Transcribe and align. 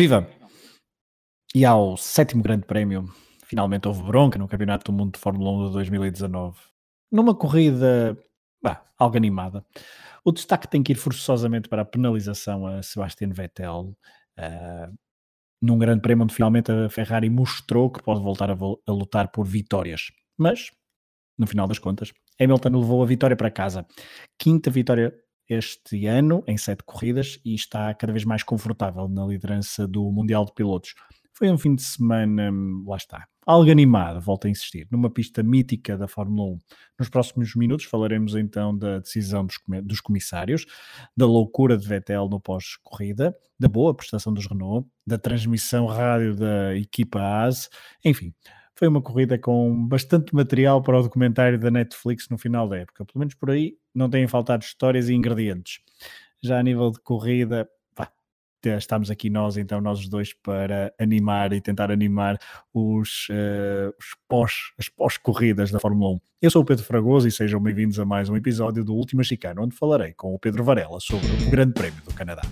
Viva! 0.00 0.26
E 1.54 1.62
ao 1.62 1.94
sétimo 1.94 2.42
grande 2.42 2.64
prémio, 2.64 3.04
finalmente 3.44 3.86
houve 3.86 4.02
bronca 4.02 4.38
no 4.38 4.48
Campeonato 4.48 4.90
do 4.90 4.96
Mundo 4.96 5.12
de 5.12 5.20
Fórmula 5.20 5.50
1 5.50 5.66
de 5.66 5.72
2019. 5.74 6.58
Numa 7.12 7.34
corrida, 7.34 8.16
bah, 8.62 8.82
algo 8.98 9.18
animada. 9.18 9.62
O 10.24 10.32
destaque 10.32 10.66
tem 10.66 10.82
que 10.82 10.92
ir 10.92 10.94
forçosamente 10.94 11.68
para 11.68 11.82
a 11.82 11.84
penalização 11.84 12.66
a 12.66 12.82
Sebastian 12.82 13.28
Vettel, 13.34 13.94
uh, 14.38 14.98
num 15.60 15.76
grande 15.76 16.00
prémio 16.00 16.24
onde 16.24 16.34
finalmente 16.34 16.72
a 16.72 16.88
Ferrari 16.88 17.28
mostrou 17.28 17.90
que 17.90 18.02
pode 18.02 18.22
voltar 18.22 18.50
a, 18.50 18.54
a 18.54 18.92
lutar 18.92 19.30
por 19.30 19.46
vitórias. 19.46 20.04
Mas, 20.38 20.70
no 21.36 21.46
final 21.46 21.68
das 21.68 21.78
contas, 21.78 22.10
Hamilton 22.40 22.70
levou 22.70 23.02
a 23.02 23.06
vitória 23.06 23.36
para 23.36 23.50
casa. 23.50 23.86
Quinta 24.38 24.70
vitória 24.70 25.12
este 25.50 26.06
ano 26.06 26.44
em 26.46 26.56
sete 26.56 26.84
corridas 26.84 27.40
e 27.44 27.54
está 27.54 27.92
cada 27.92 28.12
vez 28.12 28.24
mais 28.24 28.44
confortável 28.44 29.08
na 29.08 29.26
liderança 29.26 29.86
do 29.86 30.10
Mundial 30.12 30.44
de 30.44 30.54
Pilotos. 30.54 30.94
Foi 31.32 31.50
um 31.50 31.58
fim 31.58 31.74
de 31.74 31.82
semana, 31.82 32.52
hum, 32.52 32.84
lá 32.86 32.96
está, 32.96 33.26
algo 33.44 33.70
animado, 33.70 34.20
volto 34.20 34.46
a 34.46 34.50
insistir, 34.50 34.86
numa 34.90 35.10
pista 35.10 35.42
mítica 35.42 35.96
da 35.98 36.06
Fórmula 36.06 36.52
1. 36.52 36.58
Nos 37.00 37.08
próximos 37.08 37.54
minutos 37.56 37.86
falaremos 37.86 38.36
então 38.36 38.76
da 38.76 39.00
decisão 39.00 39.44
dos, 39.44 39.58
dos 39.82 40.00
comissários, 40.00 40.66
da 41.16 41.26
loucura 41.26 41.76
de 41.76 41.88
Vettel 41.88 42.28
no 42.28 42.40
pós-corrida, 42.40 43.34
da 43.58 43.68
boa 43.68 43.92
prestação 43.92 44.32
dos 44.32 44.46
Renault, 44.46 44.88
da 45.04 45.18
transmissão 45.18 45.86
rádio 45.86 46.36
da 46.36 46.76
equipa 46.76 47.20
AS, 47.20 47.68
enfim, 48.04 48.32
foi 48.80 48.88
uma 48.88 49.02
corrida 49.02 49.38
com 49.38 49.86
bastante 49.86 50.34
material 50.34 50.82
para 50.82 50.98
o 50.98 51.02
documentário 51.02 51.58
da 51.58 51.70
Netflix 51.70 52.28
no 52.30 52.38
final 52.38 52.66
da 52.66 52.78
época. 52.78 53.04
Pelo 53.04 53.18
menos 53.18 53.34
por 53.34 53.50
aí 53.50 53.74
não 53.94 54.08
têm 54.08 54.26
faltado 54.26 54.64
histórias 54.64 55.08
e 55.08 55.14
ingredientes. 55.14 55.80
Já 56.42 56.58
a 56.58 56.62
nível 56.62 56.90
de 56.90 57.00
corrida, 57.00 57.68
estamos 58.64 59.10
aqui 59.10 59.30
nós, 59.30 59.56
então, 59.56 59.80
nós 59.80 60.06
dois, 60.08 60.32
para 60.32 60.92
animar 60.98 61.52
e 61.52 61.60
tentar 61.60 61.90
animar 61.90 62.38
os, 62.72 63.28
uh, 63.30 63.94
os 63.98 64.16
pós, 64.28 64.52
as 64.78 64.88
pós-corridas 64.88 65.70
da 65.70 65.80
Fórmula 65.80 66.14
1. 66.14 66.20
Eu 66.42 66.50
sou 66.50 66.62
o 66.62 66.64
Pedro 66.64 66.84
Fragoso 66.84 67.26
e 67.26 67.32
sejam 67.32 67.60
bem-vindos 67.60 67.98
a 67.98 68.04
mais 68.04 68.28
um 68.28 68.36
episódio 68.36 68.84
do 68.84 68.94
Última 68.94 69.22
Chicana, 69.22 69.62
onde 69.62 69.76
falarei 69.76 70.12
com 70.12 70.34
o 70.34 70.38
Pedro 70.38 70.62
Varela 70.64 71.00
sobre 71.00 71.26
o 71.26 71.50
Grande 71.50 71.72
Prémio 71.72 72.02
do 72.04 72.14
Canadá. 72.14 72.42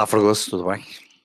Olá, 0.00 0.06
Fragoso, 0.06 0.48
tudo 0.48 0.64
bem? 0.64 0.82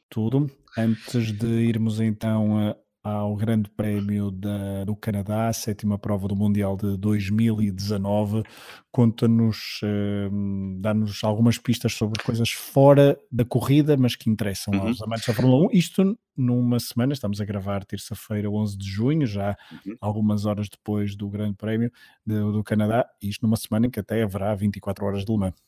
Tudo. 0.10 0.52
Antes 0.78 1.32
de 1.32 1.48
irmos 1.48 2.02
então 2.02 2.76
ao 3.02 3.34
Grande 3.38 3.70
Prémio 3.70 4.30
da, 4.30 4.84
do 4.84 4.98
Canadá, 4.98 5.48
a 5.48 5.54
sétima 5.54 5.98
prova 5.98 6.28
do 6.28 6.36
Mundial 6.36 6.76
de 6.76 6.98
2019, 6.98 8.44
conta-nos, 8.92 9.80
uh, 9.82 10.82
dá-nos 10.82 11.24
algumas 11.24 11.58
pistas 11.58 11.94
sobre 11.94 12.22
coisas 12.22 12.52
fora 12.52 13.18
da 13.32 13.46
corrida, 13.46 13.96
mas 13.96 14.18
que 14.18 14.30
interessam 14.30 14.74
uhum. 14.74 14.88
aos 14.90 15.02
amantes 15.02 15.26
da 15.26 15.34
Fórmula 15.34 15.68
1. 15.68 15.70
Isto 15.72 16.20
numa 16.36 16.78
semana, 16.78 17.14
estamos 17.14 17.40
a 17.40 17.46
gravar 17.46 17.86
terça-feira, 17.86 18.52
11 18.52 18.78
de 18.78 18.90
junho, 18.90 19.26
já 19.26 19.56
uhum. 19.72 19.96
algumas 20.02 20.46
horas 20.46 20.68
depois 20.68 21.16
do 21.16 21.30
Grande 21.30 21.56
Prémio 21.56 21.90
de, 22.26 22.38
do 22.40 22.62
Canadá, 22.62 23.08
isto 23.22 23.42
numa 23.44 23.56
semana 23.56 23.88
em 23.88 23.90
que 23.90 24.02
até 24.02 24.22
haverá 24.22 24.54
24 24.54 25.06
horas 25.06 25.24
de 25.24 25.32
Le 25.32 25.38
Mans. 25.38 25.65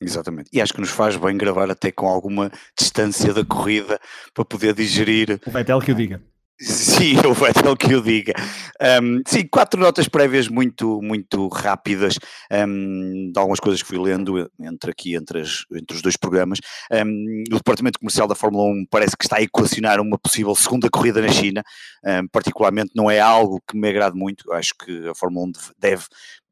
Exatamente. 0.00 0.48
E 0.52 0.60
acho 0.60 0.72
que 0.72 0.80
nos 0.80 0.90
faz 0.90 1.16
bem 1.16 1.36
gravar 1.36 1.70
até 1.70 1.92
com 1.92 2.06
alguma 2.06 2.50
distância 2.78 3.34
da 3.34 3.44
corrida 3.44 4.00
para 4.32 4.44
poder 4.44 4.74
digerir. 4.74 5.38
O 5.46 5.50
Vettel 5.50 5.80
que 5.80 5.92
o 5.92 5.94
diga. 5.94 6.22
Sim, 6.58 7.16
o 7.26 7.32
Vettel 7.32 7.76
que 7.76 7.94
o 7.94 8.02
diga. 8.02 8.32
Um, 9.02 9.22
sim, 9.26 9.46
quatro 9.46 9.80
notas 9.80 10.08
prévias 10.08 10.48
muito, 10.48 11.00
muito 11.02 11.48
rápidas 11.48 12.18
um, 12.50 13.30
de 13.32 13.38
algumas 13.38 13.60
coisas 13.60 13.82
que 13.82 13.88
fui 13.88 13.98
lendo 13.98 14.50
entre 14.58 14.90
aqui, 14.90 15.14
entre, 15.14 15.40
as, 15.40 15.64
entre 15.72 15.96
os 15.96 16.02
dois 16.02 16.16
programas. 16.16 16.60
Um, 16.92 17.44
o 17.50 17.56
Departamento 17.56 17.98
Comercial 17.98 18.28
da 18.28 18.34
Fórmula 18.34 18.64
1 18.64 18.86
parece 18.90 19.16
que 19.16 19.24
está 19.24 19.36
a 19.36 19.42
equacionar 19.42 20.00
uma 20.00 20.18
possível 20.18 20.54
segunda 20.54 20.88
corrida 20.90 21.20
na 21.20 21.28
China. 21.28 21.62
particularmente 22.32 22.92
não 22.94 23.10
é 23.10 23.20
algo 23.20 23.62
que 23.66 23.76
me 23.76 23.88
agrade 23.88 24.16
muito. 24.16 24.50
Acho 24.52 24.74
que 24.78 25.08
a 25.08 25.14
Fórmula 25.14 25.46
1 25.46 25.52
deve 25.78 26.04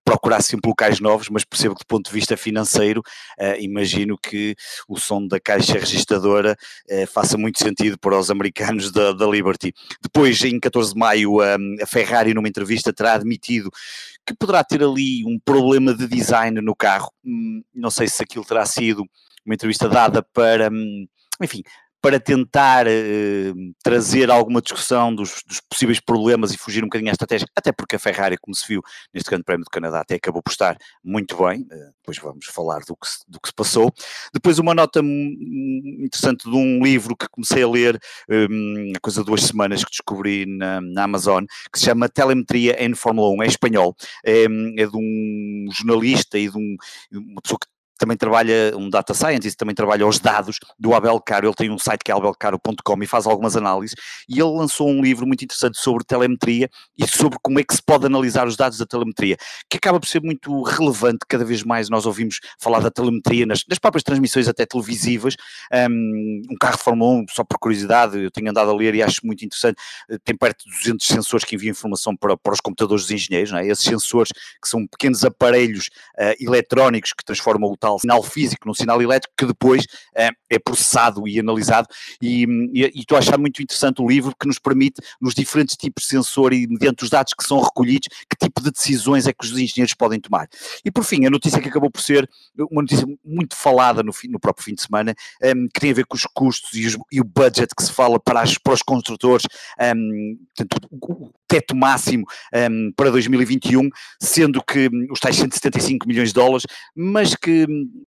procurar 0.08 0.40
sempre 0.40 0.70
locais 0.70 1.00
novos, 1.00 1.28
mas 1.28 1.44
percebo 1.44 1.74
que 1.74 1.84
do 1.84 1.86
ponto 1.86 2.06
de 2.06 2.12
vista 2.12 2.34
financeiro, 2.34 3.02
uh, 3.38 3.60
imagino 3.60 4.16
que 4.16 4.56
o 4.88 4.98
som 4.98 5.26
da 5.26 5.38
caixa 5.38 5.74
registradora 5.74 6.56
uh, 6.90 7.06
faça 7.06 7.36
muito 7.36 7.58
sentido 7.58 7.98
para 7.98 8.18
os 8.18 8.30
americanos 8.30 8.90
da, 8.90 9.12
da 9.12 9.26
Liberty. 9.26 9.74
Depois, 10.00 10.42
em 10.42 10.58
14 10.58 10.94
de 10.94 10.98
maio, 10.98 11.42
um, 11.42 11.76
a 11.82 11.86
Ferrari, 11.86 12.32
numa 12.32 12.48
entrevista, 12.48 12.90
terá 12.90 13.12
admitido 13.12 13.70
que 14.26 14.34
poderá 14.34 14.64
ter 14.64 14.82
ali 14.82 15.26
um 15.26 15.38
problema 15.38 15.92
de 15.92 16.06
design 16.06 16.58
no 16.62 16.74
carro. 16.74 17.12
Hum, 17.22 17.62
não 17.74 17.90
sei 17.90 18.08
se 18.08 18.22
aquilo 18.22 18.46
terá 18.46 18.64
sido 18.64 19.04
uma 19.44 19.54
entrevista 19.54 19.90
dada 19.90 20.22
para, 20.22 20.70
hum, 20.72 21.06
enfim, 21.42 21.62
para 22.00 22.20
tentar 22.20 22.86
uh, 22.86 23.74
trazer 23.82 24.30
alguma 24.30 24.62
discussão 24.62 25.14
dos, 25.14 25.42
dos, 25.46 25.60
possíveis 25.60 26.00
problemas 26.00 26.52
e 26.52 26.58
fugir 26.58 26.82
um 26.82 26.86
bocadinho 26.86 27.10
à 27.10 27.12
estratégia, 27.12 27.46
até 27.56 27.72
porque 27.72 27.96
a 27.96 27.98
Ferrari, 27.98 28.36
como 28.38 28.54
se 28.54 28.66
viu 28.66 28.82
neste 29.12 29.28
Grande 29.28 29.44
Prémio 29.44 29.64
do 29.64 29.70
Canadá, 29.70 30.00
até 30.00 30.14
acabou 30.14 30.42
por 30.42 30.50
estar 30.50 30.76
muito 31.02 31.36
bem, 31.36 31.62
uh, 31.62 31.92
depois 32.00 32.18
vamos 32.18 32.46
falar 32.46 32.80
do 32.80 32.96
que, 32.96 33.08
se, 33.08 33.18
do 33.26 33.40
que 33.40 33.48
se 33.48 33.54
passou. 33.54 33.92
Depois 34.32 34.58
uma 34.58 34.74
nota 34.74 35.00
interessante 35.00 36.48
de 36.48 36.56
um 36.56 36.82
livro 36.82 37.16
que 37.16 37.28
comecei 37.28 37.62
a 37.62 37.68
ler 37.68 37.98
um, 38.28 38.92
há 38.96 39.00
coisa 39.00 39.20
de 39.20 39.26
duas 39.26 39.42
semanas 39.42 39.84
que 39.84 39.90
descobri 39.90 40.46
na, 40.46 40.80
na, 40.80 41.04
Amazon, 41.04 41.44
que 41.72 41.78
se 41.78 41.86
chama 41.86 42.08
Telemetria 42.08 42.82
em 42.82 42.94
Fórmula 42.94 43.30
1, 43.30 43.42
é 43.42 43.46
espanhol, 43.46 43.96
é, 44.24 44.44
é 44.44 44.86
de 44.86 44.96
um 44.96 45.66
jornalista 45.72 46.38
e 46.38 46.48
de 46.48 46.56
um, 46.56 46.76
uma 47.12 47.42
pessoa 47.42 47.58
que 47.58 47.77
também 47.98 48.16
trabalha, 48.16 48.72
um 48.76 48.88
data 48.88 49.12
scientist, 49.12 49.56
também 49.56 49.74
trabalha 49.74 50.06
os 50.06 50.18
dados 50.18 50.58
do 50.78 50.94
Abel 50.94 51.20
Caro, 51.20 51.46
ele 51.46 51.54
tem 51.54 51.70
um 51.70 51.78
site 51.78 52.02
que 52.04 52.10
é 52.10 52.14
abelcaro.com 52.14 53.02
e 53.02 53.06
faz 53.06 53.26
algumas 53.26 53.56
análises, 53.56 53.94
e 54.28 54.34
ele 54.40 54.50
lançou 54.50 54.88
um 54.88 55.02
livro 55.02 55.26
muito 55.26 55.44
interessante 55.44 55.78
sobre 55.78 56.04
telemetria 56.04 56.70
e 56.96 57.06
sobre 57.06 57.38
como 57.42 57.58
é 57.58 57.64
que 57.64 57.74
se 57.74 57.82
pode 57.82 58.06
analisar 58.06 58.46
os 58.46 58.56
dados 58.56 58.78
da 58.78 58.86
telemetria, 58.86 59.36
que 59.68 59.76
acaba 59.76 59.98
por 59.98 60.06
ser 60.06 60.22
muito 60.22 60.62
relevante, 60.62 61.18
cada 61.28 61.44
vez 61.44 61.62
mais 61.62 61.90
nós 61.90 62.06
ouvimos 62.06 62.38
falar 62.58 62.80
da 62.80 62.90
telemetria 62.90 63.44
nas, 63.44 63.64
nas 63.68 63.78
próprias 63.78 64.02
transmissões 64.02 64.48
até 64.48 64.64
televisivas, 64.64 65.34
um, 65.72 66.42
um, 66.50 66.56
carro 66.60 66.76
de 66.76 66.82
Fórmula 66.82 67.22
1, 67.22 67.26
só 67.30 67.44
por 67.44 67.58
curiosidade, 67.58 68.18
eu 68.18 68.30
tenho 68.30 68.50
andado 68.50 68.70
a 68.70 68.74
ler 68.74 68.94
e 68.94 69.02
acho 69.02 69.20
muito 69.24 69.44
interessante, 69.44 69.76
eh, 70.10 70.18
tem 70.24 70.36
perto 70.36 70.64
de 70.64 70.76
200 70.78 71.06
sensores 71.06 71.44
que 71.44 71.54
enviam 71.54 71.72
informação 71.72 72.16
para, 72.16 72.36
para 72.36 72.52
os 72.52 72.60
computadores 72.60 73.02
dos 73.02 73.10
engenheiros, 73.10 73.52
é? 73.52 73.66
esses 73.66 73.84
sensores 73.84 74.32
que 74.32 74.68
são 74.68 74.86
pequenos 74.86 75.24
aparelhos 75.24 75.88
uh, 76.18 76.34
eletrónicos 76.40 77.12
que 77.12 77.24
transformam 77.24 77.70
o 77.70 77.76
sinal 77.96 78.22
físico 78.22 78.66
num 78.66 78.74
sinal 78.74 79.00
elétrico 79.00 79.32
que 79.36 79.46
depois 79.46 79.86
é, 80.16 80.30
é 80.50 80.58
processado 80.58 81.28
e 81.28 81.38
analisado 81.38 81.86
e, 82.20 82.44
e, 82.72 82.82
e, 82.82 83.00
estou 83.00 83.16
a 83.16 83.20
achar 83.20 83.38
muito 83.38 83.62
interessante 83.62 84.02
o 84.02 84.08
livro 84.08 84.34
que 84.38 84.46
nos 84.46 84.58
permite 84.58 85.00
nos 85.20 85.34
diferentes 85.34 85.76
tipos 85.76 86.02
de 86.02 86.08
sensor 86.10 86.52
e 86.52 86.66
mediante 86.66 87.04
os 87.04 87.10
dados 87.10 87.32
que 87.32 87.44
são 87.44 87.60
recolhidos 87.60 88.08
que 88.28 88.36
tipo 88.36 88.60
de 88.60 88.70
decisões 88.70 89.26
é 89.26 89.32
que 89.32 89.44
os 89.44 89.52
engenheiros 89.52 89.94
podem 89.94 90.20
tomar. 90.20 90.48
E 90.84 90.90
por 90.90 91.04
fim, 91.04 91.24
a 91.26 91.30
notícia 91.30 91.60
que 91.60 91.68
acabou 91.68 91.90
por 91.90 92.00
ser 92.00 92.28
uma 92.70 92.82
notícia 92.82 93.06
muito 93.24 93.54
falada 93.54 94.02
no, 94.02 94.12
no 94.28 94.40
próprio 94.40 94.64
fim 94.64 94.74
de 94.74 94.82
semana, 94.82 95.14
um, 95.42 95.68
que 95.68 95.80
tem 95.80 95.90
a 95.90 95.94
ver 95.94 96.06
com 96.06 96.16
os 96.16 96.24
custos 96.24 96.72
e, 96.74 96.86
os, 96.86 96.98
e, 97.12 97.20
o 97.20 97.24
budget 97.24 97.74
que 97.74 97.82
se 97.82 97.92
fala 97.92 98.18
para, 98.18 98.40
as, 98.40 98.58
para 98.58 98.74
os 98.74 98.82
construtores, 98.82 99.46
um, 99.94 100.38
portanto, 100.56 100.88
teto 101.48 101.74
máximo 101.74 102.24
um, 102.70 102.92
para 102.94 103.10
2021, 103.10 103.88
sendo 104.20 104.62
que 104.62 104.88
os 105.10 105.18
tais 105.18 105.36
175 105.36 106.06
milhões 106.06 106.28
de 106.28 106.34
dólares, 106.34 106.66
mas 106.94 107.34
que 107.34 107.66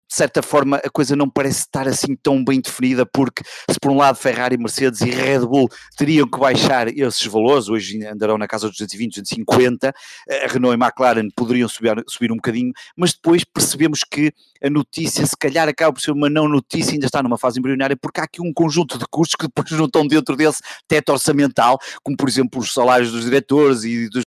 de 0.09 0.15
certa 0.15 0.41
forma 0.41 0.77
a 0.77 0.89
coisa 0.89 1.15
não 1.15 1.29
parece 1.29 1.59
estar 1.59 1.87
assim 1.87 2.15
tão 2.15 2.43
bem 2.43 2.59
definida, 2.59 3.05
porque 3.05 3.43
se 3.69 3.79
por 3.79 3.91
um 3.91 3.97
lado 3.97 4.15
Ferrari, 4.15 4.57
Mercedes 4.57 5.01
e 5.01 5.09
Red 5.09 5.41
Bull 5.41 5.69
teriam 5.95 6.27
que 6.27 6.39
baixar 6.39 6.87
esses 6.87 7.25
valores, 7.27 7.69
hoje 7.69 8.03
andarão 8.05 8.37
na 8.37 8.47
casa 8.47 8.67
dos 8.67 8.77
220, 8.77 9.21
250, 9.21 9.89
a 9.89 10.47
Renault 10.47 10.75
e 10.75 10.83
McLaren 10.83 11.29
poderiam 11.35 11.69
subir, 11.69 12.03
subir 12.07 12.31
um 12.31 12.37
bocadinho, 12.37 12.71
mas 12.97 13.13
depois 13.13 13.43
percebemos 13.43 13.99
que 14.03 14.33
a 14.63 14.69
notícia 14.69 15.25
se 15.25 15.37
calhar 15.37 15.69
acaba 15.69 15.93
por 15.93 16.01
ser 16.01 16.11
uma 16.11 16.29
não 16.29 16.47
notícia, 16.47 16.93
ainda 16.93 17.05
está 17.05 17.21
numa 17.21 17.37
fase 17.37 17.59
embrionária, 17.59 17.95
porque 17.95 18.19
há 18.19 18.23
aqui 18.23 18.41
um 18.41 18.51
conjunto 18.51 18.97
de 18.97 19.05
custos 19.11 19.35
que 19.35 19.45
depois 19.45 19.69
não 19.71 19.85
estão 19.85 20.07
dentro 20.07 20.35
desse 20.35 20.59
teto 20.87 21.11
orçamental, 21.11 21.77
como 22.03 22.17
por 22.17 22.27
exemplo 22.27 22.59
os 22.59 22.73
salários 22.73 23.11
dos 23.11 23.25
diretores 23.25 23.83
e 23.83 24.09
dos 24.09 24.23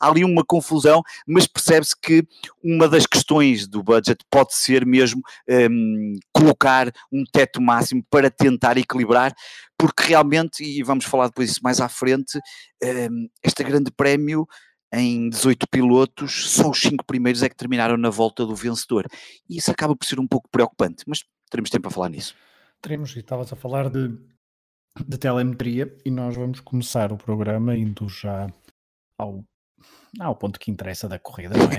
há 0.00 0.08
ali 0.08 0.24
uma 0.24 0.44
confusão, 0.44 1.02
mas 1.26 1.46
percebe-se 1.46 1.94
que 2.00 2.26
uma 2.64 2.88
das 2.88 3.06
questões 3.06 3.68
do 3.68 3.82
budget 3.82 4.24
pode 4.30 4.54
ser 4.54 4.86
mesmo 4.86 5.22
um, 5.48 6.14
colocar 6.32 6.90
um 7.12 7.22
teto 7.30 7.60
máximo 7.60 8.02
para 8.10 8.30
tentar 8.30 8.78
equilibrar, 8.78 9.34
porque 9.78 10.04
realmente, 10.04 10.64
e 10.64 10.82
vamos 10.82 11.04
falar 11.04 11.26
depois 11.26 11.48
disso 11.48 11.60
mais 11.62 11.80
à 11.80 11.88
frente, 11.88 12.38
um, 12.82 13.28
este 13.42 13.62
grande 13.62 13.90
prémio 13.90 14.46
em 14.92 15.28
18 15.30 15.68
pilotos, 15.68 16.50
só 16.50 16.70
os 16.70 16.80
5 16.80 17.04
primeiros 17.04 17.42
é 17.42 17.48
que 17.48 17.56
terminaram 17.56 17.96
na 17.96 18.10
volta 18.10 18.44
do 18.44 18.54
vencedor. 18.54 19.06
E 19.48 19.58
isso 19.58 19.70
acaba 19.70 19.94
por 19.94 20.04
ser 20.04 20.18
um 20.18 20.26
pouco 20.26 20.48
preocupante, 20.50 21.04
mas 21.06 21.24
teremos 21.48 21.70
tempo 21.70 21.88
a 21.88 21.90
falar 21.90 22.08
nisso. 22.08 22.34
Teremos, 22.80 23.14
e 23.14 23.20
estavas 23.20 23.52
a 23.52 23.56
falar 23.56 23.88
de, 23.88 24.08
de 25.06 25.18
telemetria, 25.18 25.96
e 26.04 26.10
nós 26.10 26.34
vamos 26.34 26.60
começar 26.60 27.12
o 27.12 27.16
programa 27.16 27.76
indo 27.76 28.08
já 28.08 28.52
ao, 29.16 29.44
ao 30.18 30.36
ponto 30.36 30.58
que 30.58 30.70
interessa 30.70 31.08
da 31.08 31.18
corrida, 31.18 31.54
não 31.56 31.64
é? 31.64 31.78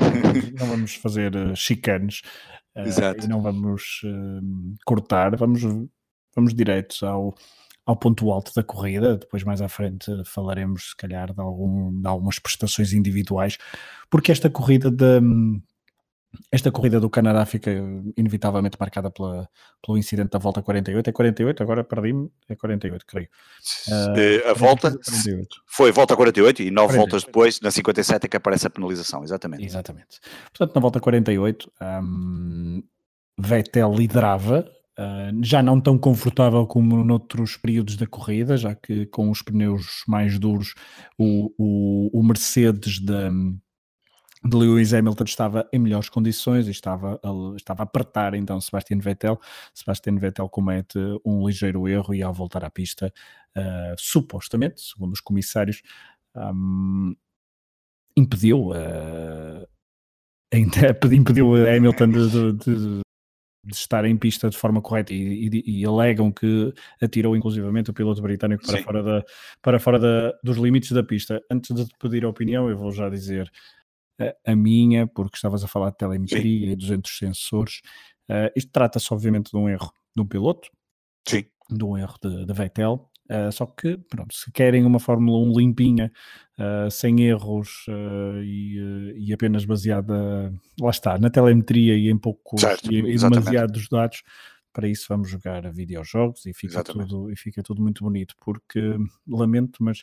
não, 0.00 0.22
vamos, 0.22 0.52
não, 0.52 0.66
vamos, 0.66 0.94
fazer 0.94 1.34
uh, 1.34 1.56
chicanes 1.56 2.22
uh, 2.76 3.24
e 3.24 3.26
não 3.26 3.40
vamos 3.40 4.00
uh, 4.04 4.76
cortar, 4.84 5.36
vamos, 5.36 5.62
vamos 6.34 6.54
diretos 6.54 7.02
ao 7.02 7.34
ao 7.86 7.96
ponto 7.96 8.30
alto 8.30 8.52
da 8.54 8.62
corrida. 8.62 9.16
Depois, 9.18 9.44
mais 9.44 9.60
à 9.60 9.68
frente, 9.68 10.10
falaremos, 10.24 10.90
se 10.90 10.96
calhar, 10.96 11.32
de, 11.32 11.40
algum, 11.40 12.00
de 12.00 12.08
algumas 12.08 12.38
prestações 12.38 12.92
individuais, 12.92 13.58
porque 14.08 14.32
esta 14.32 14.48
corrida 14.48 14.90
de, 14.90 15.20
esta 16.50 16.70
corrida 16.70 17.00
do 17.00 17.10
Canadá 17.10 17.44
fica 17.44 17.70
inevitavelmente 18.16 18.76
marcada 18.78 19.10
pela, 19.10 19.48
pelo 19.84 19.98
incidente 19.98 20.30
da 20.30 20.38
volta 20.38 20.62
48. 20.62 21.10
É 21.10 21.12
48, 21.12 21.62
agora 21.62 21.84
perdi-me, 21.84 22.30
é 22.48 22.54
48, 22.54 23.04
creio. 23.06 23.28
Uh, 23.88 24.50
a 24.50 24.54
volta 24.54 24.96
foi 25.66 25.92
volta 25.92 26.16
48 26.16 26.62
e 26.62 26.70
nove 26.70 26.94
48. 26.94 26.98
voltas 26.98 27.24
depois, 27.24 27.60
na 27.60 27.70
57, 27.70 28.24
é 28.24 28.28
que 28.28 28.36
aparece 28.36 28.66
a 28.66 28.70
penalização, 28.70 29.22
exatamente. 29.22 29.64
Exatamente. 29.64 30.20
Portanto, 30.50 30.74
na 30.74 30.80
volta 30.80 31.00
48, 31.00 31.70
um, 32.02 32.82
Vettel 33.38 33.94
liderava 33.94 34.64
Uh, 34.96 35.42
já 35.42 35.60
não 35.60 35.80
tão 35.80 35.98
confortável 35.98 36.64
como 36.68 37.02
noutros 37.02 37.56
períodos 37.56 37.96
da 37.96 38.06
corrida, 38.06 38.56
já 38.56 38.76
que 38.76 39.06
com 39.06 39.28
os 39.28 39.42
pneus 39.42 40.04
mais 40.06 40.38
duros 40.38 40.72
o, 41.18 41.50
o, 41.58 42.20
o 42.20 42.22
Mercedes 42.22 43.00
de, 43.00 43.28
de 44.44 44.56
Lewis 44.56 44.92
Hamilton 44.92 45.24
estava 45.24 45.68
em 45.72 45.78
melhores 45.78 46.10
condições 46.10 46.68
e 46.68 46.70
estava, 46.70 47.18
estava 47.56 47.82
a 47.82 47.84
apertar 47.84 48.34
então 48.34 48.60
Sebastian 48.60 48.98
Vettel. 48.98 49.40
Sebastian 49.72 50.16
Vettel 50.16 50.48
comete 50.48 50.98
um 51.24 51.46
ligeiro 51.46 51.88
erro 51.88 52.14
e 52.14 52.22
ao 52.22 52.32
voltar 52.32 52.62
à 52.62 52.70
pista, 52.70 53.12
uh, 53.56 53.94
supostamente, 53.96 54.82
segundo 54.82 55.12
os 55.12 55.20
comissários, 55.20 55.82
um, 56.36 57.14
impediu 58.16 58.70
uh, 58.70 59.66
impediu 61.12 61.54
Hamilton 61.56 62.10
de, 62.10 62.52
de, 62.52 62.52
de, 62.62 63.02
estar 63.72 64.04
em 64.04 64.16
pista 64.16 64.48
de 64.50 64.56
forma 64.56 64.80
correta 64.80 65.12
e, 65.12 65.48
e, 65.48 65.80
e, 65.80 65.86
alegam 65.86 66.30
que 66.30 66.72
atirou 67.02 67.34
inclusivamente 67.34 67.90
o 67.90 67.94
piloto 67.94 68.22
britânico 68.22 68.64
para 68.64 68.78
Sim. 68.78 68.84
fora, 68.84 69.02
da, 69.02 69.24
para 69.60 69.80
fora 69.80 69.98
da, 69.98 70.32
dos 70.44 70.56
limites 70.58 70.92
da 70.92 71.02
pista. 71.02 71.42
Antes 71.50 71.74
de 71.74 71.88
pedir 71.98 72.24
a 72.24 72.28
opinião, 72.28 72.68
eu 72.68 72.76
vou 72.76 72.92
já 72.92 73.08
dizer 73.08 73.50
a, 74.44 74.54
minha, 74.54 75.06
porque 75.06 75.36
estavas 75.36 75.64
a 75.64 75.68
falar 75.68 75.90
de 75.90 75.98
telemetria 75.98 76.66
Sim. 76.66 76.72
e 76.72 76.76
200 76.76 77.18
sensores. 77.18 77.80
Uh, 78.28 78.50
isto 78.56 78.70
trata-se 78.72 79.12
obviamente 79.12 79.50
de 79.50 79.56
um 79.56 79.68
erro 79.68 79.92
de 80.16 80.22
um 80.22 80.26
piloto, 80.26 80.68
Sim. 81.28 81.44
de 81.70 81.84
um 81.84 81.96
erro 81.96 82.16
de, 82.22 82.46
de 82.46 82.52
Vettel, 82.52 83.10
Uh, 83.24 83.50
só 83.50 83.64
que, 83.64 83.96
pronto, 83.96 84.34
se 84.34 84.52
querem 84.52 84.84
uma 84.84 85.00
Fórmula 85.00 85.38
1 85.38 85.58
limpinha, 85.58 86.12
uh, 86.58 86.90
sem 86.90 87.22
erros 87.22 87.86
e, 88.42 89.14
e, 89.16 89.32
apenas 89.32 89.64
baseada, 89.64 90.52
lá 90.78 90.90
está, 90.90 91.18
na 91.18 91.30
telemetria 91.30 91.96
e 91.96 92.10
em 92.10 92.18
poucos 92.18 92.60
certo, 92.60 92.92
e, 92.92 92.98
e 92.98 93.16
demasiados 93.16 93.88
dados, 93.88 94.22
para 94.74 94.88
isso 94.88 95.06
vamos 95.08 95.30
jogar 95.30 95.72
videojogos 95.72 96.44
e 96.44 96.52
fica, 96.52 96.84
tudo, 96.84 97.30
e 97.30 97.36
fica 97.36 97.62
tudo 97.62 97.80
muito 97.80 98.04
bonito, 98.04 98.34
porque 98.44 98.94
lamento, 99.26 99.82
mas 99.82 100.02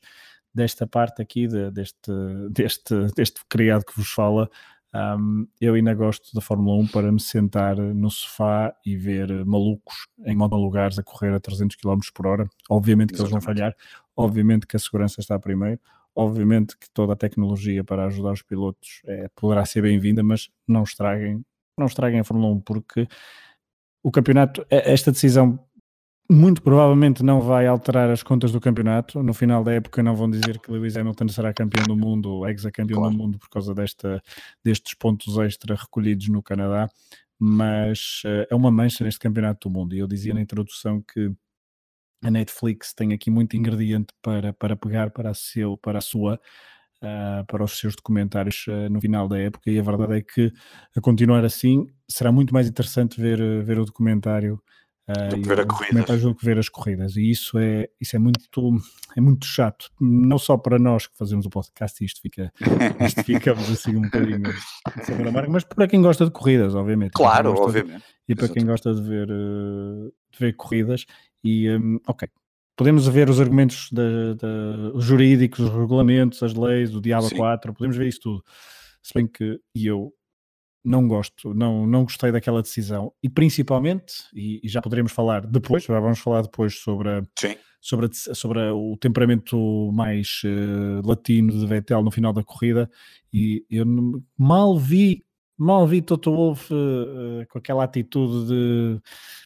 desta 0.53 0.85
parte 0.85 1.21
aqui, 1.21 1.47
de, 1.47 1.71
deste, 1.71 2.11
deste, 2.51 2.95
deste 3.15 3.41
criado 3.49 3.85
que 3.85 3.95
vos 3.95 4.11
fala, 4.11 4.49
um, 4.93 5.47
eu 5.59 5.73
ainda 5.73 5.93
gosto 5.93 6.35
da 6.35 6.41
Fórmula 6.41 6.77
1 6.81 6.87
para 6.87 7.11
me 7.11 7.19
sentar 7.19 7.77
no 7.77 8.09
sofá 8.11 8.75
e 8.85 8.97
ver 8.97 9.45
malucos 9.45 10.07
em 10.25 10.35
monolugares 10.35 10.99
a 10.99 11.03
correr 11.03 11.33
a 11.33 11.39
300 11.39 11.77
km 11.77 11.99
por 12.13 12.27
hora. 12.27 12.49
Obviamente 12.69 13.09
que 13.09 13.15
Exatamente. 13.15 13.35
eles 13.35 13.45
vão 13.45 13.55
falhar, 13.55 13.75
obviamente 14.15 14.67
que 14.67 14.75
a 14.75 14.79
segurança 14.79 15.21
está 15.21 15.39
primeiro, 15.39 15.79
obviamente 16.13 16.77
que 16.77 16.89
toda 16.89 17.13
a 17.13 17.15
tecnologia 17.15 17.83
para 17.83 18.05
ajudar 18.05 18.33
os 18.33 18.41
pilotos 18.41 19.01
é, 19.05 19.29
poderá 19.33 19.63
ser 19.65 19.81
bem-vinda, 19.81 20.21
mas 20.21 20.49
não 20.67 20.83
estraguem, 20.83 21.41
não 21.77 21.85
estraguem 21.85 22.19
a 22.19 22.23
Fórmula 22.25 22.53
1 22.53 22.59
porque 22.59 23.07
o 24.03 24.11
campeonato, 24.11 24.65
esta 24.69 25.11
decisão 25.11 25.59
muito 26.31 26.61
provavelmente 26.61 27.21
não 27.23 27.41
vai 27.41 27.67
alterar 27.67 28.09
as 28.09 28.23
contas 28.23 28.53
do 28.53 28.61
campeonato. 28.61 29.21
No 29.21 29.33
final 29.33 29.63
da 29.65 29.73
época 29.73 30.01
não 30.01 30.15
vão 30.15 30.29
dizer 30.29 30.59
que 30.59 30.71
Lewis 30.71 30.95
Hamilton 30.95 31.27
será 31.27 31.53
campeão 31.53 31.85
do 31.85 31.97
mundo 31.97 32.31
ou 32.31 32.47
ex-campeão 32.47 32.99
claro. 32.99 33.13
do 33.13 33.17
mundo 33.17 33.37
por 33.37 33.49
causa 33.49 33.75
desta, 33.75 34.23
destes 34.63 34.93
pontos 34.93 35.37
extra 35.37 35.75
recolhidos 35.75 36.29
no 36.29 36.41
Canadá, 36.41 36.89
mas 37.37 38.21
uh, 38.25 38.47
é 38.49 38.55
uma 38.55 38.71
mancha 38.71 39.03
neste 39.03 39.19
campeonato 39.19 39.67
do 39.67 39.73
mundo. 39.73 39.93
E 39.93 39.99
eu 39.99 40.07
dizia 40.07 40.33
na 40.33 40.39
introdução 40.39 41.01
que 41.01 41.31
a 42.23 42.31
Netflix 42.31 42.93
tem 42.93 43.11
aqui 43.11 43.29
muito 43.29 43.57
ingrediente 43.57 44.13
para, 44.21 44.53
para 44.53 44.77
pegar 44.77 45.09
para 45.09 45.31
a, 45.31 45.33
seu, 45.33 45.77
para 45.77 45.97
a 45.97 46.01
sua 46.01 46.39
Uh, 47.03 47.43
para 47.47 47.63
os 47.63 47.79
seus 47.79 47.95
documentários 47.95 48.67
uh, 48.67 48.87
no 48.87 49.01
final 49.01 49.27
da 49.27 49.39
época 49.39 49.71
e 49.71 49.79
a 49.79 49.81
verdade 49.81 50.19
é 50.19 50.21
que 50.21 50.53
a 50.95 51.01
continuar 51.01 51.43
assim 51.43 51.87
será 52.07 52.31
muito 52.31 52.53
mais 52.53 52.67
interessante 52.67 53.19
ver, 53.19 53.39
ver 53.63 53.79
o 53.79 53.85
documentário 53.85 54.61
do 55.29 55.41
que 55.41 55.47
ver 55.47 55.59
a 55.59 55.65
corrida. 55.65 56.17
do 56.17 56.35
que 56.35 56.45
ver 56.45 56.57
as 56.57 56.69
corridas. 56.69 57.15
E 57.15 57.29
isso 57.29 57.57
é, 57.57 57.87
isso 57.99 58.15
é 58.15 58.19
muito 58.19 58.81
é 59.15 59.21
muito 59.21 59.45
chato, 59.45 59.89
não 59.99 60.37
só 60.37 60.57
para 60.57 60.79
nós 60.79 61.07
que 61.07 61.17
fazemos 61.17 61.45
o 61.45 61.49
podcast, 61.49 62.03
isto 62.03 62.21
fica, 62.21 62.51
isto 63.05 63.23
ficamos 63.23 63.69
assim 63.69 63.95
um 63.95 64.01
bocadinho 64.01 64.51
mas 65.49 65.63
para 65.63 65.87
quem 65.87 66.01
gosta 66.01 66.25
de 66.25 66.31
corridas, 66.31 66.75
obviamente. 66.75 67.11
Claro, 67.11 67.53
obviamente. 67.57 67.97
De, 67.97 68.33
e 68.33 68.35
para 68.35 68.49
quem 68.49 68.65
gosta 68.65 68.93
de 68.93 69.01
ver, 69.01 69.29
uh, 69.29 70.13
de 70.31 70.39
ver 70.39 70.55
corridas, 70.55 71.05
e 71.43 71.69
um, 71.69 71.99
ok. 72.07 72.27
Podemos 72.75 73.07
ver 73.07 73.29
os 73.29 73.39
argumentos 73.39 73.89
de, 73.91 74.35
de, 74.35 74.91
os 74.95 75.03
jurídicos, 75.03 75.59
os 75.59 75.69
regulamentos, 75.69 76.41
as 76.41 76.53
leis, 76.53 76.95
o 76.95 77.01
Diabo 77.01 77.29
4, 77.35 77.73
podemos 77.73 77.97
ver 77.97 78.07
isso 78.07 78.21
tudo. 78.21 78.43
Se 79.03 79.13
bem 79.13 79.27
que 79.27 79.59
eu 79.75 80.13
não 80.83 81.07
gosto, 81.07 81.53
não, 81.53 81.85
não 81.85 82.03
gostei 82.03 82.31
daquela 82.31 82.61
decisão. 82.61 83.13
E 83.21 83.29
principalmente, 83.29 84.13
e, 84.33 84.59
e 84.63 84.67
já 84.69 84.81
poderemos 84.81 85.11
falar 85.11 85.45
depois, 85.45 85.83
já 85.83 85.99
vamos 85.99 86.19
falar 86.19 86.41
depois 86.41 86.75
sobre, 86.79 87.09
a, 87.09 87.23
sobre, 87.79 88.07
a, 88.07 88.35
sobre 88.35 88.59
a, 88.61 88.73
o 88.73 88.97
temperamento 88.97 89.91
mais 89.93 90.41
uh, 90.43 91.07
latino 91.07 91.51
de 91.51 91.65
Vettel 91.65 92.03
no 92.03 92.11
final 92.11 92.33
da 92.33 92.43
corrida. 92.43 92.89
E 93.31 93.65
eu 93.69 93.85
mal 94.37 94.77
vi, 94.77 95.23
mal 95.57 95.87
vi 95.87 96.01
Toto 96.01 96.31
Wolff 96.31 96.73
uh, 96.73 97.45
com 97.49 97.59
aquela 97.59 97.83
atitude 97.83 98.47
de 98.47 99.01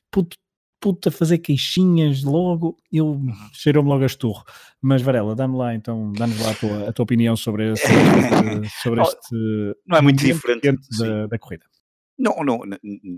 puto, 0.10 0.38
puta 0.80 1.10
fazer 1.10 1.40
queixinhas 1.40 2.24
logo, 2.24 2.78
eu 2.92 3.08
uhum. 3.08 3.34
cheirou-me 3.54 3.90
logo 3.90 4.04
a 4.04 4.06
esturro. 4.06 4.44
Mas 4.82 5.02
Varela, 5.02 5.36
dá-me 5.36 5.58
lá 5.58 5.74
então, 5.74 6.12
dá-nos 6.14 6.40
lá 6.40 6.52
a 6.52 6.56
tua, 6.56 6.90
a 6.90 6.94
tua 6.94 7.04
opinião 7.04 7.36
sobre, 7.36 7.72
esse, 7.72 7.88
sobre 8.84 9.02
este. 9.02 9.36
Não 9.88 9.98
é 9.98 10.02
muito 10.02 10.24
diferente 10.24 10.78
da, 11.00 11.28
da 11.28 11.40
corrida. 11.40 11.66
Não, 12.18 12.38
não 12.46 12.62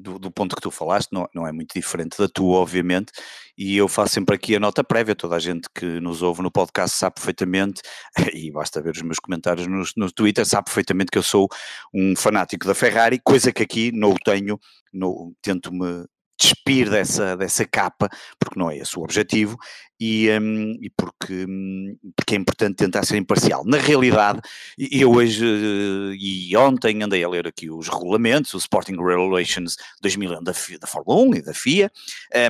do, 0.02 0.18
do, 0.18 0.32
ponto 0.32 0.56
que 0.56 0.62
tu 0.62 0.72
falaste, 0.72 1.12
não, 1.12 1.30
não 1.34 1.46
é 1.48 1.52
muito 1.52 1.72
diferente 1.74 2.18
da 2.18 2.28
tua, 2.28 2.58
obviamente, 2.58 3.12
e 3.56 3.78
eu 3.78 3.88
faço 3.88 4.16
sempre 4.16 4.36
aqui 4.36 4.56
a 4.56 4.60
nota 4.60 4.84
prévia. 4.84 5.16
Toda 5.16 5.36
a 5.36 5.40
gente 5.40 5.68
que 5.74 6.00
nos 6.00 6.24
ouve 6.24 6.42
no 6.42 6.50
podcast 6.50 6.98
sabe 6.98 7.16
perfeitamente, 7.16 7.82
e 8.34 8.52
basta 8.52 8.82
ver 8.82 8.96
os 8.96 9.02
meus 9.04 9.20
comentários 9.20 9.68
no, 9.68 9.84
no 9.98 10.12
Twitter, 10.12 10.44
sabe 10.48 10.66
perfeitamente 10.66 11.12
que 11.12 11.18
eu 11.18 11.24
sou 11.24 11.48
um 11.94 12.16
fanático 12.16 12.66
da 12.66 12.74
Ferrari, 12.74 13.20
coisa 13.24 13.52
que 13.54 13.62
aqui 13.62 13.92
não 13.92 14.16
tenho, 14.16 14.60
tento-me 15.44 16.06
despir 16.40 16.90
dessa, 16.90 17.36
dessa 17.36 17.66
capa, 17.66 18.10
porque 18.40 18.60
não 18.60 18.70
é 18.70 18.78
esse 18.78 18.98
o 18.98 19.04
objetivo, 19.04 19.58
e, 20.00 20.30
um, 20.40 20.78
e 20.82 20.90
porque, 20.96 21.46
hum, 21.48 21.98
porque 22.16 22.36
é 22.36 22.38
importante 22.38 22.76
tentar 22.76 23.04
ser 23.04 23.18
imparcial. 23.18 23.64
Na 23.66 23.78
realidade, 23.78 24.40
eu 24.78 25.12
hoje 25.12 25.44
uh, 25.44 26.14
e 26.14 26.56
ontem 26.56 27.02
andei 27.02 27.24
a 27.24 27.30
ler 27.30 27.48
aqui 27.48 27.70
os 27.70 27.88
regulamentos, 27.88 28.54
o 28.54 28.58
Sporting 28.58 28.96
Regulations 28.96 29.76
2000 30.02 30.42
da, 30.42 30.52
da 30.80 30.88
Fórmula 30.88 31.22
1 31.22 31.36
e 31.36 31.42
da 31.42 31.54
FIA, 31.54 31.92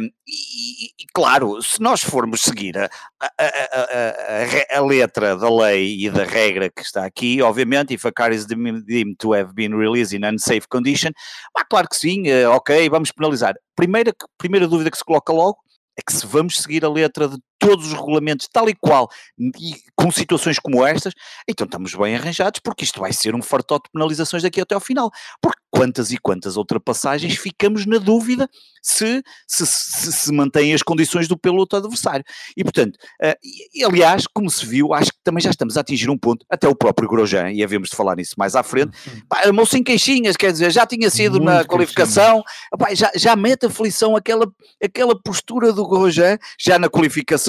um, 0.01 0.06
e, 0.27 0.88
e, 1.00 1.06
claro, 1.13 1.62
se 1.62 1.82
nós 1.82 2.03
formos 2.03 2.41
seguir 2.41 2.77
a, 2.77 2.89
a, 3.22 3.29
a, 3.39 4.77
a, 4.77 4.82
letra 4.82 5.38
da 5.38 5.50
lei 5.50 6.06
e 6.06 6.10
da 6.10 6.25
regra 6.25 6.70
que 6.70 6.82
está 6.82 7.06
aqui, 7.06 7.41
obviamente, 7.41 7.94
if 7.94 8.06
a 8.06 8.12
car 8.12 8.34
is 8.34 8.46
deemed 8.46 9.15
to 9.17 9.34
have 9.34 9.53
been 9.53 9.74
released 9.74 10.13
in 10.13 10.25
unsafe 10.25 10.67
condition, 10.67 11.12
ah, 11.56 11.63
claro 11.63 11.88
que 11.88 11.96
sim, 11.96 12.24
uh, 12.29 12.51
ok, 12.51 12.89
vamos 12.89 13.12
penalizar. 13.12 13.56
Primeira, 13.77 14.12
primeira 14.39 14.67
dúvida 14.67 14.89
que 14.89 14.98
se 14.98 15.05
coloca 15.05 15.31
logo, 15.31 15.60
é 15.96 16.01
que 16.01 16.12
se 16.12 16.25
vamos 16.25 16.57
seguir 16.57 16.84
a 16.84 16.89
letra 16.89 17.27
de 17.27 17.38
todos 17.59 17.87
os 17.87 17.93
regulamentos 17.93 18.47
tal 18.51 18.69
e 18.69 18.75
qual, 18.75 19.09
e 19.39 19.75
com 19.95 20.11
situações 20.11 20.59
como 20.59 20.85
estas, 20.85 21.13
então 21.47 21.65
estamos 21.65 21.93
bem 21.95 22.15
arranjados, 22.15 22.59
porque 22.59 22.83
isto 22.83 22.99
vai 22.99 23.13
ser 23.13 23.35
um 23.35 23.41
fartote 23.41 23.85
de 23.85 23.91
penalizações 23.91 24.43
daqui 24.43 24.61
até 24.61 24.75
ao 24.75 24.81
final. 24.81 25.11
Porque 25.41 25.59
quantas 25.69 26.11
e 26.11 26.17
quantas 26.17 26.57
ultrapassagens, 26.57 27.35
ficamos 27.37 27.85
na 27.85 27.97
dúvida 27.97 28.49
se 28.81 29.21
se, 29.45 29.65
se, 29.65 30.11
se 30.11 30.31
mantêm 30.31 30.73
as 30.73 30.81
condições 30.81 31.27
do 31.27 31.37
piloto 31.37 31.75
adversário. 31.75 32.23
E, 32.55 32.63
portanto, 32.63 32.95
uh, 33.21 33.35
e, 33.73 33.83
aliás, 33.83 34.25
como 34.27 34.49
se 34.49 34.65
viu, 34.65 34.93
acho 34.93 35.11
que 35.11 35.19
também 35.23 35.41
já 35.41 35.49
estamos 35.49 35.77
a 35.77 35.81
atingir 35.81 36.09
um 36.09 36.17
ponto, 36.17 36.45
até 36.49 36.67
o 36.67 36.75
próprio 36.75 37.07
Grosjean, 37.07 37.51
e 37.51 37.63
havemos 37.63 37.89
de 37.89 37.95
falar 37.95 38.15
nisso 38.15 38.35
mais 38.37 38.55
à 38.55 38.63
frente, 38.63 38.97
uhum. 39.07 39.21
armou-se 39.29 39.77
em 39.77 39.83
queixinhas, 39.83 40.35
quer 40.35 40.51
dizer, 40.51 40.71
já 40.71 40.85
tinha 40.85 41.09
sido 41.09 41.33
Muito 41.33 41.45
na 41.45 41.65
qualificação, 41.65 42.43
pá, 42.77 42.93
já, 42.93 43.11
já 43.15 43.35
mete 43.35 43.65
aflição 43.65 44.15
aquela, 44.15 44.51
aquela 44.83 45.19
postura 45.21 45.71
do 45.71 45.87
Grosjean, 45.87 46.37
já 46.59 46.79
na 46.79 46.89
qualificação 46.89 47.46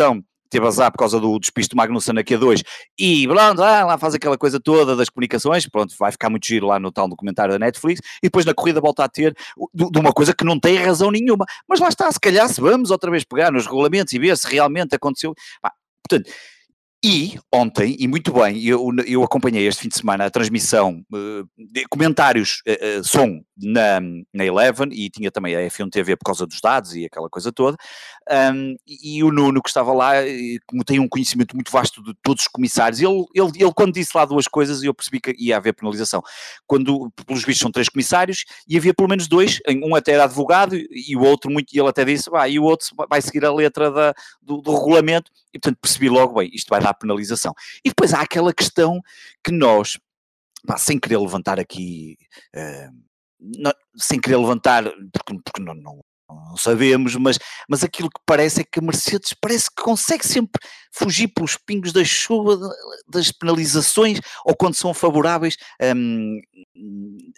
teve 0.50 0.66
azar 0.66 0.90
por 0.90 0.98
causa 0.98 1.20
do 1.20 1.38
despiste 1.38 1.74
do 1.74 1.76
Magnussen 1.76 2.14
na 2.14 2.22
Q2 2.22 2.62
e 2.98 3.26
pronto, 3.26 3.60
lá, 3.60 3.84
lá 3.84 3.98
faz 3.98 4.14
aquela 4.14 4.38
coisa 4.38 4.58
toda 4.58 4.96
das 4.96 5.08
comunicações, 5.08 5.68
pronto, 5.68 5.94
vai 5.98 6.10
ficar 6.10 6.30
muito 6.30 6.46
giro 6.46 6.66
lá 6.66 6.78
no 6.78 6.90
tal 6.90 7.08
documentário 7.08 7.52
da 7.52 7.58
Netflix. 7.58 8.00
E 8.22 8.26
depois 8.26 8.44
na 8.44 8.54
corrida 8.54 8.80
volta 8.80 9.04
a 9.04 9.08
ter 9.08 9.36
de 9.74 9.98
uma 9.98 10.12
coisa 10.12 10.34
que 10.34 10.44
não 10.44 10.58
tem 10.58 10.76
razão 10.78 11.10
nenhuma, 11.10 11.44
mas 11.68 11.80
lá 11.80 11.88
está, 11.88 12.10
se 12.10 12.20
calhar 12.20 12.48
se 12.48 12.60
vamos 12.60 12.90
outra 12.90 13.10
vez 13.10 13.24
pegar 13.24 13.52
nos 13.52 13.66
regulamentos 13.66 14.12
e 14.12 14.18
ver 14.18 14.36
se 14.36 14.46
realmente 14.50 14.94
aconteceu, 14.94 15.34
Pá, 15.60 15.72
portanto, 16.02 16.30
e 17.04 17.38
ontem, 17.54 17.94
e 17.96 18.08
muito 18.08 18.32
bem, 18.32 18.60
eu, 18.64 18.90
eu 19.06 19.22
acompanhei 19.22 19.68
este 19.68 19.82
fim 19.82 19.88
de 19.88 19.96
semana 19.96 20.26
a 20.26 20.30
transmissão 20.30 21.04
uh, 21.12 21.48
de 21.56 21.84
comentários 21.88 22.60
uh, 22.66 22.98
uh, 23.00 23.04
som 23.04 23.40
na, 23.56 24.00
na 24.34 24.44
Eleven 24.44 24.88
e 24.90 25.08
tinha 25.08 25.30
também 25.30 25.54
a 25.54 25.60
F1 25.60 25.90
TV 25.90 26.16
por 26.16 26.24
causa 26.24 26.44
dos 26.44 26.60
dados 26.60 26.96
e 26.96 27.04
aquela 27.04 27.28
coisa 27.28 27.52
toda. 27.52 27.76
Um, 28.52 28.74
e, 28.84 29.22
o 29.22 29.30
Nuno 29.30 29.62
que 29.62 29.68
estava 29.68 29.92
lá, 29.92 30.14
como 30.66 30.84
tem 30.84 30.98
um 30.98 31.08
conhecimento 31.08 31.54
muito 31.54 31.70
vasto 31.70 32.02
de 32.02 32.14
todos 32.20 32.42
os 32.42 32.48
comissários, 32.48 33.00
ele, 33.00 33.24
ele, 33.32 33.52
ele 33.56 33.72
quando 33.72 33.94
disse 33.94 34.10
lá 34.16 34.24
duas 34.24 34.48
coisas, 34.48 34.82
eu 34.82 34.92
percebi 34.92 35.20
que 35.20 35.34
ia 35.38 35.56
haver 35.56 35.74
penalização. 35.74 36.20
Quando, 36.66 37.12
pelos 37.24 37.44
vistos, 37.44 37.60
são 37.60 37.70
três 37.70 37.88
comissários 37.88 38.44
e 38.68 38.76
havia 38.76 38.92
pelo 38.92 39.08
menos 39.08 39.28
dois, 39.28 39.60
um 39.84 39.94
até 39.94 40.12
era 40.12 40.24
advogado 40.24 40.76
e 40.76 41.16
o 41.16 41.22
outro 41.22 41.50
muito, 41.50 41.72
e 41.72 41.78
ele 41.78 41.88
até 41.88 42.04
disse, 42.04 42.28
vai, 42.28 42.52
e 42.52 42.58
o 42.58 42.64
outro 42.64 42.88
vai 43.08 43.22
seguir 43.22 43.44
a 43.44 43.52
letra 43.52 43.90
da, 43.90 44.14
do, 44.42 44.60
do 44.60 44.76
regulamento, 44.76 45.30
e 45.52 45.58
portanto 45.58 45.78
percebi 45.80 46.08
logo, 46.08 46.34
bem, 46.34 46.50
isto 46.52 46.68
vai 46.68 46.80
dar 46.80 46.87
penalização. 46.94 47.52
E 47.84 47.88
depois 47.88 48.12
há 48.14 48.20
aquela 48.20 48.52
questão 48.52 49.00
que 49.44 49.52
nós, 49.52 49.98
pá, 50.66 50.76
sem 50.76 50.98
querer 50.98 51.18
levantar 51.18 51.58
aqui. 51.58 52.16
Uh, 52.54 53.08
não, 53.40 53.72
sem 53.96 54.20
querer 54.20 54.36
levantar, 54.36 54.84
porque, 54.84 55.40
porque 55.44 55.62
não, 55.62 55.74
não, 55.74 56.00
não, 56.28 56.56
sabemos, 56.56 57.14
mas, 57.16 57.38
mas 57.68 57.84
aquilo 57.84 58.10
que 58.10 58.20
parece 58.26 58.60
é 58.60 58.64
que 58.64 58.80
a 58.80 58.82
Mercedes 58.82 59.32
parece 59.40 59.70
que 59.70 59.82
consegue 59.82 60.26
sempre 60.26 60.60
fugir 60.92 61.28
pelos 61.28 61.56
pingos 61.56 61.92
da 61.92 62.04
chuva, 62.04 62.58
das 63.08 63.30
penalizações, 63.30 64.20
ou 64.44 64.56
quando 64.56 64.74
são 64.74 64.92
favoráveis, 64.92 65.56
hum, 65.96 66.40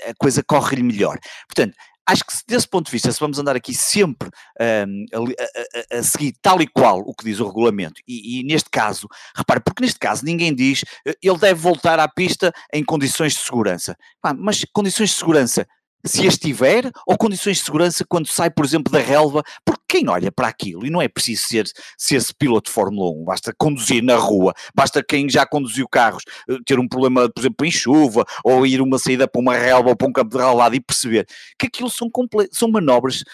a 0.08 0.14
coisa 0.18 0.42
corre-lhe 0.42 0.82
melhor. 0.82 1.18
Portanto, 1.46 1.76
acho 2.10 2.24
que 2.24 2.32
desse 2.46 2.68
ponto 2.68 2.86
de 2.86 2.92
vista, 2.92 3.10
se 3.10 3.20
vamos 3.20 3.38
andar 3.38 3.56
aqui 3.56 3.72
sempre 3.74 4.28
um, 4.60 5.04
a, 5.14 5.96
a, 5.96 5.98
a, 5.98 6.02
seguir 6.02 6.34
tal 6.42 6.60
e 6.60 6.66
qual 6.66 7.00
o 7.00 7.14
que 7.14 7.24
diz 7.24 7.38
o 7.40 7.46
regulamento, 7.46 8.00
e, 8.06 8.40
e, 8.40 8.44
neste 8.44 8.68
caso, 8.68 9.06
repare, 9.36 9.60
porque 9.60 9.82
neste 9.82 9.98
caso 9.98 10.24
ninguém 10.24 10.54
diz 10.54 10.84
eh, 11.06 11.14
ele 11.22 11.38
deve 11.38 11.60
voltar 11.60 11.98
à 12.00 12.08
pista 12.08 12.52
em 12.72 12.84
condições 12.84 13.34
de 13.34 13.40
segurança. 13.40 13.96
mas 14.38 14.64
condições 14.72 15.10
de 15.10 15.16
segurança 15.16 15.66
se 16.04 16.26
as 16.26 16.38
tiver, 16.38 16.90
ou 17.06 17.16
condições 17.16 17.58
de 17.58 17.64
segurança 17.64 18.04
quando 18.08 18.26
sai, 18.26 18.50
por 18.50 18.64
exemplo, 18.64 18.92
da 18.92 18.98
relva, 18.98 19.42
porque 19.64 19.80
quem 19.88 20.08
olha 20.08 20.30
para 20.30 20.48
aquilo, 20.48 20.86
e 20.86 20.90
não 20.90 21.02
é 21.02 21.08
preciso 21.08 21.42
ser, 21.46 21.70
ser 21.98 22.22
piloto 22.38 22.70
de 22.70 22.74
Fórmula 22.74 23.10
1, 23.10 23.24
basta 23.24 23.54
conduzir 23.58 24.02
na 24.02 24.16
rua, 24.16 24.54
basta 24.74 25.02
quem 25.02 25.28
já 25.28 25.44
conduziu 25.44 25.88
carros 25.88 26.22
eh, 26.48 26.56
ter 26.64 26.78
um 26.78 26.88
problema, 26.88 27.28
por 27.28 27.40
exemplo, 27.40 27.66
em 27.66 27.70
chuva, 27.70 28.24
ou 28.44 28.66
ir 28.66 28.80
uma 28.80 28.98
saída 28.98 29.26
para 29.26 29.40
uma 29.40 29.56
relva 29.56 29.90
ou 29.90 29.96
para 29.96 30.08
um 30.08 30.12
campo 30.12 30.30
de 30.30 30.42
relvado 30.42 30.74
e 30.74 30.80
perceber 30.80 31.26
que 31.58 31.66
aquilo 31.66 31.90
são, 31.90 32.08
são 32.52 32.70
manobras 32.70 33.24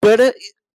para 0.00 0.32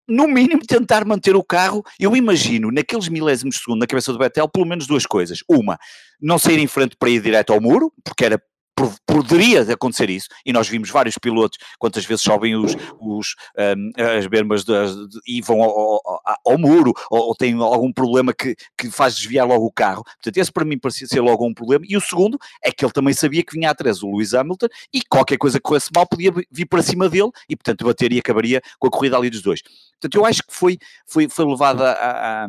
no 0.08 0.26
mínimo 0.26 0.66
tentar 0.66 1.04
manter 1.04 1.34
o 1.36 1.44
carro, 1.44 1.82
eu 1.98 2.14
imagino 2.16 2.70
naqueles 2.70 3.08
milésimos 3.08 3.54
de 3.54 3.62
segundo 3.62 3.80
na 3.80 3.86
cabeça 3.86 4.12
do 4.12 4.18
Betel 4.18 4.48
pelo 4.48 4.66
menos 4.66 4.86
duas 4.86 5.06
coisas. 5.06 5.38
Uma, 5.48 5.78
não 6.20 6.38
sair 6.38 6.58
em 6.58 6.66
frente 6.66 6.96
para 6.96 7.08
ir 7.08 7.22
direto 7.22 7.52
ao 7.52 7.60
muro, 7.60 7.92
porque 8.04 8.24
era 8.24 8.42
poderia 9.06 9.62
acontecer 9.72 10.10
isso, 10.10 10.28
e 10.44 10.52
nós 10.52 10.68
vimos 10.68 10.90
vários 10.90 11.16
pilotos, 11.18 11.58
quantas 11.78 12.04
vezes 12.04 12.22
sobem 12.22 12.56
os, 12.56 12.74
os, 12.98 13.34
um, 13.76 13.90
as 14.18 14.26
bermas 14.26 14.64
de, 14.64 14.72
e 15.26 15.40
vão 15.42 15.62
ao, 15.62 16.00
ao, 16.04 16.20
ao 16.46 16.58
muro, 16.58 16.92
ou, 17.10 17.28
ou, 17.28 17.34
têm 17.34 17.54
algum 17.60 17.92
problema 17.92 18.32
que, 18.32 18.56
que 18.76 18.90
faz 18.90 19.16
desviar 19.16 19.46
logo 19.46 19.66
o 19.66 19.72
carro. 19.72 20.02
Portanto, 20.04 20.36
esse 20.36 20.52
para 20.52 20.64
mim 20.64 20.78
parecia 20.78 21.06
ser 21.06 21.20
logo 21.20 21.46
um 21.46 21.54
problema. 21.54 21.84
E 21.88 21.96
o 21.96 22.00
segundo 22.00 22.38
é 22.62 22.72
que 22.72 22.84
ele 22.84 22.92
também 22.92 23.14
sabia 23.14 23.44
que 23.44 23.52
vinha 23.52 23.70
atrás 23.70 24.02
o 24.02 24.10
Lewis 24.10 24.34
Hamilton 24.34 24.68
e 24.92 25.02
qualquer 25.02 25.36
coisa 25.36 25.58
que 25.58 25.62
corresse 25.62 25.90
mal 25.94 26.06
podia 26.06 26.32
vir 26.50 26.66
para 26.66 26.82
cima 26.82 27.08
dele 27.08 27.30
e, 27.48 27.56
portanto, 27.56 27.84
bater 27.84 28.12
e 28.12 28.18
acabaria 28.18 28.60
com 28.78 28.88
a 28.88 28.90
corrida 28.90 29.16
ali 29.16 29.30
dos 29.30 29.42
dois. 29.42 29.60
Portanto, 30.00 30.14
eu 30.14 30.24
acho 30.24 30.42
que 30.42 30.54
foi, 30.54 30.78
foi, 31.06 31.28
foi 31.28 31.44
levada 31.44 31.92
a, 31.92 32.44
a 32.44 32.48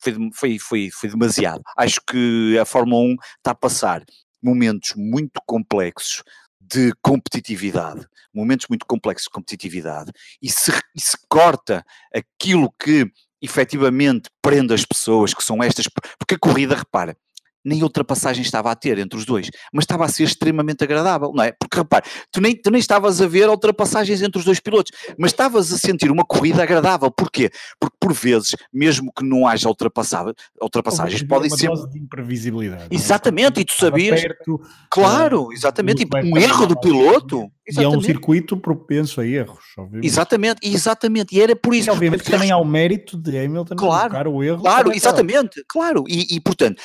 foi, 0.00 0.14
foi, 0.32 0.58
foi, 0.58 0.90
foi 0.90 1.10
demasiado. 1.10 1.62
Acho 1.76 2.00
que 2.06 2.58
a 2.58 2.64
Fórmula 2.64 3.02
1 3.02 3.16
está 3.38 3.50
a 3.50 3.54
passar 3.54 4.02
momentos 4.42 4.94
muito 4.96 5.40
complexos 5.46 6.22
de 6.60 6.92
competitividade, 7.02 8.06
momentos 8.32 8.66
muito 8.68 8.86
complexos 8.86 9.24
de 9.24 9.30
competitividade, 9.30 10.12
e 10.40 10.50
se, 10.50 10.70
e 10.94 11.00
se 11.00 11.16
corta 11.28 11.84
aquilo 12.14 12.72
que 12.78 13.10
efetivamente 13.42 14.28
prende 14.42 14.74
as 14.74 14.84
pessoas, 14.84 15.32
que 15.34 15.42
são 15.42 15.62
estas, 15.62 15.86
porque 16.18 16.34
a 16.34 16.38
corrida, 16.38 16.76
repara, 16.76 17.16
nem 17.64 17.82
ultrapassagem 17.82 18.42
estava 18.42 18.70
a 18.70 18.74
ter 18.74 18.98
entre 18.98 19.18
os 19.18 19.24
dois, 19.24 19.50
mas 19.72 19.84
estava 19.84 20.04
a 20.04 20.08
ser 20.08 20.24
extremamente 20.24 20.82
agradável, 20.84 21.32
não 21.34 21.44
é? 21.44 21.52
Porque 21.52 21.76
repare, 21.78 22.04
tu 22.30 22.40
nem, 22.40 22.54
tu 22.54 22.70
nem 22.70 22.80
estavas 22.80 23.20
a 23.20 23.26
ver 23.26 23.48
ultrapassagens 23.48 24.22
entre 24.22 24.38
os 24.38 24.44
dois 24.44 24.60
pilotos, 24.60 24.92
mas 25.18 25.32
estavas 25.32 25.72
a 25.72 25.78
sentir 25.78 26.10
uma 26.10 26.24
corrida 26.24 26.62
agradável. 26.62 27.10
Porquê? 27.10 27.50
Porque 27.78 27.96
por 28.00 28.12
vezes, 28.12 28.56
mesmo 28.72 29.12
que 29.12 29.24
não 29.24 29.46
haja 29.46 29.68
ultrapassagens, 29.68 31.22
podem 31.28 31.50
ser. 31.50 31.68
Dose 31.68 31.90
de 31.90 31.98
imprevisibilidade. 31.98 32.84
É? 32.84 32.94
Exatamente, 32.94 33.58
é? 33.58 33.62
e 33.62 33.64
tu 33.64 33.74
sabias. 33.74 34.20
Perto, 34.20 34.60
claro, 34.90 35.52
exatamente, 35.52 36.02
e 36.02 36.32
um 36.32 36.36
erro 36.36 36.66
do 36.66 36.80
piloto. 36.80 37.50
E 37.68 37.84
é 37.84 37.88
um 37.88 38.00
circuito 38.00 38.56
propenso 38.56 39.20
a 39.20 39.26
erros, 39.26 39.64
obviamente. 39.78 40.06
Exatamente, 40.06 40.60
exatamente, 40.62 41.36
e 41.36 41.40
era 41.40 41.54
por 41.54 41.72
isso. 41.72 41.88
E, 41.88 41.92
obviamente 41.92 42.24
que 42.24 42.30
também 42.30 42.50
há 42.50 42.56
o 42.56 42.64
mérito 42.64 43.16
de 43.16 43.38
Hamilton 43.38 43.76
claro, 43.76 44.32
o 44.32 44.42
erro. 44.42 44.60
Claro, 44.60 44.92
exatamente, 44.92 45.62
claro, 45.68 46.04
e, 46.08 46.34
e 46.34 46.40
portanto, 46.40 46.80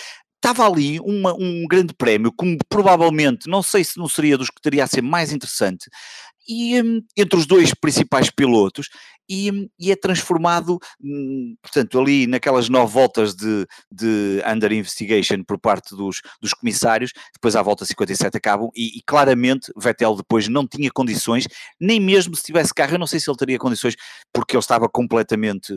estava 0.45 0.67
ali 0.67 0.99
uma, 0.99 1.33
um 1.33 1.65
grande 1.67 1.93
prémio, 1.93 2.31
como 2.31 2.57
provavelmente, 2.69 3.49
não 3.49 3.63
sei 3.63 3.83
se 3.83 3.97
não 3.97 4.07
seria 4.07 4.37
dos 4.37 4.49
que 4.49 4.61
teria 4.61 4.83
a 4.83 4.87
ser 4.87 5.01
mais 5.01 5.33
interessante, 5.33 5.89
e 6.47 6.79
um, 6.79 7.01
entre 7.17 7.39
os 7.39 7.47
dois 7.47 7.73
principais 7.73 8.29
pilotos, 8.29 8.89
e, 9.27 9.51
hum, 9.51 9.67
e 9.79 9.91
é 9.91 9.95
transformado, 9.95 10.77
hum, 11.01 11.55
portanto, 11.59 11.99
ali 11.99 12.27
naquelas 12.27 12.69
nove 12.69 12.93
voltas 12.93 13.33
de, 13.33 13.65
de 13.91 14.43
under 14.47 14.71
investigation 14.71 15.43
por 15.43 15.59
parte 15.59 15.95
dos, 15.95 16.21
dos 16.39 16.53
comissários, 16.53 17.11
depois 17.33 17.55
à 17.55 17.63
volta 17.63 17.83
57 17.83 18.37
acabam, 18.37 18.69
e, 18.75 18.99
e, 18.99 19.01
claramente 19.03 19.71
Vettel 19.75 20.15
depois 20.15 20.47
não 20.47 20.67
tinha 20.67 20.91
condições, 20.91 21.47
nem 21.81 21.99
mesmo 21.99 22.35
se 22.35 22.43
tivesse 22.43 22.71
carro, 22.71 22.93
eu 22.93 22.99
não 22.99 23.07
sei 23.07 23.19
se 23.19 23.27
ele 23.27 23.37
teria 23.37 23.57
condições, 23.57 23.95
porque 24.31 24.55
ele 24.55 24.61
estava 24.61 24.87
completamente 24.87 25.73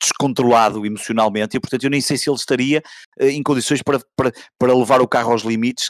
descontrolado 0.00 0.84
emocionalmente 0.86 1.56
e, 1.56 1.60
portanto, 1.60 1.84
eu 1.84 1.90
nem 1.90 2.00
sei 2.00 2.16
se 2.16 2.28
ele 2.28 2.36
estaria 2.36 2.82
uh, 3.20 3.26
em 3.26 3.42
condições 3.42 3.82
para, 3.82 4.00
para, 4.16 4.32
para 4.58 4.74
levar 4.74 5.00
o 5.00 5.08
carro 5.08 5.32
aos 5.32 5.42
limites 5.42 5.88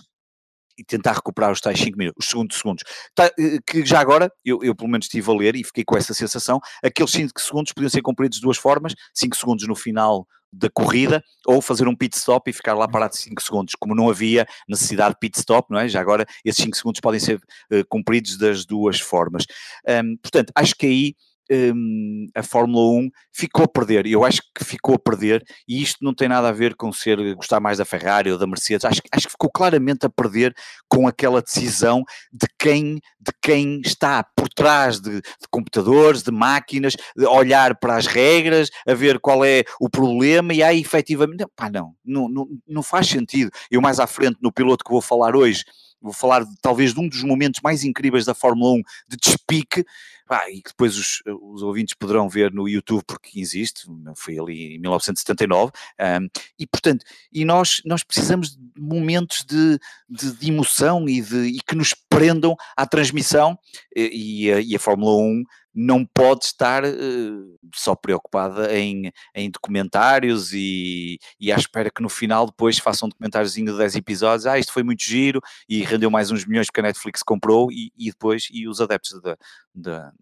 e 0.80 0.84
tentar 0.84 1.12
recuperar 1.12 1.52
os 1.52 1.60
tais 1.60 1.78
5 1.78 1.98
minutos, 1.98 2.24
os 2.24 2.30
segundos 2.30 2.56
segundos. 2.56 2.84
Tá, 3.14 3.26
eh, 3.38 3.58
que 3.66 3.84
já 3.84 4.00
agora, 4.00 4.32
eu, 4.42 4.60
eu, 4.62 4.74
pelo 4.74 4.88
menos 4.88 5.06
estive 5.06 5.30
a 5.30 5.34
ler 5.34 5.54
e 5.54 5.62
fiquei 5.62 5.84
com 5.84 5.96
essa 5.96 6.14
sensação, 6.14 6.58
aqueles 6.82 7.10
5 7.10 7.38
segundos 7.38 7.72
podiam 7.72 7.90
ser 7.90 8.00
cumpridos 8.00 8.38
de 8.38 8.42
duas 8.42 8.56
formas, 8.56 8.94
5 9.14 9.36
segundos 9.36 9.68
no 9.68 9.74
final 9.74 10.26
da 10.52 10.68
corrida, 10.70 11.22
ou 11.46 11.60
fazer 11.60 11.86
um 11.86 11.94
pit 11.94 12.16
stop 12.16 12.50
e 12.50 12.52
ficar 12.52 12.74
lá 12.74 12.88
parado 12.88 13.14
5 13.14 13.40
segundos, 13.42 13.74
como 13.78 13.94
não 13.94 14.08
havia 14.10 14.46
necessidade 14.68 15.14
de 15.14 15.20
pit 15.20 15.38
stop, 15.38 15.70
não 15.70 15.78
é? 15.78 15.88
Já 15.88 16.00
agora 16.00 16.26
esses 16.44 16.64
5 16.64 16.76
segundos 16.76 17.00
podem 17.00 17.20
ser 17.20 17.36
uh, 17.36 17.84
cumpridos 17.88 18.36
das 18.36 18.64
duas 18.64 18.98
formas. 18.98 19.44
Um, 19.86 20.16
portanto, 20.16 20.50
acho 20.56 20.74
que 20.74 20.86
aí 20.86 21.14
um, 21.50 22.26
a 22.34 22.42
Fórmula 22.42 22.98
1 23.00 23.10
ficou 23.32 23.64
a 23.64 23.68
perder, 23.68 24.06
eu 24.06 24.24
acho 24.24 24.40
que 24.54 24.64
ficou 24.64 24.94
a 24.94 24.98
perder, 24.98 25.44
e 25.68 25.82
isto 25.82 25.98
não 26.02 26.14
tem 26.14 26.28
nada 26.28 26.48
a 26.48 26.52
ver 26.52 26.74
com 26.76 26.92
ser 26.92 27.34
gostar 27.34 27.60
mais 27.60 27.78
da 27.78 27.84
Ferrari 27.84 28.30
ou 28.30 28.38
da 28.38 28.46
Mercedes, 28.46 28.84
acho, 28.84 29.00
acho 29.12 29.26
que 29.26 29.32
ficou 29.32 29.50
claramente 29.50 30.06
a 30.06 30.10
perder 30.10 30.54
com 30.88 31.08
aquela 31.08 31.42
decisão 31.42 32.04
de 32.32 32.46
quem, 32.58 33.00
de 33.20 33.32
quem 33.42 33.80
está 33.84 34.22
por 34.22 34.48
trás 34.48 35.00
de, 35.00 35.16
de 35.16 35.48
computadores, 35.50 36.22
de 36.22 36.30
máquinas, 36.30 36.94
de 37.16 37.26
olhar 37.26 37.76
para 37.78 37.96
as 37.96 38.06
regras, 38.06 38.70
a 38.86 38.94
ver 38.94 39.18
qual 39.18 39.44
é 39.44 39.64
o 39.80 39.90
problema, 39.90 40.54
e 40.54 40.62
aí 40.62 40.80
efetivamente, 40.80 41.44
pá, 41.56 41.68
não, 41.70 41.94
não, 42.04 42.28
não, 42.28 42.48
não 42.68 42.82
faz 42.82 43.08
sentido. 43.08 43.50
Eu 43.70 43.80
mais 43.80 43.98
à 43.98 44.06
frente, 44.06 44.38
no 44.40 44.52
piloto 44.52 44.84
que 44.84 44.90
vou 44.90 45.00
falar 45.00 45.34
hoje, 45.34 45.64
vou 46.00 46.12
falar 46.12 46.44
talvez 46.62 46.94
de 46.94 47.00
um 47.00 47.08
dos 47.08 47.22
momentos 47.22 47.60
mais 47.62 47.84
incríveis 47.84 48.24
da 48.24 48.34
Fórmula 48.34 48.72
1 48.72 48.82
de 49.08 49.16
despique, 49.16 49.84
pá, 50.30 50.48
e 50.48 50.62
que 50.62 50.70
depois 50.70 50.96
os, 50.96 51.20
os, 51.26 51.60
ouvintes 51.60 51.92
poderão 51.92 52.28
ver 52.28 52.52
no 52.52 52.68
YouTube 52.68 53.02
porque 53.04 53.40
existe, 53.40 53.88
foi 54.14 54.38
ali 54.38 54.76
em 54.76 54.78
1979, 54.78 55.72
um, 55.98 56.28
e 56.56 56.66
portanto, 56.68 57.04
e 57.32 57.44
nós, 57.44 57.82
nós 57.84 58.04
precisamos 58.04 58.56
de 58.56 58.80
momentos 58.80 59.44
de, 59.44 59.76
de, 60.08 60.30
de 60.36 60.48
emoção 60.48 61.08
e, 61.08 61.20
de, 61.20 61.48
e 61.48 61.58
que 61.58 61.74
nos 61.74 61.94
prendam 62.08 62.54
à 62.76 62.86
transmissão, 62.86 63.58
e, 63.94 64.44
e, 64.44 64.52
a, 64.52 64.60
e 64.60 64.76
a 64.76 64.78
Fórmula 64.78 65.16
1 65.16 65.42
não 65.74 66.04
pode 66.04 66.44
estar 66.44 66.84
uh, 66.84 67.58
só 67.74 67.94
preocupada 67.94 68.76
em, 68.76 69.12
em 69.34 69.50
documentários 69.50 70.52
e, 70.52 71.18
e 71.38 71.52
à 71.52 71.56
espera 71.56 71.90
que 71.90 72.02
no 72.02 72.08
final 72.08 72.46
depois 72.46 72.78
façam 72.78 73.06
um 73.06 73.10
documentáriozinho 73.10 73.72
de 73.72 73.78
10 73.78 73.96
episódios, 73.96 74.46
ah, 74.46 74.58
isto 74.58 74.72
foi 74.72 74.82
muito 74.82 75.02
giro 75.02 75.40
e 75.68 75.82
rendeu 75.82 76.10
mais 76.10 76.30
uns 76.30 76.44
milhões 76.44 76.66
porque 76.66 76.80
a 76.80 76.84
Netflix 76.84 77.22
comprou 77.22 77.70
e, 77.70 77.92
e 77.96 78.10
depois, 78.10 78.48
e 78.50 78.68
os 78.68 78.80
adeptos 78.80 79.20
da, 79.22 79.36
da 79.74 80.12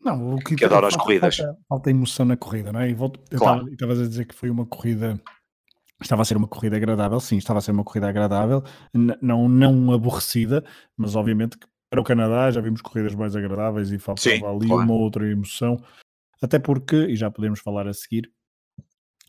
não, 0.00 0.34
o 0.34 0.38
que, 0.38 0.54
que 0.54 0.64
adoram 0.64 0.86
as 0.86 0.96
corridas. 0.96 1.36
Falta, 1.36 1.58
falta, 1.68 1.90
emoção 1.90 2.24
na 2.24 2.36
corrida, 2.36 2.72
não 2.72 2.80
é? 2.80 2.88
E 2.88 2.94
volto, 2.94 3.20
eu 3.32 3.38
claro. 3.38 3.68
estava 3.68 3.92
a 3.92 3.96
dizer 3.96 4.26
que 4.26 4.34
foi 4.34 4.48
uma 4.48 4.64
corrida 4.64 5.20
estava 6.00 6.22
a 6.22 6.24
ser 6.24 6.36
uma 6.36 6.46
corrida 6.46 6.76
agradável, 6.76 7.18
sim, 7.18 7.36
estava 7.36 7.58
a 7.58 7.62
ser 7.62 7.72
uma 7.72 7.82
corrida 7.84 8.08
agradável, 8.08 8.62
não, 9.20 9.48
não 9.48 9.92
aborrecida, 9.92 10.64
mas 10.96 11.16
obviamente 11.16 11.58
que 11.58 11.66
para 11.90 12.00
o 12.00 12.04
Canadá 12.04 12.50
já 12.50 12.60
vimos 12.60 12.80
corridas 12.80 13.14
mais 13.14 13.34
agradáveis 13.34 13.90
e 13.90 13.98
faltava 13.98 14.36
Sim, 14.36 14.44
ali 14.44 14.66
claro. 14.66 14.82
uma 14.82 14.94
outra 14.94 15.28
emoção, 15.28 15.82
até 16.42 16.58
porque, 16.58 16.96
e 16.96 17.16
já 17.16 17.30
podemos 17.30 17.60
falar 17.60 17.88
a 17.88 17.92
seguir, 17.92 18.30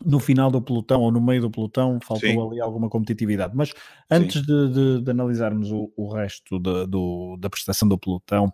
no 0.04 0.18
final 0.18 0.50
do 0.50 0.62
pelotão 0.62 1.02
ou 1.02 1.12
no 1.12 1.20
meio 1.20 1.42
do 1.42 1.50
pelotão 1.50 1.98
faltou 2.02 2.28
Sim. 2.28 2.46
ali 2.46 2.60
alguma 2.60 2.88
competitividade. 2.88 3.54
Mas 3.54 3.72
antes 4.10 4.42
de, 4.42 4.68
de, 4.68 5.02
de, 5.02 5.10
analisarmos 5.10 5.70
o, 5.70 5.92
o 5.96 6.12
resto 6.12 6.58
de, 6.58 6.86
do, 6.86 7.36
da 7.38 7.50
prestação 7.50 7.86
do 7.86 7.98
pelotão, 7.98 8.46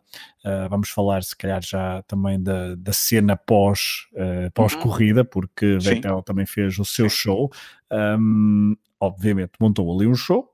uh, 0.45 0.69
vamos 0.69 0.91
falar 0.91 1.23
se 1.23 1.37
calhar 1.37 1.63
já 1.63 2.03
também 2.03 2.43
da, 2.43 2.75
da 2.75 2.93
cena 2.93 3.37
pós, 3.37 4.09
uh, 4.15 4.51
pós-corrida, 4.53 5.25
porque 5.25 5.79
Vettel 5.79 6.23
também 6.23 6.47
fez 6.47 6.79
o 6.79 6.85
seu 6.85 7.09
Sim. 7.09 7.17
show. 7.17 7.51
Um, 7.93 8.75
obviamente 8.99 9.53
montou 9.61 9.95
ali 9.95 10.07
um 10.07 10.17
show, 10.17 10.51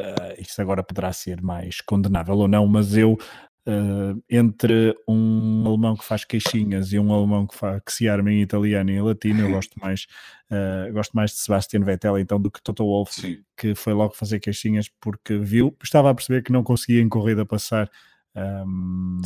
Uh, 0.00 0.40
isso 0.40 0.60
agora 0.60 0.82
poderá 0.82 1.12
ser 1.12 1.42
mais 1.42 1.80
condenável 1.80 2.36
ou 2.36 2.48
não, 2.48 2.66
mas 2.66 2.96
eu, 2.96 3.18
uh, 3.66 4.22
entre 4.28 4.96
um 5.06 5.66
alemão 5.66 5.96
que 5.96 6.04
faz 6.04 6.24
queixinhas 6.24 6.92
e 6.92 6.98
um 6.98 7.12
alemão 7.12 7.46
que, 7.46 7.54
faz, 7.54 7.82
que 7.84 7.92
se 7.92 8.08
arma 8.08 8.32
em 8.32 8.40
italiano 8.40 8.90
e 8.90 8.94
em 8.94 9.02
latino, 9.02 9.40
eu 9.40 9.50
gosto 9.52 9.78
mais, 9.78 10.06
uh, 10.50 10.92
gosto 10.92 11.12
mais 11.12 11.32
de 11.32 11.38
Sebastian 11.38 11.84
Vettel 11.84 12.18
então 12.18 12.40
do 12.40 12.50
que 12.50 12.62
Toto 12.62 12.84
Wolff, 12.84 13.44
que 13.56 13.74
foi 13.74 13.92
logo 13.92 14.14
fazer 14.14 14.40
queixinhas 14.40 14.88
porque 15.00 15.36
viu, 15.36 15.76
estava 15.82 16.10
a 16.10 16.14
perceber 16.14 16.42
que 16.42 16.52
não 16.52 16.62
conseguia 16.62 17.02
em 17.02 17.08
corrida 17.08 17.44
passar 17.44 17.90
um, 18.34 19.20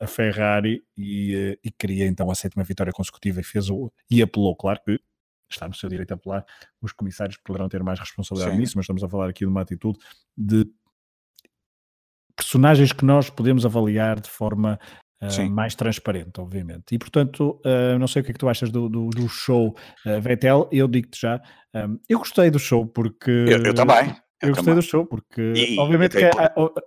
a 0.00 0.06
Ferrari 0.06 0.82
e, 0.96 1.58
e 1.62 1.70
queria 1.70 2.06
então 2.06 2.30
a 2.30 2.34
sétima 2.34 2.64
vitória 2.64 2.92
consecutiva 2.92 3.40
e 3.40 3.44
fez 3.44 3.68
o, 3.70 3.92
e 4.10 4.22
apelou, 4.22 4.56
claro 4.56 4.80
que 4.84 4.98
está 5.50 5.68
no 5.68 5.74
seu 5.74 5.88
direito 5.88 6.12
a 6.12 6.14
apelar, 6.14 6.44
os 6.80 6.92
comissários 6.92 7.36
poderão 7.38 7.68
ter 7.68 7.82
mais 7.82 7.98
responsabilidade 7.98 8.54
Sim. 8.54 8.60
nisso, 8.60 8.72
mas 8.76 8.84
estamos 8.84 9.02
a 9.02 9.08
falar 9.08 9.28
aqui 9.28 9.40
de 9.40 9.50
uma 9.50 9.62
atitude 9.62 9.98
de 10.36 10.66
personagens 12.34 12.92
que 12.92 13.04
nós 13.04 13.30
podemos 13.30 13.64
avaliar 13.64 14.20
de 14.20 14.28
forma 14.28 14.78
uh, 15.22 15.50
mais 15.50 15.74
transparente, 15.74 16.40
obviamente. 16.40 16.94
E 16.94 16.98
portanto, 16.98 17.60
uh, 17.64 17.98
não 17.98 18.06
sei 18.06 18.22
o 18.22 18.24
que 18.24 18.30
é 18.30 18.34
que 18.34 18.38
tu 18.38 18.48
achas 18.48 18.70
do, 18.70 18.88
do, 18.88 19.08
do 19.08 19.28
show 19.28 19.74
uh, 20.04 20.20
Vettel, 20.20 20.68
eu 20.70 20.86
digo-te 20.86 21.20
já, 21.20 21.40
um, 21.74 21.98
eu 22.08 22.18
gostei 22.18 22.50
do 22.50 22.58
show 22.58 22.86
porque. 22.86 23.30
Eu, 23.30 23.62
eu 23.64 23.74
também. 23.74 24.14
Eu, 24.42 24.50
eu 24.50 24.54
gostei 24.54 24.74
do 24.74 24.82
show, 24.82 25.06
porque 25.06 25.40
e, 25.40 25.78
obviamente, 25.78 26.14
que, 26.14 26.30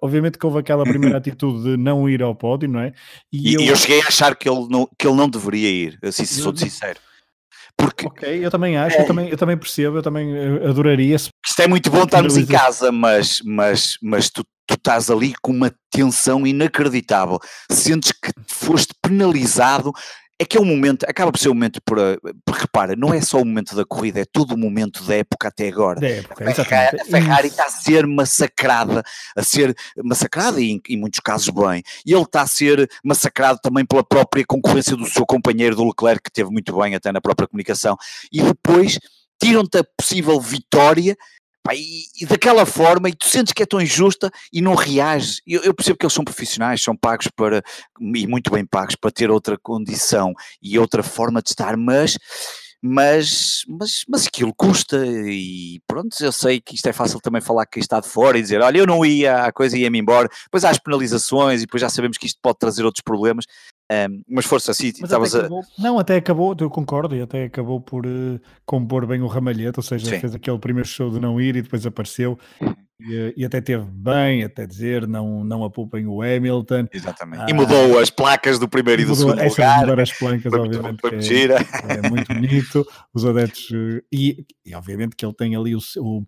obviamente 0.03 0.37
que 0.37 0.45
houve 0.45 0.59
aquela 0.59 0.83
primeira 0.83 1.17
atitude 1.17 1.63
de 1.63 1.77
não 1.77 2.07
ir 2.07 2.21
ao 2.21 2.35
pódio, 2.35 2.69
não 2.69 2.79
é? 2.79 2.93
E, 3.33 3.51
e 3.51 3.55
eu... 3.55 3.61
eu... 3.61 3.75
cheguei 3.75 4.01
a 4.01 4.07
achar 4.07 4.35
que 4.35 4.47
ele 4.47 4.67
não, 4.69 4.87
que 4.97 5.07
ele 5.07 5.15
não 5.15 5.27
deveria 5.27 5.69
ir, 5.69 5.99
assim, 6.03 6.25
se 6.25 6.41
sou 6.41 6.55
sincero. 6.55 6.99
Porque, 7.79 8.05
ok, 8.05 8.45
eu 8.45 8.51
também 8.51 8.75
acho, 8.75 8.97
é, 8.97 9.01
eu, 9.01 9.07
também, 9.07 9.29
eu 9.29 9.37
também 9.37 9.57
percebo, 9.57 9.97
eu 9.97 10.03
também 10.03 10.35
adoraria. 10.67 11.15
Isto 11.15 11.61
é 11.61 11.65
muito 11.65 11.89
bom 11.89 12.03
estarmos 12.03 12.35
em 12.35 12.45
casa, 12.45 12.91
mas, 12.91 13.41
mas, 13.45 13.97
mas 14.01 14.29
tu, 14.29 14.43
tu 14.67 14.73
estás 14.73 15.09
ali 15.09 15.33
com 15.41 15.53
uma 15.53 15.73
tensão 15.89 16.45
inacreditável. 16.45 17.39
Sentes 17.71 18.11
que 18.11 18.33
foste 18.49 18.93
penalizado 19.01 19.93
é 20.41 20.45
que 20.45 20.57
é 20.57 20.61
um 20.61 20.65
momento, 20.65 21.03
acaba 21.03 21.33
por 21.33 21.37
ser 21.37 21.49
um 21.49 21.53
momento 21.53 21.81
para, 21.83 22.17
porque 22.45 22.61
repara, 22.61 22.95
não 22.95 23.13
é 23.13 23.19
só 23.19 23.41
o 23.41 23.45
momento 23.45 23.75
da 23.75 23.83
corrida, 23.83 24.21
é 24.21 24.25
todo 24.25 24.53
o 24.53 24.57
momento 24.57 25.03
da 25.03 25.15
época 25.15 25.49
até 25.49 25.67
agora. 25.67 25.99
Da 25.99 26.07
época, 26.07 26.49
a 26.49 26.53
Ferrari, 26.53 27.01
a 27.01 27.05
Ferrari 27.05 27.47
está 27.49 27.65
a 27.65 27.69
ser 27.69 28.07
massacrada, 28.07 29.03
a 29.35 29.43
ser 29.43 29.75
massacrada 30.01 30.61
e 30.61 30.71
em, 30.71 30.81
em, 30.87 30.97
muitos 30.97 31.19
casos 31.19 31.49
bem, 31.49 31.83
e 32.05 32.13
ele 32.13 32.23
está 32.23 32.43
a 32.43 32.47
ser 32.47 32.89
massacrado 33.03 33.59
também 33.61 33.85
pela 33.85 34.03
própria 34.03 34.45
concorrência 34.47 34.95
do 34.95 35.05
seu 35.05 35.25
companheiro 35.25 35.75
do 35.75 35.85
Leclerc, 35.85 36.23
que 36.23 36.31
teve 36.31 36.49
muito 36.49 36.73
bem 36.79 36.95
até 36.95 37.11
na 37.11 37.19
própria 37.19 37.45
comunicação, 37.45 37.97
e 38.31 38.41
depois 38.41 38.97
tiram-te 39.41 39.79
a 39.79 39.83
possível 39.97 40.39
vitória 40.39 41.17
Pá, 41.61 41.75
e, 41.75 42.03
e, 42.19 42.25
daquela 42.25 42.65
forma, 42.65 43.09
e 43.09 43.15
tu 43.15 43.27
sentes 43.27 43.51
que 43.53 43.63
é 43.63 43.65
tão 43.65 43.81
injusta 43.81 44.31
e 44.51 44.61
não 44.61 44.75
reages. 44.75 45.41
Eu, 45.45 45.61
eu, 45.63 45.73
percebo 45.73 45.97
que 45.97 46.05
eles 46.05 46.13
são 46.13 46.23
profissionais, 46.23 46.81
são 46.81 46.95
pagos 46.95 47.27
para, 47.27 47.61
e 47.99 48.27
muito 48.27 48.49
bem 48.51 48.65
pagos, 48.65 48.95
para 48.95 49.11
ter 49.11 49.29
outra 49.29 49.57
condição 49.57 50.33
e 50.61 50.79
outra 50.79 51.03
forma 51.03 51.41
de 51.41 51.49
estar, 51.49 51.75
mas, 51.75 52.17
mas, 52.81 53.63
mas, 53.67 54.03
mas 54.07 54.27
aquilo 54.27 54.53
custa. 54.53 54.97
E 55.05 55.81
pronto, 55.85 56.15
eu 56.21 56.31
sei 56.31 56.61
que 56.61 56.75
isto 56.75 56.87
é 56.87 56.93
fácil 56.93 57.19
também 57.19 57.41
falar 57.41 57.65
que 57.65 57.79
está 57.79 57.99
de 57.99 58.07
fora 58.07 58.37
e 58.37 58.41
dizer: 58.41 58.61
olha, 58.61 58.77
eu 58.77 58.87
não 58.87 59.05
ia, 59.05 59.43
a 59.43 59.51
coisa 59.51 59.77
ia-me 59.77 59.99
embora. 59.99 60.29
Depois 60.45 60.63
há 60.63 60.69
as 60.69 60.79
penalizações 60.79 61.61
e 61.61 61.65
depois 61.65 61.81
já 61.81 61.89
sabemos 61.89 62.17
que 62.17 62.25
isto 62.25 62.39
pode 62.41 62.57
trazer 62.57 62.83
outros 62.85 63.03
problemas. 63.03 63.45
Um, 63.91 64.21
mas 64.29 64.45
força, 64.45 64.71
assim, 64.71 64.89
estavas 64.89 65.35
a. 65.35 65.49
Não, 65.77 65.97
até 65.97 66.15
acabou, 66.15 66.55
eu 66.59 66.69
concordo, 66.69 67.15
e 67.15 67.21
até 67.21 67.45
acabou 67.45 67.81
por 67.81 68.05
uh, 68.05 68.39
compor 68.65 69.07
bem 69.07 69.21
o 69.21 69.27
ramalhete, 69.27 69.79
ou 69.79 69.83
seja, 69.83 70.11
Sim. 70.11 70.19
fez 70.19 70.35
aquele 70.35 70.59
primeiro 70.59 70.87
show 70.87 71.09
de 71.09 71.19
não 71.19 71.41
ir 71.41 71.55
e 71.55 71.61
depois 71.63 71.85
apareceu. 71.85 72.37
E, 72.99 73.33
e, 73.37 73.45
até 73.45 73.61
teve 73.61 73.85
bem, 73.85 74.43
até 74.43 74.65
dizer, 74.65 75.07
não, 75.07 75.43
não 75.43 75.63
apupem 75.63 76.05
o 76.05 76.21
Hamilton. 76.21 76.87
Exatamente. 76.91 77.43
Ah, 77.43 77.47
e 77.49 77.53
mudou 77.53 77.97
as 77.97 78.09
placas 78.09 78.59
do 78.59 78.67
primeiro 78.67 79.01
e 79.01 79.05
do 79.05 79.15
segundo 79.15 79.41
lugar. 79.41 79.81
Mudar 79.81 80.01
as 80.01 80.11
placas, 80.11 80.51
obviamente. 80.51 80.99
Muito, 81.01 81.33
é, 81.33 82.05
é, 82.05 82.09
muito 82.09 82.33
bonito. 82.33 82.85
Os 83.13 83.23
adeptos. 83.25 83.69
Eh, 83.71 84.01
e, 84.11 84.45
e, 84.65 84.75
obviamente 84.75 85.15
que 85.15 85.25
ele 85.25 85.33
tem 85.33 85.55
ali 85.55 85.75
o, 85.75 85.79
o 85.97 86.25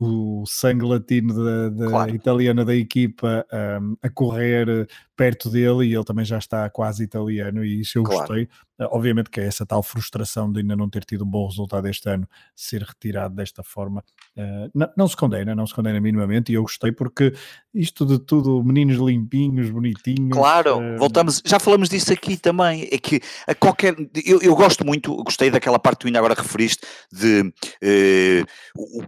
o 0.00 0.44
sangue 0.46 0.86
latino 0.86 1.34
da, 1.34 1.68
da 1.68 1.86
claro. 1.90 2.14
italiana 2.14 2.64
da 2.64 2.74
equipa 2.74 3.46
um, 3.80 3.96
a 4.02 4.08
correr 4.08 4.88
perto 5.14 5.50
dele 5.50 5.84
e 5.84 5.94
ele 5.94 6.04
também 6.04 6.24
já 6.24 6.38
está 6.38 6.70
quase 6.70 7.04
italiano 7.04 7.62
e 7.62 7.82
isso 7.82 7.98
eu 7.98 8.02
claro. 8.02 8.20
gostei. 8.20 8.44
Uh, 8.78 8.88
obviamente 8.92 9.28
que 9.28 9.38
é 9.38 9.46
essa 9.46 9.66
tal 9.66 9.82
frustração 9.82 10.50
de 10.50 10.60
ainda 10.60 10.74
não 10.74 10.88
ter 10.88 11.04
tido 11.04 11.24
um 11.24 11.28
bom 11.28 11.46
resultado 11.46 11.86
este 11.86 12.08
ano 12.08 12.26
ser 12.56 12.82
retirado 12.82 13.34
desta 13.34 13.62
forma 13.62 14.02
uh, 14.38 14.70
não, 14.74 14.88
não, 14.96 15.06
se 15.06 15.14
condena, 15.14 15.54
não 15.54 15.66
se 15.66 15.74
condena 15.74 16.00
minimamente 16.00 16.50
e 16.50 16.54
eu 16.54 16.62
gostei 16.62 16.90
porque 16.90 17.34
isto 17.74 18.04
de 18.04 18.18
tudo, 18.18 18.64
meninos 18.64 18.96
limpinhos, 18.96 19.70
bonitinhos. 19.70 20.32
Claro, 20.32 20.78
uh, 20.78 20.98
voltamos, 20.98 21.42
já 21.44 21.60
falamos 21.60 21.88
disso 21.88 22.12
aqui 22.12 22.36
também, 22.36 22.88
é 22.90 22.98
que 22.98 23.20
a 23.46 23.54
qualquer, 23.54 23.94
eu, 24.24 24.40
eu 24.40 24.56
gosto 24.56 24.84
muito, 24.84 25.14
gostei 25.22 25.50
daquela 25.50 25.78
parte 25.78 25.98
que 25.98 26.00
tu 26.02 26.06
ainda 26.06 26.18
agora 26.18 26.34
referiste 26.34 26.86
de 27.12 27.52
eh, 27.82 28.42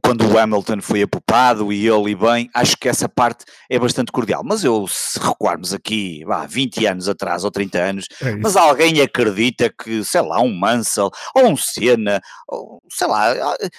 quando 0.02 0.26
o 0.26 0.38
Hamilton 0.38 0.80
foi 0.82 1.02
apupado 1.02 1.72
e 1.72 1.86
ele 1.86 2.14
bem, 2.14 2.50
acho 2.54 2.76
que 2.76 2.88
essa 2.88 3.08
parte 3.08 3.44
é 3.70 3.78
bastante 3.78 4.12
cordial. 4.12 4.42
Mas 4.44 4.64
eu, 4.64 4.86
se 4.88 5.18
recuarmos 5.18 5.72
aqui, 5.72 6.24
vá, 6.24 6.46
20 6.46 6.86
anos 6.86 7.08
atrás 7.08 7.44
ou 7.44 7.50
30 7.50 7.78
anos, 7.78 8.06
é 8.20 8.36
mas 8.36 8.56
alguém 8.56 9.00
acredita 9.00 9.70
que, 9.70 10.04
sei 10.04 10.20
lá, 10.20 10.40
um 10.40 10.52
Mansell 10.52 11.10
ou 11.34 11.46
um 11.46 11.56
Senna, 11.56 12.20
ou, 12.48 12.82
sei 12.90 13.06
lá, 13.06 13.34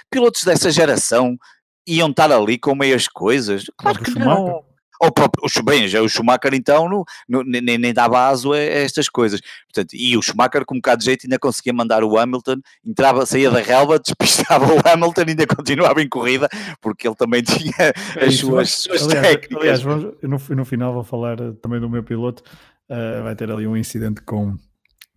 pilotos 0.09 0.43
dessa 0.43 0.71
geração 0.71 1.37
iam 1.85 2.09
estar 2.09 2.31
ali 2.31 2.57
com 2.57 2.73
meias 2.73 3.07
coisas? 3.07 3.65
Claro 3.77 3.99
que 4.01 4.17
não 4.17 4.63
ou 5.03 5.11
próprio, 5.11 5.43
o, 5.45 5.63
bem, 5.63 5.87
já 5.87 6.01
o 6.01 6.07
Schumacher 6.07 6.53
então 6.53 6.87
no, 6.87 7.03
no, 7.27 7.43
nem, 7.43 7.77
nem 7.77 7.93
dava 7.93 8.27
aso 8.27 8.53
a, 8.53 8.57
a, 8.57 8.59
estas 8.59 9.09
coisas. 9.09 9.41
Portanto, 9.65 9.93
e 9.93 10.15
o 10.15 10.21
Schumacher 10.21 10.65
com 10.65 10.75
um 10.75 10.77
bocado 10.77 10.99
de 10.99 11.05
jeito 11.05 11.25
ainda 11.25 11.37
conseguia 11.37 11.73
mandar 11.73 12.03
o 12.03 12.17
Hamilton, 12.17 12.61
entrava, 12.85 13.25
saía 13.25 13.51
da 13.51 13.59
relva, 13.59 13.99
despistava 14.03 14.65
o 14.65 14.79
Hamilton 14.85 15.21
e 15.21 15.29
ainda 15.31 15.47
continuava 15.47 16.01
em 16.01 16.07
corrida, 16.07 16.47
porque 16.81 17.07
ele 17.07 17.15
também 17.15 17.43
tinha 17.43 17.73
é 18.15 18.25
as 18.25 18.35
suas, 18.35 18.69
suas 18.69 19.03
aliás, 19.03 19.27
técnicas. 19.27 19.57
Aliás, 19.57 19.81
vamos, 19.81 20.13
no, 20.21 20.55
no 20.55 20.65
final 20.65 20.93
vou 20.93 21.03
falar 21.03 21.39
eh, 21.39 21.51
também 21.61 21.81
do 21.81 21.89
meu 21.89 22.03
piloto, 22.03 22.41
uh, 22.89 23.23
vai 23.23 23.35
ter 23.35 23.51
ali 23.51 23.67
um 23.67 23.75
incidente 23.75 24.21
com, 24.21 24.55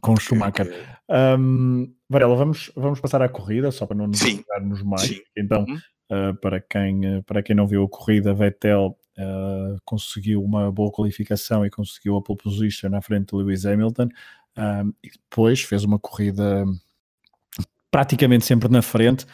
com 0.01 0.15
o 0.15 0.21
Schumacher. 0.21 0.99
Um, 1.09 1.93
Varela, 2.11 2.35
vamos, 2.35 2.73
vamos 2.75 2.99
passar 2.99 3.23
à 3.23 3.29
corrida, 3.29 3.71
só 3.71 3.87
para 3.87 3.97
não 3.97 4.09
nos 4.09 4.83
mais. 4.83 5.03
Sim. 5.03 5.21
Então, 5.37 5.65
uhum. 5.65 6.31
uh, 6.31 6.35
para, 6.41 6.61
quem, 6.61 7.23
para 7.25 7.43
quem 7.43 7.55
não 7.55 7.67
viu 7.69 7.85
a 7.85 7.89
corrida, 7.89 8.35
Vettel 8.35 8.97
uh, 9.19 9.79
conseguiu 9.85 10.43
uma 10.43 10.71
boa 10.71 10.91
qualificação 10.91 11.65
e 11.65 11.71
conseguiu 11.71 12.17
a 12.17 12.23
pole 12.23 12.39
position 12.39 12.91
na 12.91 13.01
frente 13.01 13.31
de 13.31 13.37
Lewis 13.37 13.67
Hamilton 13.67 14.09
um, 14.57 14.93
e 15.03 15.11
depois 15.11 15.63
fez 15.63 15.85
uma 15.85 15.99
corrida 15.99 16.65
praticamente 17.91 18.45
sempre 18.45 18.69
na 18.69 18.83
frente 18.83 19.27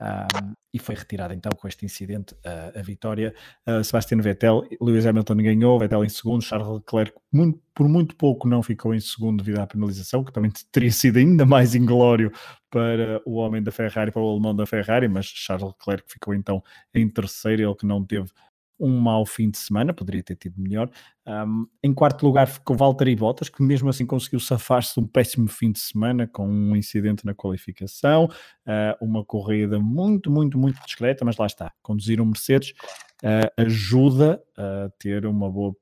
um, 0.00 0.54
e 0.72 0.78
foi 0.78 0.94
retirada 0.94 1.34
então 1.34 1.52
com 1.52 1.68
este 1.68 1.84
incidente 1.84 2.32
uh, 2.34 2.78
a 2.78 2.82
vitória. 2.82 3.34
Uh, 3.66 3.84
Sebastian 3.84 4.18
Vettel, 4.22 4.66
Lewis 4.80 5.04
Hamilton 5.04 5.36
ganhou, 5.36 5.78
Vettel 5.78 6.04
em 6.04 6.08
segundo, 6.08 6.42
Charles 6.42 6.68
Leclerc 6.68 7.12
muito, 7.30 7.60
por 7.74 7.86
muito 7.86 8.16
pouco 8.16 8.48
não 8.48 8.62
ficou 8.62 8.94
em 8.94 9.00
segundo 9.00 9.42
devido 9.42 9.60
à 9.60 9.66
penalização, 9.66 10.24
que 10.24 10.32
também 10.32 10.50
teria 10.72 10.90
sido 10.90 11.18
ainda 11.18 11.44
mais 11.44 11.74
inglório 11.74 12.32
para 12.70 13.20
o 13.26 13.34
homem 13.34 13.62
da 13.62 13.70
Ferrari, 13.70 14.10
para 14.10 14.22
o 14.22 14.30
alemão 14.30 14.56
da 14.56 14.64
Ferrari, 14.64 15.06
mas 15.06 15.26
Charles 15.26 15.66
Leclerc 15.66 16.10
ficou 16.10 16.34
então 16.34 16.62
em 16.94 17.06
terceiro, 17.08 17.62
ele 17.62 17.74
que 17.74 17.84
não 17.84 18.02
teve 18.02 18.30
um 18.80 18.98
mau 18.98 19.26
fim 19.26 19.50
de 19.50 19.58
semana, 19.58 19.92
poderia 19.92 20.22
ter 20.22 20.36
tido 20.36 20.60
melhor. 20.60 20.90
Um, 21.26 21.66
em 21.82 21.92
quarto 21.92 22.24
lugar 22.24 22.46
ficou 22.46 22.76
Valtteri 22.76 23.14
Bottas, 23.14 23.48
que 23.48 23.62
mesmo 23.62 23.88
assim 23.90 24.06
conseguiu 24.06 24.40
safar-se 24.40 24.94
de 24.94 25.00
um 25.00 25.06
péssimo 25.06 25.48
fim 25.48 25.70
de 25.70 25.78
semana 25.78 26.26
com 26.26 26.48
um 26.48 26.74
incidente 26.74 27.26
na 27.26 27.34
qualificação, 27.34 28.24
uh, 28.24 29.04
uma 29.04 29.24
corrida 29.24 29.78
muito, 29.78 30.30
muito, 30.30 30.58
muito 30.58 30.80
discreta, 30.84 31.24
mas 31.24 31.36
lá 31.36 31.46
está, 31.46 31.72
conduzir 31.82 32.20
um 32.20 32.24
Mercedes 32.26 32.70
uh, 33.22 33.62
ajuda 33.62 34.42
a 34.56 34.90
ter 34.98 35.26
uma 35.26 35.50
boa 35.50 35.74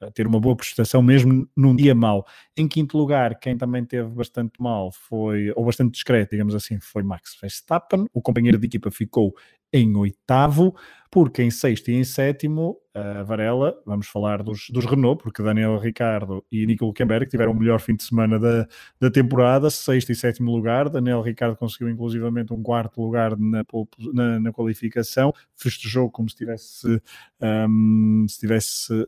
a 0.00 0.10
ter 0.10 0.26
uma 0.26 0.38
boa 0.38 0.56
prestação 0.56 1.02
mesmo 1.02 1.48
num 1.56 1.74
dia 1.74 1.94
mau. 1.94 2.26
Em 2.56 2.68
quinto 2.68 2.98
lugar, 2.98 3.38
quem 3.38 3.56
também 3.56 3.84
teve 3.84 4.08
bastante 4.10 4.52
mal 4.60 4.92
foi, 4.92 5.52
ou 5.56 5.64
bastante 5.64 5.92
discreto, 5.92 6.32
digamos 6.32 6.54
assim, 6.54 6.78
foi 6.80 7.02
Max 7.02 7.36
Verstappen. 7.40 8.06
O 8.12 8.20
companheiro 8.20 8.58
de 8.58 8.66
equipa 8.66 8.90
ficou 8.90 9.34
em 9.78 9.96
oitavo, 9.96 10.74
porque 11.10 11.42
em 11.42 11.50
sexto 11.50 11.90
e 11.90 11.94
em 11.94 12.04
sétimo, 12.04 12.76
a 12.94 13.22
Varela, 13.22 13.74
vamos 13.84 14.06
falar 14.06 14.42
dos, 14.42 14.68
dos 14.70 14.84
Renault, 14.84 15.22
porque 15.22 15.42
Daniel 15.42 15.78
Ricardo 15.78 16.44
e 16.50 16.66
Nico 16.66 16.84
Hülkenberg 16.84 17.26
tiveram 17.26 17.52
o 17.52 17.54
melhor 17.54 17.80
fim 17.80 17.94
de 17.94 18.02
semana 18.02 18.38
da, 18.38 18.66
da 19.00 19.10
temporada, 19.10 19.70
sexto 19.70 20.10
e 20.10 20.14
sétimo 20.14 20.50
lugar. 20.50 20.88
Daniel 20.88 21.22
Ricardo 21.22 21.56
conseguiu 21.56 21.88
inclusivamente 21.88 22.52
um 22.52 22.62
quarto 22.62 23.00
lugar 23.00 23.36
na, 23.38 23.64
na, 24.12 24.40
na 24.40 24.52
qualificação, 24.52 25.32
festejou 25.54 26.10
como 26.10 26.28
se 26.28 26.36
tivesse, 26.36 27.00
um, 27.40 28.26
se 28.28 28.38
tivesse 28.38 29.06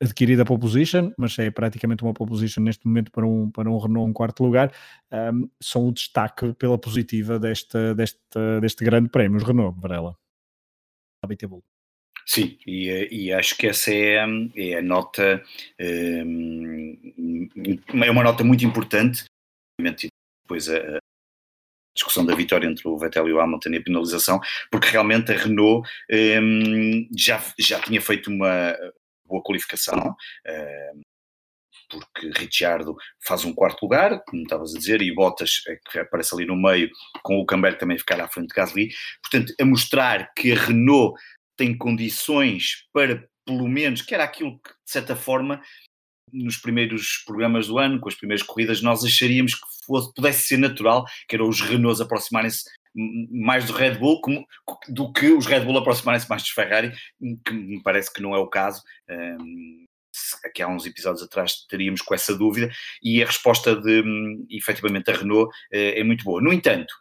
adquirida 0.00 0.42
a 0.42 0.44
pole 0.44 0.60
position, 0.60 1.12
mas 1.16 1.38
é 1.38 1.50
praticamente 1.50 2.02
uma 2.02 2.12
pole 2.12 2.30
position 2.30 2.62
neste 2.62 2.86
momento 2.86 3.10
para 3.10 3.26
um, 3.26 3.50
para 3.50 3.70
um 3.70 3.78
Renault 3.78 4.10
um 4.10 4.12
quarto 4.12 4.44
lugar, 4.44 4.72
um, 5.10 5.48
são 5.60 5.88
o 5.88 5.92
destaque 5.92 6.52
pela 6.54 6.78
positiva 6.78 7.38
desta, 7.38 7.94
desta, 7.94 8.60
deste 8.60 8.84
grande 8.84 9.08
prémio, 9.08 9.38
os 9.38 9.44
Renault, 9.44 9.80
Varela. 9.80 10.16
Sim, 12.26 12.58
e, 12.66 13.08
e, 13.10 13.32
acho 13.32 13.56
que 13.56 13.66
essa 13.66 13.92
é, 13.92 14.24
é 14.56 14.78
a 14.78 14.82
nota, 14.82 15.42
é 15.78 16.22
uma 18.10 18.22
nota 18.22 18.44
muito 18.44 18.64
importante, 18.64 19.24
depois 19.80 20.68
a, 20.68 20.98
discussão 21.94 22.24
da 22.24 22.34
vitória 22.34 22.66
entre 22.66 22.88
o 22.88 22.96
Vettel 22.96 23.28
e 23.28 23.32
o 23.32 23.40
Hamilton 23.40 23.70
e 23.70 23.76
a 23.76 23.82
penalização, 23.82 24.40
porque 24.70 24.88
realmente 24.88 25.30
a 25.32 25.36
Renault 25.36 25.88
um, 26.10 27.08
já, 27.16 27.42
já 27.58 27.80
tinha 27.80 28.00
feito 28.00 28.30
uma, 28.30 28.74
boa 29.26 29.42
qualificação, 29.42 29.98
uh, 29.98 31.02
porque 31.88 32.30
Ricciardo 32.36 32.96
faz 33.24 33.44
um 33.44 33.52
quarto 33.52 33.82
lugar, 33.82 34.22
como 34.24 34.42
estavas 34.42 34.74
a 34.74 34.78
dizer, 34.78 35.02
e 35.02 35.14
Bottas, 35.14 35.62
é 35.68 35.76
que 35.90 35.98
aparece 35.98 36.34
ali 36.34 36.46
no 36.46 36.56
meio, 36.56 36.90
com 37.22 37.38
o 37.38 37.46
Camber 37.46 37.76
também 37.76 37.98
ficar 37.98 38.20
à 38.20 38.28
frente 38.28 38.48
de 38.48 38.54
Gasly. 38.54 38.90
Portanto, 39.22 39.54
a 39.60 39.64
mostrar 39.64 40.32
que 40.34 40.52
a 40.52 40.56
Renault 40.56 41.20
tem 41.56 41.76
condições 41.76 42.86
para, 42.92 43.28
pelo 43.44 43.68
menos, 43.68 44.02
que 44.02 44.14
era 44.14 44.24
aquilo 44.24 44.58
que, 44.60 44.70
de 44.70 44.90
certa 44.90 45.14
forma, 45.14 45.60
nos 46.32 46.56
primeiros 46.56 47.22
programas 47.26 47.66
do 47.66 47.78
ano, 47.78 48.00
com 48.00 48.08
as 48.08 48.14
primeiras 48.14 48.44
corridas, 48.44 48.80
nós 48.80 49.04
acharíamos 49.04 49.54
que 49.54 49.66
fosse, 49.84 50.12
pudesse 50.14 50.48
ser 50.48 50.56
natural, 50.56 51.04
que 51.28 51.36
eram 51.36 51.48
os 51.48 51.60
Renaults 51.60 52.00
aproximarem-se 52.00 52.64
mais 52.94 53.66
do 53.66 53.72
Red 53.72 53.96
Bull 53.98 54.20
como, 54.20 54.46
do 54.88 55.12
que 55.12 55.30
os 55.30 55.46
Red 55.46 55.60
Bull 55.60 55.78
aproximarem-se 55.78 56.28
mais 56.28 56.42
dos 56.42 56.50
Ferrari, 56.50 56.92
que 57.44 57.52
me 57.52 57.82
parece 57.82 58.12
que 58.12 58.22
não 58.22 58.34
é 58.34 58.38
o 58.38 58.48
caso. 58.48 58.82
Um, 59.08 59.86
aqui 60.44 60.62
há 60.62 60.68
uns 60.68 60.84
episódios 60.84 61.22
atrás 61.22 61.64
teríamos 61.68 62.02
com 62.02 62.14
essa 62.14 62.36
dúvida, 62.36 62.70
e 63.02 63.22
a 63.22 63.26
resposta 63.26 63.74
de, 63.74 64.02
um, 64.02 64.46
efetivamente, 64.50 65.10
a 65.10 65.14
Renault 65.14 65.48
uh, 65.48 65.50
é 65.72 66.04
muito 66.04 66.24
boa. 66.24 66.40
No 66.40 66.52
entanto, 66.52 66.92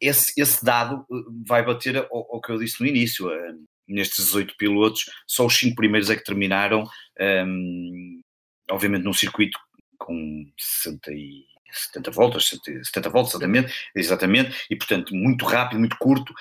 esse, 0.00 0.32
esse 0.40 0.64
dado 0.64 1.04
eh, 1.12 1.14
vai 1.46 1.62
bater 1.62 1.96
ao, 1.96 2.08
ao, 2.10 2.40
que 2.40 2.50
eu 2.50 2.58
disse 2.58 2.80
no 2.80 2.86
início. 2.86 3.28
Uh, 3.28 3.70
nestes 3.90 4.26
18 4.26 4.56
pilotos, 4.56 5.04
só 5.26 5.44
os 5.44 5.58
5 5.58 5.74
primeiros 5.74 6.08
é 6.10 6.16
que 6.16 6.22
terminaram, 6.22 6.88
um, 7.20 8.20
obviamente 8.70 9.02
num 9.02 9.12
circuito 9.12 9.58
com 9.98 10.44
60 10.56 11.12
e 11.12 11.44
70 11.72 12.10
voltas, 12.10 12.50
70 12.84 13.10
voltas 13.10 13.34
exatamente, 13.34 13.72
exatamente, 13.94 14.66
e 14.70 14.76
portanto 14.76 15.14
muito 15.14 15.44
rápido, 15.44 15.78
muito 15.78 15.96
curto, 15.98 16.32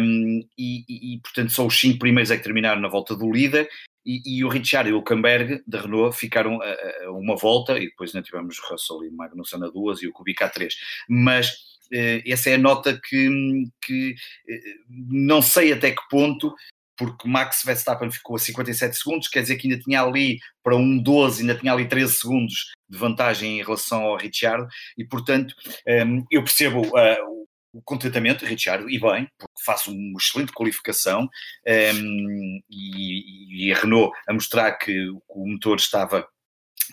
um, 0.00 0.40
e, 0.58 0.84
e, 0.88 1.20
portanto 1.20 1.50
só 1.52 1.66
os 1.66 1.78
cinco 1.78 1.98
primeiros 1.98 2.30
é 2.30 2.36
que 2.36 2.42
terminaram 2.42 2.80
na 2.80 2.88
volta 2.88 3.14
do 3.16 3.30
líder, 3.30 3.68
e, 4.06 4.38
e 4.38 4.44
o 4.44 4.48
Richard 4.48 4.88
e 4.88 4.92
o 4.92 5.02
Camberg 5.02 5.62
da 5.66 5.80
Renault 5.80 6.16
ficaram 6.16 6.60
a, 6.60 6.66
a, 7.06 7.10
uma 7.10 7.36
volta, 7.36 7.78
e 7.78 7.86
depois 7.86 8.14
ainda 8.14 8.24
tivemos 8.24 8.58
Russell 8.58 9.04
e 9.04 9.10
Magnussen 9.10 9.64
a 9.64 9.68
duas 9.68 10.02
e 10.02 10.06
o 10.06 10.12
Kubica 10.12 10.46
a 10.46 10.48
três, 10.48 10.74
mas 11.08 11.48
uh, 11.50 12.22
essa 12.26 12.50
é 12.50 12.54
a 12.54 12.58
nota 12.58 13.00
que, 13.02 13.64
que 13.80 14.12
uh, 14.12 14.84
não 15.08 15.40
sei 15.40 15.72
até 15.72 15.90
que 15.90 16.02
ponto 16.10 16.54
porque 16.96 17.28
Max 17.28 17.62
Verstappen 17.64 18.10
ficou 18.10 18.36
a 18.36 18.38
57 18.38 18.96
segundos, 18.96 19.28
quer 19.28 19.42
dizer 19.42 19.56
que 19.56 19.68
ainda 19.68 19.82
tinha 19.82 20.02
ali, 20.02 20.38
para 20.62 20.76
um 20.76 20.98
12, 20.98 21.42
ainda 21.42 21.54
tinha 21.54 21.72
ali 21.72 21.86
13 21.86 22.14
segundos 22.14 22.72
de 22.88 22.98
vantagem 22.98 23.58
em 23.58 23.62
relação 23.62 24.02
ao 24.02 24.16
Ricciardo, 24.16 24.66
e 24.96 25.04
portanto 25.04 25.54
um, 26.06 26.24
eu 26.30 26.42
percebo 26.42 26.82
uh, 26.82 27.44
o 27.72 27.82
contentamento, 27.82 28.44
Ricciardo, 28.44 28.88
e 28.88 29.00
bem, 29.00 29.28
porque 29.36 29.64
faz 29.64 29.86
uma 29.88 30.18
excelente 30.18 30.52
qualificação, 30.52 31.28
um, 31.66 32.60
e, 32.70 33.72
a 33.72 33.80
Renault 33.80 34.12
a 34.28 34.32
mostrar 34.32 34.72
que 34.72 35.08
o 35.28 35.46
motor 35.46 35.76
estava 35.76 36.26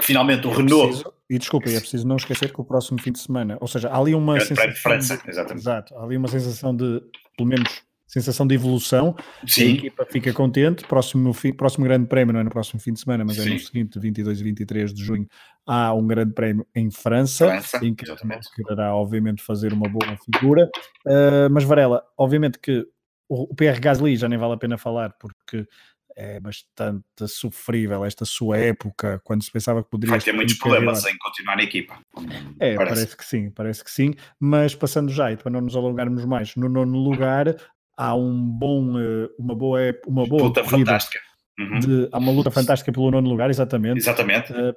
finalmente 0.01 0.47
o 0.47 0.51
é 0.51 0.55
Renault. 0.55 0.87
Preciso, 0.87 1.13
e 1.29 1.37
desculpa, 1.37 1.69
é 1.69 1.79
preciso 1.79 2.07
não 2.07 2.15
esquecer 2.15 2.51
que 2.51 2.59
o 2.59 2.63
próximo 2.63 2.99
fim 2.99 3.11
de 3.11 3.19
semana, 3.19 3.57
ou 3.61 3.67
seja, 3.67 3.89
há 3.89 3.97
ali 3.97 4.15
uma 4.15 4.39
sensação. 4.39 4.71
França, 4.73 5.17
de, 5.17 5.29
exatamente. 5.29 5.61
Exato, 5.61 5.95
há 5.95 6.03
ali 6.03 6.17
uma 6.17 6.27
sensação 6.27 6.75
de, 6.75 7.01
pelo 7.37 7.49
menos 7.49 7.83
sensação 8.11 8.45
de 8.45 8.53
evolução. 8.55 9.15
Sim. 9.47 9.67
A 9.67 9.69
equipa 9.71 10.05
fica 10.05 10.33
contente. 10.33 10.85
Próximo, 10.85 11.31
próximo 11.55 11.85
grande 11.85 12.07
prémio, 12.07 12.33
não 12.33 12.41
é 12.41 12.43
no 12.43 12.49
próximo 12.49 12.79
fim 12.81 12.91
de 12.91 12.99
semana, 12.99 13.23
mas 13.23 13.37
Sim. 13.37 13.49
é 13.49 13.53
no 13.53 13.59
seguinte, 13.59 13.99
22 13.99 14.41
e 14.41 14.43
23 14.43 14.93
de 14.93 15.03
junho, 15.03 15.27
há 15.65 15.93
um 15.93 16.05
grande 16.05 16.33
prémio 16.33 16.67
em 16.75 16.91
França, 16.91 17.47
França 17.47 17.85
em 17.85 17.95
que 17.95 18.05
quererá, 18.55 18.93
obviamente, 18.93 19.41
fazer 19.41 19.71
uma 19.71 19.87
boa 19.87 20.17
figura. 20.17 20.69
Uh, 21.07 21.49
mas 21.49 21.63
Varela, 21.63 22.03
obviamente 22.17 22.59
que 22.59 22.85
o, 23.29 23.43
o 23.43 23.55
PR 23.55 23.79
Gasly 23.79 24.17
já 24.17 24.27
nem 24.27 24.37
vale 24.37 24.55
a 24.55 24.57
pena 24.57 24.77
falar, 24.77 25.13
porque 25.17 25.65
é 26.17 26.37
bastante 26.41 27.05
sofrível 27.27 28.03
esta 28.03 28.25
sua 28.25 28.57
época, 28.57 29.21
quando 29.23 29.41
se 29.41 29.49
pensava 29.49 29.81
que 29.81 29.89
poderia... 29.89 30.11
Vai 30.11 30.19
ter 30.19 30.33
muitos 30.33 30.55
problemas 30.55 31.05
em 31.05 31.17
continuar 31.17 31.55
na 31.55 31.63
equipa. 31.63 31.97
É, 32.59 32.75
parece. 32.75 32.77
parece. 32.77 33.17
que 33.17 33.25
sim, 33.25 33.49
parece 33.49 33.83
que 33.85 33.89
sim, 33.89 34.13
mas 34.37 34.75
passando 34.75 35.09
já, 35.09 35.31
e 35.31 35.37
para 35.37 35.49
não 35.49 35.61
nos 35.61 35.77
alongarmos 35.77 36.25
mais, 36.25 36.53
no 36.57 36.67
nono 36.67 36.97
lugar, 36.97 37.55
há 37.97 38.15
um 38.15 38.33
bom, 38.33 38.99
eh, 38.99 39.29
uma 39.37 39.55
boa, 39.55 39.79
uma 40.07 40.25
boa 40.25 40.43
luta 40.43 40.63
fantástica. 40.63 41.19
Uhum. 41.59 41.79
De, 41.79 42.09
há 42.11 42.17
uma 42.17 42.31
luta 42.31 42.51
fantástica 42.51 42.91
pelo 42.91 43.11
nono 43.11 43.29
lugar, 43.29 43.49
exatamente. 43.49 43.99
Exatamente. 43.99 44.51
Uh, 44.51 44.73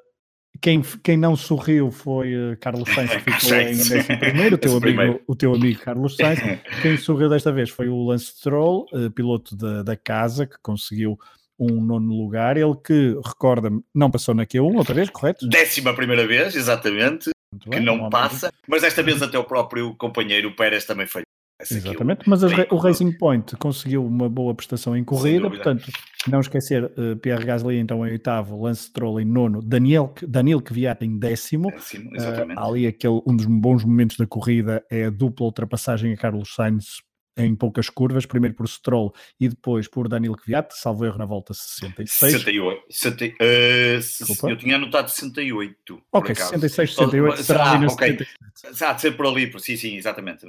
quem, 0.61 0.83
quem 1.03 1.16
não 1.16 1.35
sorriu 1.37 1.90
foi 1.90 2.35
uh, 2.35 2.57
Carlos 2.61 2.88
Sainz, 2.92 3.11
que 3.16 3.31
ficou 3.33 3.59
em 3.59 3.77
décimo 3.77 4.18
primeiro, 4.18 4.55
o 4.55 4.59
teu, 4.59 4.77
amigo, 4.77 5.20
o 5.27 5.37
teu 5.37 5.55
amigo 5.55 5.81
Carlos 5.81 6.16
Sainz. 6.16 6.40
Quem 6.83 6.96
sorriu 6.96 7.29
desta 7.29 7.53
vez 7.53 7.70
foi 7.70 7.88
o 7.88 8.05
Lance 8.05 8.27
Stroll, 8.27 8.87
uh, 8.92 9.11
piloto 9.11 9.57
da, 9.57 9.83
da 9.83 9.96
casa, 9.96 10.46
que 10.46 10.57
conseguiu 10.62 11.18
um 11.59 11.81
nono 11.81 12.14
lugar. 12.14 12.57
Ele 12.57 12.74
que, 12.85 13.18
recorda-me, 13.24 13.83
não 13.94 14.11
passou 14.11 14.35
na 14.35 14.46
Q1 14.46 14.77
outra 14.77 14.94
vez, 14.94 15.11
correto? 15.11 15.48
Décima 15.48 15.94
primeira 15.94 16.27
vez, 16.27 16.55
exatamente. 16.55 17.31
Muito 17.53 17.70
que 17.70 17.70
bem, 17.70 17.85
não 17.85 18.11
passa, 18.11 18.53
mas 18.66 18.83
desta 18.83 19.03
vez 19.03 19.22
até 19.22 19.38
o 19.38 19.44
próprio 19.44 19.94
companheiro 19.94 20.55
Pérez 20.57 20.85
também 20.85 21.07
foi 21.07 21.22
Exatamente, 21.70 22.29
mas 22.29 22.42
o 22.42 22.77
Racing 22.77 23.12
Point 23.12 23.57
conseguiu 23.57 24.05
uma 24.05 24.29
boa 24.29 24.55
prestação 24.55 24.96
em 24.96 25.05
corrida, 25.05 25.48
portanto, 25.48 25.90
não 26.29 26.40
esquecer 26.40 26.85
uh, 26.85 27.16
Pierre 27.16 27.44
Gasly 27.44 27.79
então 27.79 28.07
em 28.07 28.11
oitavo, 28.11 28.62
Lance 28.62 28.85
Stroll 28.85 29.20
em 29.20 29.24
nono, 29.24 29.62
Daniel, 29.62 30.12
Daniel 30.27 30.61
Kvyat 30.61 31.05
em 31.05 31.18
décimo, 31.18 31.70
décimo 31.70 32.11
uh, 32.11 32.59
ali 32.59 32.87
aquele, 32.87 33.20
um 33.27 33.37
dos 33.37 33.46
bons 33.46 33.85
momentos 33.85 34.16
da 34.16 34.27
corrida 34.27 34.85
é 34.90 35.07
a 35.07 35.11
dupla 35.11 35.46
ultrapassagem 35.46 36.12
a 36.12 36.16
Carlos 36.16 36.55
Sainz 36.55 37.03
em 37.37 37.55
poucas 37.55 37.90
curvas, 37.90 38.27
primeiro 38.27 38.55
por 38.55 38.68
Stroll 38.68 39.12
e 39.40 39.48
depois 39.48 39.88
por 39.88 40.09
Daniel 40.09 40.35
Kvyat, 40.35 40.72
salvo 40.72 41.05
erro 41.05 41.18
na 41.18 41.24
volta 41.24 41.53
66. 41.53 42.33
68. 42.33 42.83
60, 42.90 43.24
uh, 43.24 44.48
eu 44.50 44.57
tinha 44.57 44.77
anotado 44.77 45.11
68. 45.11 46.03
Ok, 46.12 46.35
66, 46.35 46.94
68, 46.94 47.42
será 47.42 47.64
ah, 47.64 47.72
ali 47.72 47.85
no 47.85 47.92
okay. 47.92 48.12
77. 48.12 48.85
Há 48.85 48.92
de 48.92 49.00
ser 49.00 49.16
por 49.16 49.27
ali, 49.27 49.53
sim, 49.59 49.77
sim, 49.77 49.96
exatamente. 49.96 50.46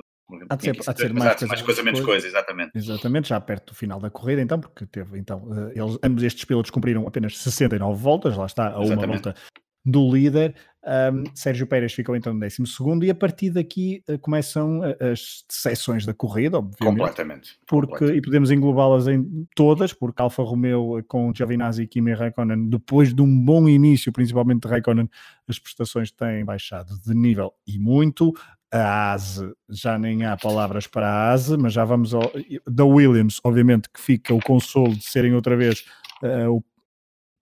Há 0.49 0.55
de 0.55 0.63
ser, 0.63 0.69
há 0.88 0.93
de 0.93 0.99
ser 0.99 1.13
mais, 1.13 1.35
coisa, 1.35 1.47
mais 1.47 1.61
coisa, 1.61 1.83
menos 1.83 2.01
coisa, 2.01 2.27
exatamente. 2.27 2.71
Exatamente, 2.75 3.29
já 3.29 3.39
perto 3.39 3.73
do 3.73 3.75
final 3.75 3.99
da 3.99 4.09
corrida, 4.09 4.41
então, 4.41 4.59
porque 4.59 4.85
teve, 4.85 5.19
então, 5.19 5.47
eh, 5.53 5.79
eles, 5.79 5.99
ambos 6.01 6.23
estes 6.23 6.43
pilotos 6.45 6.71
cumpriram 6.71 7.07
apenas 7.07 7.38
69 7.38 8.01
voltas, 8.01 8.35
lá 8.35 8.47
está, 8.47 8.69
a 8.69 8.79
uma 8.79 8.95
volta 8.95 9.35
do 9.85 10.11
líder. 10.11 10.55
Um, 10.83 11.23
Sérgio 11.33 11.65
Pérez 11.65 11.93
ficou 11.93 12.15
então 12.15 12.33
no 12.33 12.39
12 12.39 13.05
e 13.05 13.09
a 13.09 13.15
partir 13.15 13.49
daqui 13.51 14.03
uh, 14.07 14.19
começam 14.19 14.81
as 14.83 15.43
seções 15.49 16.05
da 16.05 16.13
corrida, 16.13 16.57
obviamente. 16.57 16.99
Completamente. 16.99 17.59
Porque, 17.67 17.88
completamente. 17.88 18.17
E 18.17 18.21
podemos 18.21 18.51
englobá-las 18.51 19.07
em 19.07 19.47
todas, 19.55 19.93
porque 19.93 20.21
Alfa 20.21 20.43
Romeo 20.43 21.03
com 21.07 21.33
Giovinazzi 21.33 21.83
e 21.83 21.88
Kimi 21.88 22.13
Raikkonen, 22.13 22.69
depois 22.69 23.13
de 23.13 23.21
um 23.21 23.45
bom 23.45 23.67
início, 23.67 24.11
principalmente 24.11 24.63
de 24.63 24.67
Raikkonen, 24.67 25.09
as 25.47 25.59
prestações 25.59 26.11
têm 26.11 26.45
baixado 26.45 26.99
de 26.99 27.13
nível 27.13 27.53
e 27.67 27.79
muito. 27.79 28.33
A 28.81 29.13
ASE, 29.13 29.51
já 29.69 29.97
nem 29.97 30.25
há 30.25 30.35
palavras 30.35 30.88
para 30.88 31.07
a 31.07 31.31
ASE, 31.31 31.57
mas 31.57 31.73
já 31.73 31.85
vamos 31.85 32.13
ao, 32.13 32.31
da 32.67 32.83
Williams, 32.83 33.39
obviamente 33.43 33.89
que 33.89 33.99
fica 33.99 34.33
o 34.33 34.39
consolo 34.39 34.93
de 34.95 35.03
serem 35.03 35.33
outra 35.33 35.55
vez 35.55 35.85
uh, 36.23 36.51
o 36.51 36.63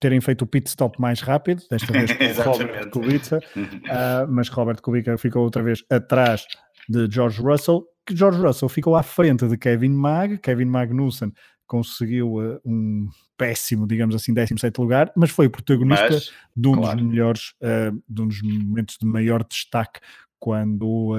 terem 0.00 0.20
feito 0.20 0.42
o 0.42 0.46
pit 0.46 0.68
stop 0.68 1.00
mais 1.00 1.20
rápido, 1.20 1.62
desta 1.70 1.92
vez 1.92 2.10
com 2.36 2.50
Robert 2.50 2.90
Kubica, 2.90 3.38
uh, 3.56 4.26
mas 4.30 4.48
Robert 4.48 4.80
Kubica 4.82 5.16
ficou 5.16 5.42
outra 5.42 5.62
vez 5.62 5.82
atrás 5.90 6.46
de 6.88 7.08
George 7.10 7.40
Russell, 7.40 7.84
que 8.06 8.14
George 8.14 8.38
Russell 8.38 8.68
ficou 8.68 8.96
à 8.96 9.02
frente 9.02 9.48
de 9.48 9.56
Kevin 9.56 9.92
Mag, 9.92 10.38
Kevin 10.38 10.66
Magnussen 10.66 11.32
conseguiu 11.66 12.34
uh, 12.34 12.60
um 12.64 13.08
péssimo, 13.36 13.86
digamos 13.86 14.14
assim, 14.14 14.32
17 14.32 14.78
lugar, 14.80 15.10
mas 15.16 15.30
foi 15.30 15.48
protagonista 15.48 16.10
mas, 16.10 16.32
de 16.54 16.68
um 16.68 16.74
claro. 16.74 16.98
dos 16.98 17.06
melhores, 17.06 17.54
uh, 17.62 18.02
de 18.08 18.22
um 18.22 18.28
dos 18.28 18.42
momentos 18.42 18.96
de 19.00 19.06
maior 19.06 19.44
destaque 19.44 20.00
quando 20.44 21.14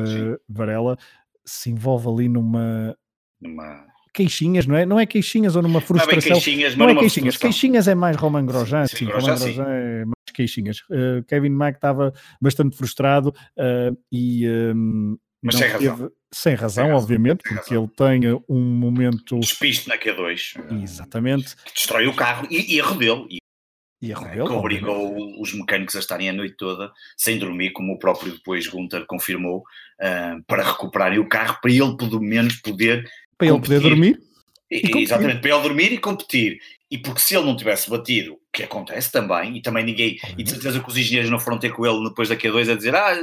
Varela 0.48 0.96
se 1.44 1.72
envolve 1.72 2.08
ali 2.08 2.30
numa, 2.30 2.96
numa 3.42 3.88
queixinhas, 4.14 4.68
não 4.68 4.76
é? 4.76 4.86
Não 4.86 5.00
é 5.00 5.06
queixinhas 5.08 5.56
ou 5.56 5.64
numa 5.64 5.82
frustração. 5.82 6.30
Não 6.30 6.38
é 6.38 6.42
queixinhas, 6.42 6.76
não 6.76 6.90
é 6.90 6.96
queixinhas. 6.96 7.38
Queixinhas 7.38 7.88
é 7.88 7.96
mais 7.96 8.16
Roman 8.16 8.46
Grosjean, 8.46 8.86
sim, 8.86 8.98
sim 8.98 9.06
Roman 9.06 9.36
Grosjean 9.36 9.68
é 9.68 10.06
mais 10.06 10.32
queixinhas. 10.32 10.82
Uh, 10.92 11.24
Kevin 11.28 11.50
Mack 11.50 11.78
estava 11.78 12.14
bastante 12.40 12.78
frustrado 12.78 13.30
uh, 13.58 13.98
e 14.12 14.48
um, 14.48 15.18
mas 15.42 15.56
sem 15.56 15.68
razão. 15.68 15.98
Teve, 15.98 16.12
sem 16.32 16.56
razão, 16.56 16.86
sem 16.86 16.94
obviamente, 16.94 17.42
porque 17.48 17.76
ele 17.76 17.88
tem 17.88 18.44
um 18.48 18.62
momento. 18.62 19.40
Despiste 19.40 19.88
na 19.88 19.98
Q2. 19.98 20.82
Exatamente. 20.84 21.56
Que 21.58 21.74
destrói 21.74 22.08
o 22.08 22.14
carro 22.14 22.48
e 22.52 22.78
erro 22.78 22.96
dele. 22.96 23.26
E, 23.30 23.38
e 24.02 24.14
dele. 24.14 24.46
Que 24.46 24.54
obrigou 24.54 25.42
os 25.42 25.54
mecânicos 25.54 25.96
a 25.96 26.00
estarem 26.00 26.30
a 26.30 26.34
noite 26.34 26.56
toda 26.58 26.92
sem 27.18 27.40
dormir, 27.40 27.72
como 27.72 27.94
o 27.94 28.00
próprio 28.00 28.34
depois 28.34 28.68
Gunther 28.68 29.06
confirmou, 29.06 29.60
uh, 29.60 30.44
para 30.48 30.64
recuperarem 30.64 31.20
o 31.20 31.30
carro, 31.30 31.60
para 31.62 31.72
ele 31.72 31.96
pelo 31.98 32.20
menos 32.20 32.56
poder 32.58 33.10
para 33.38 33.48
ele 33.48 33.60
poder 33.60 33.82
dormir. 33.82 34.20
E, 34.70 34.98
exatamente, 34.98 35.42
para 35.42 35.52
ele 35.52 35.62
dormir 35.62 35.92
e 35.94 35.98
competir. 35.98 36.60
E 36.90 36.98
porque 36.98 37.20
se 37.20 37.36
ele 37.36 37.46
não 37.46 37.56
tivesse 37.56 37.90
batido, 37.90 38.40
que 38.54 38.64
acontece 38.64 39.12
também, 39.12 39.58
e 39.58 39.62
também 39.62 39.84
ninguém, 39.84 40.20
uhum. 40.24 40.36
e 40.38 40.44
de 40.44 40.50
certeza 40.50 40.80
que 40.80 40.88
os 40.88 40.98
engenheiros 40.98 41.30
não 41.30 41.40
foram 41.40 41.60
ter 41.60 41.72
com 41.72 41.86
ele 41.86 42.08
depois 42.08 42.30
da 42.30 42.36
Q2 42.36 42.72
a 42.72 42.76
dizer, 42.76 42.96
ah, 42.96 43.16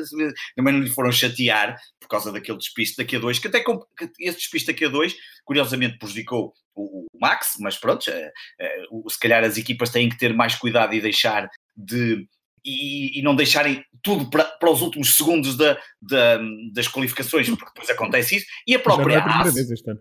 também 0.55 0.74
não 0.74 0.81
lhe 0.81 0.90
foram 0.90 1.11
chatear 1.11 1.76
por 2.00 2.09
causa 2.09 2.31
daquele 2.31 2.59
despiste 2.59 2.96
da 2.96 3.05
Q2, 3.05 3.40
que 3.40 3.48
até 3.48 3.61
que 3.61 3.72
esse 4.20 4.38
despiste 4.38 4.72
da 4.72 4.78
Q2, 4.78 5.14
curiosamente 5.44 5.98
prejudicou 5.98 6.52
o, 6.74 7.07
o 7.07 7.18
Max, 7.20 7.57
mas 7.61 7.78
pronto, 7.78 8.09
é, 8.11 8.33
é, 8.61 8.83
se 9.09 9.18
calhar 9.18 9.42
as 9.44 9.57
equipas 9.57 9.90
têm 9.90 10.09
que 10.09 10.18
ter 10.18 10.35
mais 10.35 10.55
cuidado 10.55 10.94
e 10.94 11.00
deixar 11.00 11.48
de 11.76 12.26
e, 12.64 13.18
e, 13.18 13.22
não 13.22 13.35
deixarem 13.35 13.85
tudo 14.03 14.29
para, 14.31 14.44
para 14.44 14.70
os 14.70 14.83
últimos 14.83 15.14
segundos 15.14 15.57
da, 15.57 15.77
da, 16.01 16.40
das 16.72 16.88
qualificações, 16.88 17.48
porque 17.48 17.72
depois 17.75 17.90
acontece 17.90 18.37
isso, 18.37 18.46
e 18.66 18.75
a 18.75 18.79
própria 18.79 19.18
já 19.18 19.27
não 19.27 19.33
é 19.33 19.35
a 19.35 19.40
AS, 19.42 19.55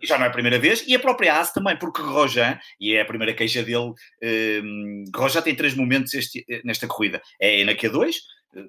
já 0.04 0.18
não 0.18 0.26
é 0.26 0.28
a 0.28 0.32
primeira 0.32 0.60
vez, 0.60 0.84
e 0.88 0.96
a 0.96 1.00
própria 1.00 1.40
AS 1.40 1.54
também, 1.54 1.78
porque 1.78 2.02
Rojan, 2.02 2.58
e 2.80 2.94
é 2.94 3.02
a 3.02 3.06
primeira 3.06 3.34
queixa 3.34 3.64
dele, 3.64 3.78
um, 3.78 3.96
ehm, 4.22 5.04
Rojan 5.16 5.42
tem 5.42 5.56
três 5.56 5.76
momentos 5.76 6.14
este, 6.14 6.46
nesta 6.64 6.88
corrida, 6.88 7.22
é 7.40 7.64
na 7.64 7.74
Q2, 7.74 8.16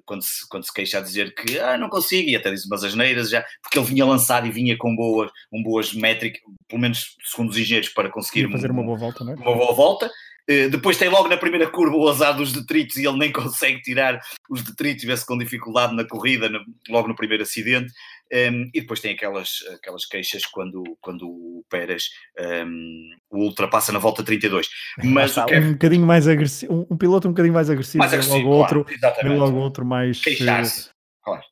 quando 0.05 0.21
se, 0.21 0.47
quando 0.47 0.65
se 0.65 0.73
queixa 0.73 0.97
a 0.97 1.01
dizer 1.01 1.33
que 1.35 1.59
ah, 1.59 1.77
não 1.77 1.89
consigo, 1.89 2.29
e 2.29 2.35
até 2.35 2.49
diz 2.51 2.65
umas 2.65 2.83
asneiras 2.83 3.29
já, 3.29 3.45
porque 3.61 3.77
ele 3.77 3.87
vinha 3.87 4.05
lançar 4.05 4.45
e 4.45 4.51
vinha 4.51 4.77
com 4.77 4.95
boas, 4.95 5.31
um 5.51 5.61
boas 5.61 5.93
métricas, 5.93 6.41
pelo 6.67 6.81
menos 6.81 7.15
segundo 7.23 7.49
os 7.49 7.57
engenheiros, 7.57 7.89
para 7.89 8.09
conseguir 8.09 8.49
fazer 8.51 8.71
uma 8.71 8.83
boa 8.83 8.97
volta, 8.97 9.23
não 9.23 9.33
é? 9.33 9.35
Uma 9.35 9.55
boa 9.55 9.73
volta, 9.73 10.05
eh, 10.05 10.09
depois 10.47 10.97
tem 10.97 11.09
logo 11.09 11.29
na 11.29 11.37
primeira 11.37 11.67
curva 11.67 11.95
o 11.95 12.09
azar 12.09 12.35
dos 12.35 12.51
detritos 12.51 12.97
e 12.97 13.07
ele 13.07 13.17
nem 13.17 13.31
consegue 13.33 13.81
tirar 13.81 14.19
os 14.49 14.61
detritos, 14.61 15.05
vê-se 15.05 15.25
com 15.25 15.37
dificuldade 15.37 15.95
na 15.95 16.05
corrida, 16.05 16.49
logo 16.89 17.07
no 17.07 17.15
primeiro 17.15 17.43
acidente. 17.43 17.91
Um, 18.31 18.35
ehm, 18.35 18.69
e 18.73 18.81
depois 18.81 18.99
tem 18.99 19.13
aquelas, 19.13 19.63
aquelas 19.75 20.05
queixas 20.05 20.45
quando, 20.45 20.83
quando 21.01 21.27
o 21.27 21.63
Pérez 21.69 22.09
um, 22.39 22.43
ehm, 22.43 23.09
o 23.29 23.43
ultrapassa 23.43 23.91
na 23.91 23.99
volta 23.99 24.23
32. 24.23 24.67
Mas 25.03 25.37
ah, 25.37 25.45
um 25.51 25.73
bocadinho 25.73 26.05
mais 26.05 26.27
agressivo, 26.27 26.73
um, 26.73 26.93
um, 26.93 26.97
piloto 26.97 27.27
um 27.27 27.31
bocadinho 27.31 27.53
mais 27.53 27.69
agressivo, 27.69 27.99
mais 27.99 28.13
agressivo 28.13 28.49
logo, 28.49 28.67
claro, 28.67 28.79
outro, 28.79 29.37
logo 29.37 29.57
outro 29.57 29.85
mais. 29.85 30.19
Queixar-se. 30.19 30.89
Claro. 31.23 31.43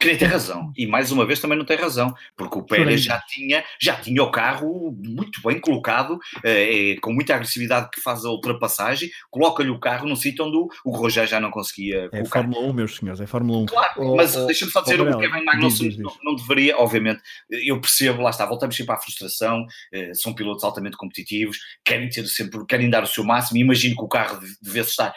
Queria 0.00 0.16
ter 0.16 0.24
razão. 0.24 0.72
E 0.74 0.86
mais 0.86 1.12
uma 1.12 1.26
vez 1.26 1.40
também 1.40 1.58
não 1.58 1.64
tem 1.66 1.76
razão, 1.76 2.14
porque 2.34 2.58
o 2.58 2.62
Pérez 2.62 3.02
já 3.02 3.20
tinha, 3.20 3.62
já 3.78 3.94
tinha 3.96 4.22
o 4.22 4.30
carro 4.30 4.96
muito 4.98 5.42
bem 5.42 5.60
colocado, 5.60 6.18
eh, 6.42 6.96
com 7.02 7.12
muita 7.12 7.34
agressividade 7.34 7.90
que 7.90 8.00
faz 8.00 8.24
a 8.24 8.30
ultrapassagem, 8.30 9.10
coloca-lhe 9.30 9.68
o 9.68 9.78
carro 9.78 10.08
num 10.08 10.16
sítio 10.16 10.46
onde 10.46 10.56
o, 10.56 10.68
o 10.86 10.96
Roger 10.96 11.26
já 11.26 11.38
não 11.38 11.50
conseguia 11.50 12.04
é 12.04 12.08
colocar. 12.08 12.40
É 12.40 12.42
Fórmula 12.44 12.66
1, 12.68 12.72
meus 12.72 12.96
senhores, 12.96 13.20
é 13.20 13.26
Fórmula 13.26 13.58
1. 13.58 13.66
Claro, 13.66 13.92
oh, 13.98 14.16
mas 14.16 14.34
oh, 14.34 14.46
deixa-me 14.46 14.70
só 14.70 14.80
dizer, 14.80 15.02
oh, 15.02 15.10
o 15.10 15.18
Kevin 15.18 15.44
Magnussen 15.44 15.94
não, 15.98 16.16
não, 16.24 16.34
deveria, 16.34 16.78
obviamente, 16.78 17.20
eu 17.50 17.78
percebo, 17.78 18.22
lá 18.22 18.30
está, 18.30 18.46
voltamos 18.46 18.74
sempre 18.74 18.94
à 18.94 18.96
frustração, 18.96 19.66
eh, 19.92 20.14
são 20.14 20.32
pilotos 20.32 20.64
altamente 20.64 20.96
competitivos, 20.96 21.58
querem 21.84 22.08
ter 22.08 22.26
sempre, 22.26 22.64
querem 22.64 22.88
dar 22.88 23.02
o 23.02 23.06
seu 23.06 23.22
máximo, 23.22 23.58
imagino 23.58 23.94
que 23.94 24.02
o 24.02 24.08
carro 24.08 24.40
devesse 24.62 24.90
estar 24.92 25.14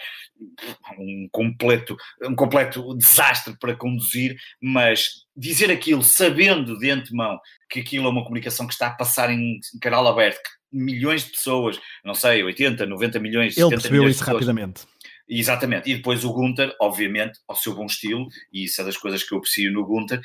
um 0.97 1.27
completo, 1.31 1.95
um 2.21 2.35
completo 2.35 2.95
desastre 2.95 3.55
para 3.59 3.75
conduzir, 3.75 4.35
mas 4.61 5.25
dizer 5.35 5.71
aquilo 5.71 6.03
sabendo 6.03 6.77
de 6.77 6.89
antemão 6.89 7.39
que 7.69 7.79
aquilo 7.79 8.07
é 8.07 8.09
uma 8.09 8.23
comunicação 8.23 8.67
que 8.67 8.73
está 8.73 8.87
a 8.87 8.95
passar 8.95 9.31
em 9.31 9.59
canal 9.81 10.07
aberto, 10.07 10.37
que 10.37 10.77
milhões 10.77 11.25
de 11.25 11.31
pessoas, 11.31 11.79
não 12.03 12.15
sei, 12.15 12.43
80, 12.43 12.85
90 12.85 13.19
milhões, 13.19 13.57
Ele 13.57 13.69
percebeu 13.69 14.09
isso 14.09 14.23
rapidamente. 14.23 14.85
Exatamente, 15.27 15.89
e 15.89 15.95
depois 15.95 16.25
o 16.25 16.33
Gunter, 16.33 16.75
obviamente, 16.81 17.39
ao 17.47 17.55
seu 17.55 17.73
bom 17.73 17.85
estilo, 17.85 18.27
e 18.51 18.65
isso 18.65 18.81
é 18.81 18.83
das 18.83 18.97
coisas 18.97 19.23
que 19.23 19.33
eu 19.33 19.37
aprecio 19.37 19.71
no 19.71 19.85
Gunter, 19.85 20.21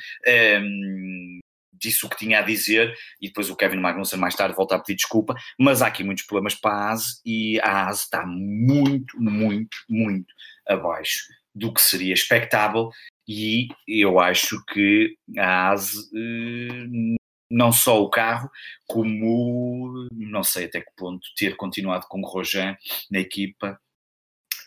um, 0.61 1.39
disse 1.79 2.05
o 2.05 2.09
que 2.09 2.17
tinha 2.17 2.39
a 2.39 2.43
dizer 2.43 2.93
e 3.21 3.27
depois 3.27 3.49
o 3.49 3.55
Kevin 3.55 3.77
Magnussen 3.77 4.19
mais 4.19 4.35
tarde 4.35 4.55
volta 4.55 4.75
a 4.75 4.79
pedir 4.79 4.95
desculpa, 4.95 5.35
mas 5.57 5.81
há 5.81 5.87
aqui 5.87 6.03
muitos 6.03 6.25
problemas 6.25 6.55
para 6.55 6.71
a 6.71 6.91
ASE 6.91 7.21
e 7.25 7.59
a 7.61 7.87
ASE 7.87 8.03
está 8.03 8.25
muito, 8.25 9.19
muito, 9.19 9.77
muito 9.89 10.33
abaixo 10.67 11.23
do 11.53 11.73
que 11.73 11.81
seria 11.81 12.13
expectável 12.13 12.89
e 13.27 13.67
eu 13.87 14.19
acho 14.19 14.63
que 14.65 15.15
a 15.37 15.71
ASE 15.71 16.09
eh, 16.15 17.17
não 17.49 17.71
só 17.71 18.01
o 18.01 18.09
carro, 18.09 18.49
como 18.87 20.07
não 20.11 20.43
sei 20.43 20.65
até 20.65 20.81
que 20.81 20.91
ponto 20.95 21.25
ter 21.35 21.55
continuado 21.55 22.05
com 22.07 22.21
o 22.21 22.27
Rojan 22.27 22.77
na 23.09 23.19
equipa 23.19 23.79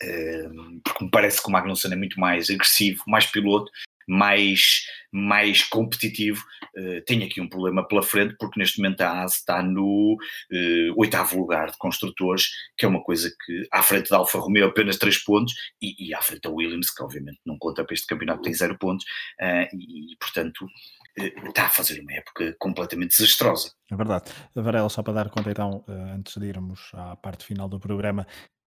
eh, 0.01 0.49
porque 0.83 1.05
me 1.05 1.11
parece 1.11 1.41
que 1.41 1.47
o 1.47 1.51
Magnussen 1.51 1.93
é 1.93 1.95
muito 1.95 2.19
mais 2.19 2.49
agressivo, 2.49 3.03
mais 3.07 3.25
piloto, 3.25 3.71
mais, 4.07 4.83
mais 5.11 5.63
competitivo, 5.63 6.43
uh, 6.77 7.03
tem 7.05 7.23
aqui 7.23 7.41
um 7.41 7.49
problema 7.49 7.87
pela 7.87 8.03
frente, 8.03 8.35
porque 8.37 8.59
neste 8.59 8.81
momento 8.81 9.01
a 9.01 9.23
ASE 9.23 9.37
está 9.37 9.61
no 9.61 10.15
uh, 10.15 10.93
oitavo 10.99 11.37
lugar 11.37 11.71
de 11.71 11.77
construtores, 11.77 12.47
que 12.77 12.85
é 12.85 12.87
uma 12.87 13.03
coisa 13.03 13.33
que 13.45 13.67
à 13.71 13.81
frente 13.81 14.09
da 14.09 14.17
Alfa 14.17 14.39
Romeo 14.39 14.67
apenas 14.67 14.97
3 14.97 15.23
pontos, 15.23 15.53
e, 15.81 16.09
e 16.09 16.13
à 16.13 16.21
frente 16.21 16.41
da 16.41 16.49
Williams, 16.49 16.89
que 16.89 17.03
obviamente 17.03 17.39
não 17.45 17.57
conta 17.57 17.83
para 17.83 17.93
este 17.93 18.07
campeonato, 18.07 18.41
tem 18.41 18.53
0 18.53 18.77
pontos, 18.77 19.05
uh, 19.41 19.67
e, 19.73 20.13
e 20.13 20.17
portanto 20.17 20.67
está 21.15 21.65
a 21.65 21.69
fazer 21.69 21.99
uma 22.01 22.11
época 22.13 22.55
completamente 22.57 23.11
desastrosa. 23.11 23.71
É 23.91 23.95
verdade. 23.95 24.31
Varela, 24.55 24.89
só 24.89 25.03
para 25.03 25.13
dar 25.13 25.29
conta 25.29 25.51
então, 25.51 25.85
antes 25.87 26.35
de 26.37 26.47
irmos 26.47 26.89
à 26.93 27.15
parte 27.15 27.45
final 27.45 27.69
do 27.69 27.79
programa, 27.79 28.25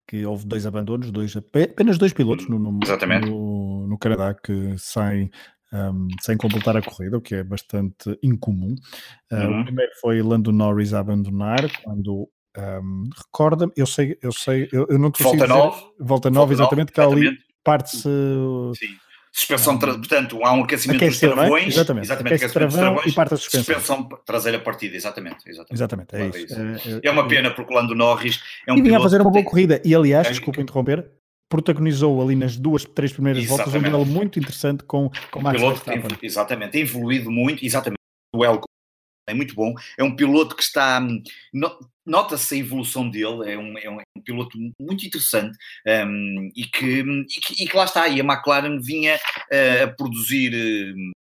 que 0.07 0.25
houve 0.27 0.47
dois 0.47 0.67
abandonos, 0.67 1.11
dois, 1.11 1.35
apenas 1.37 1.99
dois 1.99 2.13
pilotos 2.13 2.49
no, 2.49 2.59
no, 2.59 2.73
no, 2.73 3.87
no 3.89 3.99
Canadá 3.99 4.35
que 4.35 4.75
saem 4.77 5.31
um, 5.73 6.07
sem 6.21 6.37
completar 6.37 6.77
a 6.77 6.83
corrida, 6.83 7.19
o 7.19 7.21
que 7.21 7.35
é 7.35 7.43
bastante 7.43 8.19
incomum. 8.23 8.75
Uh, 9.33 9.37
uhum. 9.37 9.61
O 9.61 9.65
primeiro 9.65 9.93
foi 10.01 10.23
Lando 10.23 10.53
Norris 10.53 10.95
a 10.95 11.01
abandonar, 11.01 11.69
quando 11.83 12.29
um, 12.57 13.09
recorda-me, 13.17 13.73
eu 13.77 13.87
sei, 13.87 14.17
eu 14.23 14.33
sei, 14.33 14.69
eu, 14.73 14.87
eu 14.89 14.99
não 14.99 15.11
te 15.11 15.23
Volta 15.23 15.47
9. 15.47 15.83
Volta 15.99 16.31
9, 16.31 16.55
exatamente, 16.55 16.93
que 16.93 17.01
ali 17.01 17.37
parte-se. 17.65 18.09
Suspensão, 19.37 19.77
tra... 19.77 19.95
portanto, 19.95 20.39
há 20.45 20.53
um 20.53 20.63
aquecimento 20.63 20.99
Aquece, 20.99 21.27
dos 21.27 21.33
é? 21.33 21.35
travões. 21.35 21.65
É? 21.65 21.69
Exatamente. 21.69 22.05
exatamente 22.05 22.35
aquecimento 22.35 22.53
travão 22.53 22.69
dos 22.69 22.79
travões, 22.79 23.07
e 23.07 23.13
parte 23.13 23.35
a 23.35 23.37
suspensão. 23.37 23.75
Suspensão 23.75 24.09
traseira 24.25 24.61
partida, 24.61 24.97
exatamente. 24.97 25.39
Exatamente, 25.45 25.75
exatamente 25.75 26.17
é, 26.17 26.41
isso. 26.41 27.01
É, 27.03 27.09
é, 27.09 27.11
uma 27.11 27.27
pena 27.27 27.51
porque 27.51 27.73
o 27.73 27.77
Lando 27.77 27.97
Norris 27.97 28.41
é 28.65 28.73
um 28.73 28.79
E 28.79 28.83
vinha 28.83 28.97
a 28.97 29.03
fazer 29.03 29.21
uma 29.21 29.33
boa 29.33 29.45
corrida. 29.45 29.83
E 29.85 29.93
aliás, 29.93 30.29
desculpa 30.29 30.61
interromper, 30.61 31.11
protagonizou 31.49 32.23
ali 32.23 32.37
nas 32.37 32.57
duas, 32.57 32.85
três 32.85 33.13
primeiras 33.13 33.43
exatamente. 33.43 33.73
voltas 33.73 33.89
um 33.89 33.91
duelo 33.91 34.07
muito 34.07 34.39
interessante 34.39 34.85
com, 34.85 35.11
com 35.33 35.41
o 35.41 35.43
Max 35.43 35.61
piloto 35.61 35.81
tem, 35.81 36.03
Exatamente, 36.23 36.71
tem 36.71 36.83
evoluído 36.83 37.29
muito, 37.29 37.65
exatamente. 37.65 37.99
O 38.33 38.39
duelo 38.39 38.61
é 39.27 39.35
muito 39.35 39.55
bom. 39.55 39.75
É 39.99 40.05
um 40.05 40.15
piloto 40.15 40.57
que 40.57 40.63
está. 40.63 41.01
Hum, 41.01 41.23
nota-se 42.07 42.55
a 42.55 42.59
evolução 42.59 43.09
dele, 43.09 43.51
é 43.51 43.59
um, 43.59 43.79
é 43.79 43.91
um, 43.91 44.01
é 44.01 44.05
piloto 44.25 44.59
muito 44.79 45.07
interessante 45.07 45.57
um, 46.07 46.51
e, 46.55 46.65
que, 46.65 47.01
e, 47.01 47.41
que, 47.41 47.65
e, 47.65 47.67
que, 47.67 47.77
lá 47.77 47.85
está. 47.85 48.09
E 48.09 48.21
a 48.21 48.25
McLaren 48.25 48.79
vinha 48.81 49.17
uh, 49.17 49.85
a 49.85 49.89
produzir. 49.89 50.53
Uh, 50.55 51.15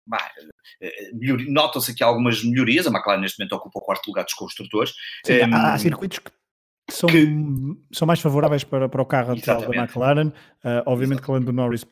Nota-se 1.49 1.93
aqui 1.93 2.03
algumas 2.03 2.43
melhorias. 2.43 2.87
A 2.87 2.91
McLaren 2.91 3.21
neste 3.21 3.39
momento 3.39 3.55
ocupa 3.55 3.79
o 3.79 3.83
quarto 3.83 4.07
lugar 4.09 4.25
dos 4.25 4.35
construtores. 4.35 4.93
Sim, 5.25 5.43
um, 5.43 5.55
há, 5.55 5.75
há 5.75 5.79
circuitos 5.79 6.19
que 6.19 6.31
são, 6.91 7.09
que, 7.09 7.27
são 7.93 8.07
mais 8.07 8.21
favoráveis 8.21 8.65
para, 8.65 8.89
para 8.89 9.03
o 9.03 9.07
carro 9.07 9.33
atual 9.33 9.61
da 9.61 9.77
McLaren. 9.77 10.29
Uh, 10.29 10.83
obviamente 10.87 11.19
exatamente. 11.19 11.23
que 11.23 11.31
Lando 11.31 11.53
Norris 11.53 11.87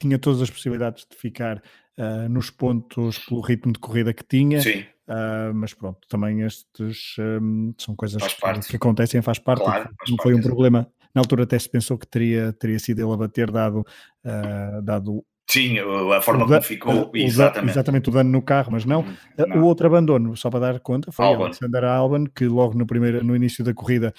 tinha 0.00 0.18
todas 0.18 0.42
as 0.42 0.50
possibilidades 0.50 1.06
de 1.10 1.16
ficar 1.16 1.62
uh, 1.98 2.28
nos 2.28 2.50
pontos 2.50 3.18
pelo 3.20 3.40
ritmo 3.40 3.72
de 3.72 3.78
corrida 3.78 4.12
que 4.12 4.24
tinha. 4.24 4.60
Sim. 4.60 4.84
Uh, 5.06 5.52
mas 5.54 5.74
pronto, 5.74 6.00
também 6.08 6.40
estes 6.40 7.16
um, 7.18 7.74
são 7.76 7.94
coisas 7.94 8.22
que, 8.22 8.68
que, 8.68 8.76
acontecem, 8.76 9.20
faz 9.20 9.38
parte. 9.38 9.62
Claro, 9.62 9.84
faz 9.84 10.10
não 10.10 10.16
parte 10.16 10.22
foi 10.22 10.34
um 10.34 10.42
problema. 10.42 10.90
Na 11.14 11.20
altura 11.20 11.44
até 11.44 11.58
se 11.58 11.68
pensou 11.68 11.98
que 11.98 12.06
teria, 12.06 12.52
teria 12.52 12.78
sido 12.78 13.00
ele 13.00 13.12
a 13.12 13.16
bater, 13.16 13.50
dado, 13.50 13.80
uh, 14.24 14.82
dado 14.82 15.24
Sim, 15.46 15.78
a 15.78 16.20
forma 16.20 16.46
como 16.46 16.62
ficou, 16.62 17.10
o, 17.12 17.16
exatamente. 17.16 17.70
exatamente 17.70 18.08
o 18.08 18.12
dano 18.12 18.30
no 18.30 18.42
carro, 18.42 18.72
mas 18.72 18.84
não. 18.84 19.02
Hum, 19.02 19.16
não. 19.38 19.62
O 19.62 19.64
outro 19.66 19.86
abandono, 19.86 20.36
só 20.36 20.50
para 20.50 20.60
dar 20.60 20.80
conta, 20.80 21.12
foi 21.12 21.24
Albon. 21.24 21.44
Alexander 21.44 21.84
Albon, 21.84 22.24
que 22.26 22.46
logo 22.46 22.76
no, 22.76 22.86
primeiro, 22.86 23.22
no 23.22 23.36
início 23.36 23.62
da 23.62 23.74
corrida 23.74 24.12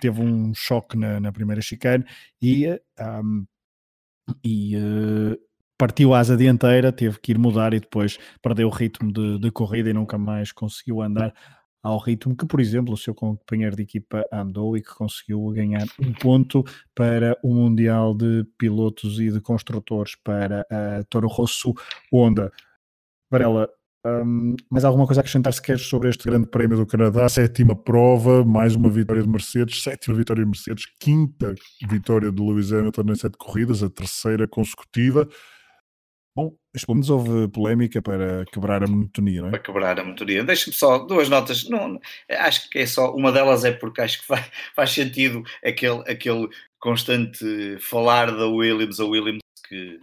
teve 0.00 0.20
um 0.20 0.54
choque 0.54 0.96
na, 0.96 1.20
na 1.20 1.30
primeira 1.30 1.60
chicane 1.60 2.04
e, 2.40 2.66
um, 2.98 3.46
e 4.42 4.76
uh, 4.76 5.38
partiu 5.82 6.14
a 6.14 6.20
asa 6.20 6.36
dianteira, 6.36 6.92
teve 6.92 7.18
que 7.18 7.32
ir 7.32 7.38
mudar 7.38 7.74
e 7.74 7.80
depois 7.80 8.16
perdeu 8.40 8.68
o 8.68 8.70
ritmo 8.70 9.12
de, 9.12 9.40
de, 9.40 9.50
corrida 9.50 9.90
e 9.90 9.92
nunca 9.92 10.16
mais 10.16 10.52
conseguiu 10.52 11.02
andar 11.02 11.34
ao 11.82 11.98
ritmo 11.98 12.36
que, 12.36 12.46
por 12.46 12.60
exemplo, 12.60 12.94
o 12.94 12.96
seu 12.96 13.12
companheiro 13.12 13.74
de 13.74 13.82
equipa 13.82 14.24
andou 14.32 14.76
e 14.76 14.80
que 14.80 14.94
conseguiu 14.94 15.44
ganhar 15.48 15.84
um 16.00 16.12
ponto 16.12 16.62
para 16.94 17.36
o 17.42 17.52
Mundial 17.52 18.14
de 18.14 18.46
Pilotos 18.56 19.18
e 19.18 19.28
de 19.28 19.40
Construtores 19.40 20.14
para 20.14 20.64
a 20.70 21.02
Toro 21.10 21.26
Rosso 21.26 21.74
Honda. 22.12 22.52
Varela, 23.28 23.68
um, 24.06 24.54
mais 24.70 24.84
alguma 24.84 25.04
coisa 25.04 25.18
a 25.18 25.22
acrescentar 25.22 25.52
se 25.52 25.60
queres 25.60 25.82
sobre 25.82 26.10
este 26.10 26.22
Grande 26.22 26.46
Prémio 26.46 26.76
do 26.76 26.86
Canadá? 26.86 27.28
Sétima 27.28 27.74
prova, 27.74 28.44
mais 28.44 28.76
uma 28.76 28.88
vitória 28.88 29.20
de 29.20 29.28
Mercedes, 29.28 29.82
sétima 29.82 30.16
vitória 30.16 30.44
de 30.44 30.48
Mercedes, 30.48 30.84
quinta 31.00 31.52
vitória 31.90 32.30
de 32.30 32.40
Lewis 32.40 32.72
Hamilton 32.72 33.02
em 33.08 33.14
sete 33.16 33.36
corridas, 33.36 33.82
a 33.82 33.90
terceira 33.90 34.46
consecutiva. 34.46 35.28
Bom, 36.34 36.56
menos 36.88 37.10
houve 37.10 37.48
polémica 37.48 38.00
para 38.00 38.44
quebrar 38.46 38.82
a 38.82 38.86
monotonia, 38.86 39.42
não 39.42 39.48
é? 39.48 39.50
Para 39.50 39.60
quebrar 39.60 40.00
a 40.00 40.04
monotonia. 40.04 40.42
Deixa-me 40.42 40.74
só 40.74 40.98
duas 40.98 41.28
notas. 41.28 41.68
Não, 41.68 42.00
acho 42.30 42.70
que 42.70 42.78
é 42.78 42.86
só. 42.86 43.14
Uma 43.14 43.30
delas 43.30 43.64
é 43.64 43.72
porque 43.72 44.00
acho 44.00 44.20
que 44.20 44.26
faz, 44.26 44.50
faz 44.74 44.90
sentido 44.90 45.42
aquele, 45.62 46.00
aquele 46.10 46.48
constante 46.78 47.78
falar 47.80 48.30
da 48.30 48.46
Williams, 48.46 48.98
a 48.98 49.04
Williams 49.04 49.42
que 49.68 50.00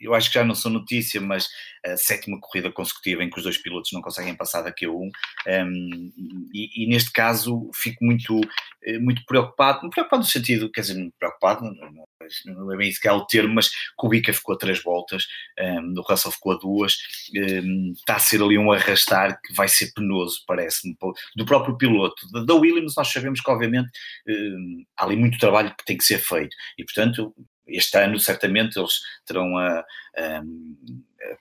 eu 0.00 0.14
acho 0.14 0.28
que 0.28 0.34
já 0.34 0.44
não 0.44 0.54
sou 0.54 0.70
notícia, 0.70 1.20
mas 1.20 1.48
a 1.84 1.96
sétima 1.96 2.38
corrida 2.40 2.70
consecutiva 2.70 3.22
em 3.22 3.30
que 3.30 3.38
os 3.38 3.44
dois 3.44 3.58
pilotos 3.58 3.92
não 3.92 4.02
conseguem 4.02 4.34
passar 4.34 4.62
daqui 4.62 4.84
a 4.84 4.90
um, 4.90 5.10
um 5.46 6.10
e, 6.52 6.84
e, 6.84 6.88
neste 6.88 7.10
caso 7.12 7.70
fico 7.74 8.04
muito, 8.04 8.40
eh, 8.82 8.98
muito 8.98 9.24
preocupado, 9.24 9.88
preocupado 9.90 10.22
no 10.22 10.28
sentido, 10.28 10.70
quer 10.70 10.82
dizer, 10.82 11.10
preocupado, 11.18 11.64
não, 11.64 12.06
não 12.46 12.72
é 12.72 12.76
bem 12.76 12.88
isso 12.88 13.00
que 13.00 13.08
é 13.08 13.12
o 13.12 13.24
termo, 13.24 13.54
mas 13.54 13.70
Kubica 13.96 14.32
ficou 14.32 14.54
a 14.54 14.58
três 14.58 14.82
voltas, 14.82 15.24
um, 15.58 15.94
o 15.98 16.02
Russell 16.02 16.32
ficou 16.32 16.52
a 16.52 16.58
duas, 16.58 16.96
um, 17.34 17.92
está 17.96 18.16
a 18.16 18.20
ser 18.20 18.42
ali 18.42 18.58
um 18.58 18.72
arrastar 18.72 19.40
que 19.40 19.54
vai 19.54 19.68
ser 19.68 19.92
penoso, 19.94 20.42
parece-me, 20.46 20.96
do 21.36 21.46
próprio 21.46 21.76
piloto. 21.76 22.16
Da 22.44 22.54
Williams 22.54 22.94
nós 22.96 23.08
sabemos 23.08 23.40
que 23.40 23.50
obviamente 23.50 23.90
um, 24.28 24.84
há 24.96 25.04
ali 25.04 25.16
muito 25.16 25.38
trabalho 25.38 25.74
que 25.76 25.84
tem 25.84 25.96
que 25.96 26.04
ser 26.04 26.18
feito, 26.18 26.54
e 26.78 26.84
portanto 26.84 27.34
este 27.68 27.98
ano 27.98 28.18
certamente 28.18 28.78
eles 28.78 29.00
terão 29.26 29.56
a, 29.56 29.84
a, 30.16 30.42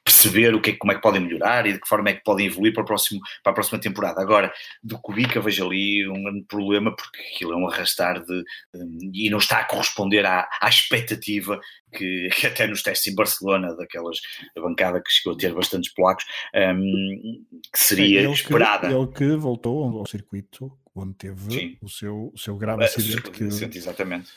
perceber 0.04 0.54
o 0.54 0.62
que 0.62 0.72
é, 0.72 0.76
como 0.76 0.92
é 0.92 0.96
que 0.96 1.02
podem 1.02 1.22
melhorar 1.22 1.66
e 1.66 1.74
de 1.74 1.80
que 1.80 1.88
forma 1.88 2.10
é 2.10 2.14
que 2.14 2.24
podem 2.24 2.48
evoluir 2.48 2.74
para, 2.74 2.84
o 2.84 2.86
próximo, 2.86 3.22
para 3.44 3.52
a 3.52 3.54
próxima 3.54 3.80
temporada. 3.80 4.22
Agora, 4.22 4.52
do 4.84 5.00
Kubica 5.00 5.40
vejo 5.40 5.66
ali 5.66 6.08
um 6.08 6.24
grande 6.24 6.46
problema 6.46 6.96
porque 6.96 7.22
aquilo 7.22 7.54
é 7.54 7.56
um 7.56 7.68
arrastar 7.68 8.20
de, 8.24 8.44
de 8.74 9.28
e 9.28 9.30
não 9.30 9.38
está 9.38 9.60
a 9.60 9.66
corresponder 9.66 10.26
à, 10.26 10.48
à 10.62 10.68
expectativa 10.68 11.60
que, 11.94 12.30
que, 12.36 12.48
até 12.48 12.68
nos 12.68 12.82
testes 12.82 13.12
em 13.12 13.16
Barcelona, 13.16 13.76
daquelas 13.76 14.18
da 14.56 14.62
bancada 14.62 15.02
que 15.02 15.12
chegou 15.12 15.34
a 15.34 15.38
ter 15.38 15.54
bastantes 15.54 15.94
polacos, 15.94 16.26
um, 16.54 17.46
que 17.72 17.84
seria 17.84 18.22
ele 18.22 18.32
esperada. 18.32 18.88
Que, 18.88 18.94
ele 18.94 19.08
que 19.08 19.36
voltou 19.36 20.00
ao 20.00 20.08
circuito 20.08 20.72
onde 20.96 21.14
teve 21.14 21.78
o 21.82 21.88
seu, 21.88 22.32
o 22.34 22.38
seu 22.38 22.58
grave 22.58 22.84
acidente. 22.84 23.30
Que, 23.30 23.44
exatamente 23.44 24.32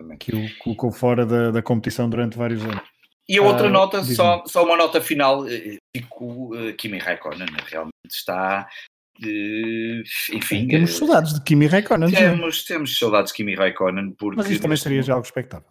também. 0.00 0.18
Que 0.18 0.34
o 0.34 0.58
colocou 0.58 0.90
fora 0.90 1.26
da, 1.26 1.50
da 1.50 1.62
competição 1.62 2.08
durante 2.08 2.36
vários 2.36 2.62
anos. 2.62 2.82
E 3.28 3.38
a 3.38 3.42
outra 3.42 3.68
ah, 3.68 3.70
nota, 3.70 4.02
só, 4.02 4.42
só 4.46 4.64
uma 4.64 4.76
nota 4.76 5.00
final, 5.00 5.46
eh, 5.46 5.76
fico 5.96 6.52
uh, 6.56 6.74
Kimi 6.74 6.98
Raikkonen 6.98 7.46
realmente 7.64 7.92
está 8.10 8.66
uh, 9.22 10.36
enfim. 10.36 10.66
Temos 10.66 10.94
uh, 10.94 10.98
saudades 10.98 11.34
de 11.34 11.40
Kimi 11.42 11.66
Raikkonen. 11.68 12.10
Temos, 12.10 12.64
temos 12.64 12.98
saudades 12.98 13.30
de 13.30 13.36
Kimi 13.36 13.54
Raikkonen 13.54 14.12
porque. 14.18 14.36
Mas 14.36 14.50
isso 14.50 14.60
também 14.60 14.76
seria 14.76 15.02
já 15.02 15.14
algo 15.14 15.24
expectável. 15.24 15.68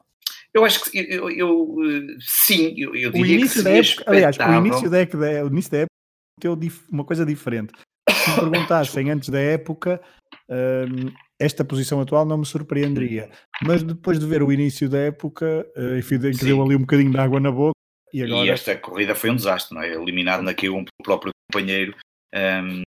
Eu 0.54 0.64
acho 0.64 0.84
que 0.86 0.98
eu, 0.98 1.30
eu 1.30 1.78
sim, 2.22 2.74
eu, 2.78 2.96
eu 2.96 3.12
diria 3.12 3.36
o 3.36 3.40
início 3.40 3.58
que 3.58 3.64
da 3.64 3.72
época, 3.72 4.04
aliás, 4.08 4.38
o 4.38 4.66
início 4.66 4.90
da 4.90 4.98
época, 5.00 5.18
o 5.18 5.48
início 5.48 5.72
da 5.72 5.78
época 5.80 5.96
deu 6.40 6.60
uma 6.92 7.04
coisa 7.04 7.26
diferente. 7.26 7.74
Se 8.10 8.30
me 8.30 8.36
perguntassem 8.50 9.12
antes 9.12 9.30
da 9.30 9.40
época, 9.40 10.02
um, 10.50 11.12
esta 11.40 11.64
posição 11.64 12.02
atual 12.02 12.26
não 12.26 12.38
me 12.38 12.46
surpreenderia. 12.46 13.30
Mas 13.64 13.82
depois 13.82 14.20
de 14.20 14.26
ver 14.26 14.44
o 14.44 14.52
início 14.52 14.90
da 14.90 15.00
época, 15.00 15.66
uh, 15.76 15.98
enfim, 15.98 16.20
que 16.20 16.44
deu 16.44 16.62
ali 16.62 16.76
um 16.76 16.82
bocadinho 16.82 17.12
de 17.12 17.18
água 17.18 17.40
na 17.40 17.52
boca. 17.52 17.74
E, 18.14 18.24
agora... 18.24 18.46
e 18.46 18.50
esta 18.50 18.76
corrida 18.76 19.16
foi 19.16 19.30
um 19.30 19.36
desastre, 19.36 19.76
não 19.76 19.84
é? 19.84 19.94
Eliminado 19.94 20.42
naquele 20.42 20.74
um 20.74 20.84
próprio 21.04 21.32
companheiro. 21.50 21.96
Um, 22.36 22.84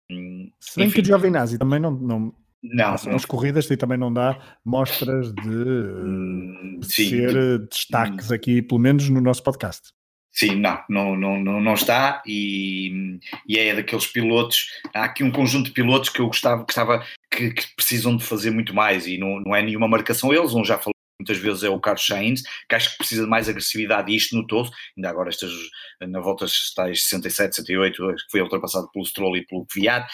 Se 0.60 0.78
bem 0.78 0.88
enfim. 0.88 0.96
que 0.96 1.02
o 1.02 1.06
Giovinazzi 1.06 1.58
também 1.58 1.80
não, 1.80 1.92
não, 1.92 2.20
não, 2.64 2.96
não, 3.06 3.16
as 3.16 3.26
corridas 3.26 3.70
e 3.70 3.78
também 3.78 3.98
não 3.98 4.14
dá 4.14 4.38
mostras 4.66 5.34
de, 5.34 5.50
hum, 5.50 6.80
de 6.80 6.86
ser 6.86 7.60
destaques 7.68 8.32
aqui, 8.32 8.62
pelo 8.62 8.80
menos 8.80 9.10
no 9.10 9.22
nosso 9.22 9.44
podcast. 9.44 9.90
Sim, 10.32 10.56
não, 10.56 10.80
não, 10.88 11.16
não, 11.18 11.60
não 11.60 11.74
está 11.74 12.22
e, 12.26 13.20
e, 13.46 13.60
é 13.60 13.76
daqueles 13.76 14.08
pilotos, 14.08 14.68
há 14.94 15.04
aqui 15.04 15.24
um 15.24 15.32
conjunto 15.32 15.66
de 15.66 15.74
pilotos 15.74 16.10
que 16.10 16.22
eu 16.22 16.28
gostava, 16.28 16.64
gostava 16.64 17.06
que, 17.32 17.54
que 17.54 17.76
precisam 17.76 18.16
de 18.16 18.24
fazer 18.24 18.52
muito 18.52 18.74
mais 18.74 19.08
e 19.08 19.18
não, 19.18 19.40
não 19.40 19.56
é 19.56 19.62
nenhuma 19.62 19.88
marcação. 19.88 20.34
Eles, 20.34 20.54
um 20.54 20.64
já 20.64 20.78
falou 20.78 20.92
muitas 21.22 21.38
vezes 21.38 21.64
é 21.64 21.70
o 21.70 21.80
Carlos 21.80 22.06
Sainz, 22.06 22.42
que 22.68 22.76
acho 22.76 22.92
que 22.92 22.98
precisa 22.98 23.24
de 23.24 23.30
mais 23.30 23.48
agressividade 23.48 24.12
e 24.12 24.16
isto 24.16 24.36
notou-se, 24.36 24.72
ainda 24.98 25.10
agora 25.10 25.30
estas, 25.30 25.52
na 26.02 26.20
volta 26.20 26.46
tais 26.76 27.04
67, 27.04 27.56
68, 27.58 28.16
que 28.16 28.32
foi 28.32 28.42
ultrapassado 28.42 28.90
pelo 28.92 29.06
Stroll 29.06 29.38
e 29.38 29.46
pelo 29.46 29.66
Kvyat, 29.68 30.08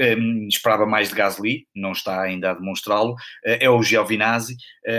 um, 0.00 0.48
esperava 0.48 0.86
mais 0.86 1.10
de 1.10 1.14
Gasly, 1.14 1.66
não 1.74 1.92
está 1.92 2.22
ainda 2.22 2.50
a 2.50 2.54
demonstrá-lo, 2.54 3.12
uh, 3.12 3.16
é 3.44 3.68
o 3.68 3.82
Giovinazzi 3.82 4.56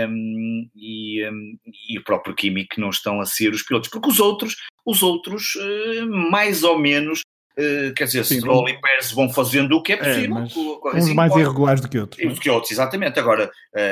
um, 0.08 0.68
e, 0.74 1.28
um, 1.28 1.58
e, 1.88 1.98
o 1.98 2.04
próprio 2.04 2.34
Kimi 2.34 2.66
que 2.66 2.80
não 2.80 2.90
estão 2.90 3.20
a 3.20 3.26
ser 3.26 3.52
os 3.52 3.62
pilotos, 3.62 3.88
porque 3.90 4.08
os 4.08 4.20
outros, 4.20 4.56
os 4.86 5.02
outros 5.02 5.54
uh, 5.56 6.30
mais 6.30 6.62
ou 6.62 6.78
menos 6.78 7.20
Uh, 7.56 7.94
quer 7.94 8.04
dizer, 8.04 8.24
Sim, 8.24 8.38
Stroll 8.38 8.68
e 8.68 8.80
Pérez 8.80 9.12
vão 9.12 9.28
fazendo 9.28 9.76
o 9.76 9.82
que 9.82 9.92
é, 9.92 9.96
é 9.96 9.98
possível. 9.98 10.38
É, 10.38 10.96
uns 10.96 11.14
mais 11.14 11.30
pode, 11.30 11.42
irregulares 11.44 11.80
do 11.80 11.88
que 11.88 11.98
outros. 11.98 12.34
Do 12.34 12.40
que 12.40 12.50
outros, 12.50 12.72
exatamente. 12.72 13.18
Agora, 13.18 13.50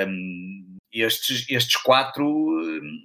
um, 0.08 0.78
estes, 0.92 1.46
estes 1.48 1.76
quatro, 1.76 2.26
hum, 2.26 2.98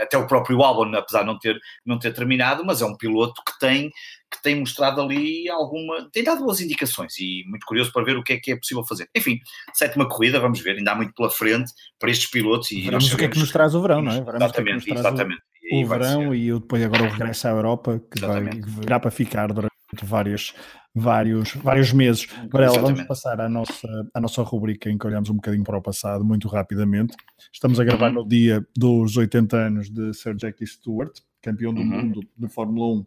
até 0.00 0.16
o 0.16 0.26
próprio 0.26 0.62
Albon, 0.62 0.94
apesar 0.96 1.20
de 1.20 1.26
não 1.26 1.38
ter, 1.38 1.60
não 1.84 1.98
ter 1.98 2.14
terminado, 2.14 2.64
mas 2.64 2.80
é 2.80 2.86
um 2.86 2.96
piloto 2.96 3.42
que 3.44 3.58
tem, 3.58 3.90
que 4.30 4.42
tem 4.42 4.58
mostrado 4.58 5.00
ali 5.00 5.48
alguma. 5.48 6.08
tem 6.12 6.24
dado 6.24 6.44
boas 6.44 6.60
indicações 6.60 7.18
e 7.18 7.44
muito 7.48 7.66
curioso 7.66 7.92
para 7.92 8.04
ver 8.04 8.16
o 8.16 8.22
que 8.22 8.34
é 8.34 8.36
que 8.38 8.52
é 8.52 8.56
possível 8.56 8.84
fazer. 8.84 9.08
Enfim, 9.14 9.40
sétima 9.72 10.08
corrida, 10.08 10.40
vamos 10.40 10.60
ver, 10.60 10.76
ainda 10.76 10.92
há 10.92 10.94
muito 10.94 11.12
pela 11.14 11.30
frente 11.30 11.72
para 11.98 12.10
estes 12.10 12.30
pilotos 12.30 12.70
e 12.70 12.82
Veremos 12.82 13.12
o 13.12 13.16
que 13.16 13.24
é 13.24 13.28
que 13.28 13.38
nos 13.38 13.50
traz 13.50 13.74
o 13.74 13.82
verão, 13.82 14.02
não 14.02 14.12
é? 14.12 14.20
Veremos 14.20 14.44
exatamente, 14.44 14.90
é 14.90 14.94
exatamente. 14.94 15.42
O, 15.72 15.82
o 15.82 15.86
verão 15.86 16.34
e 16.34 16.52
depois 16.52 16.82
agora 16.82 17.04
o 17.04 17.08
regresso 17.08 17.48
à 17.48 17.50
Europa, 17.50 18.00
que 18.10 18.18
exatamente. 18.18 18.60
vai, 18.60 18.80
virá 18.80 19.00
para 19.00 19.10
ficar 19.10 19.52
durante 19.52 19.73
vários, 20.02 20.54
vários, 20.94 21.52
vários 21.54 21.92
meses. 21.92 22.26
Agora, 22.42 22.70
vamos 22.70 23.02
passar 23.02 23.40
à 23.40 23.48
nossa, 23.48 23.88
à 24.12 24.20
nossa 24.20 24.42
rubrica 24.42 24.90
em 24.90 24.98
que 24.98 25.06
olhamos 25.06 25.30
um 25.30 25.34
bocadinho 25.34 25.64
para 25.64 25.78
o 25.78 25.82
passado, 25.82 26.24
muito 26.24 26.48
rapidamente. 26.48 27.16
Estamos 27.52 27.78
a 27.78 27.84
gravar 27.84 28.08
uhum. 28.08 28.22
no 28.22 28.28
dia 28.28 28.66
dos 28.76 29.16
80 29.16 29.56
anos 29.56 29.90
de 29.90 30.12
Sir 30.14 30.36
Jackie 30.38 30.66
Stewart, 30.66 31.18
campeão 31.42 31.72
do 31.72 31.80
uhum. 31.80 31.86
mundo 31.86 32.20
de 32.36 32.48
Fórmula 32.48 33.00
1 33.00 33.06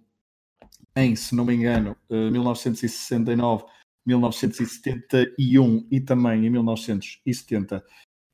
em, 0.97 1.15
se 1.15 1.35
não 1.35 1.45
me 1.45 1.53
engano, 1.53 1.95
1969, 2.09 3.63
eh, 3.63 3.67
1971 4.05 5.87
e 5.91 6.01
também 6.01 6.45
em 6.45 6.49
1970 6.49 7.83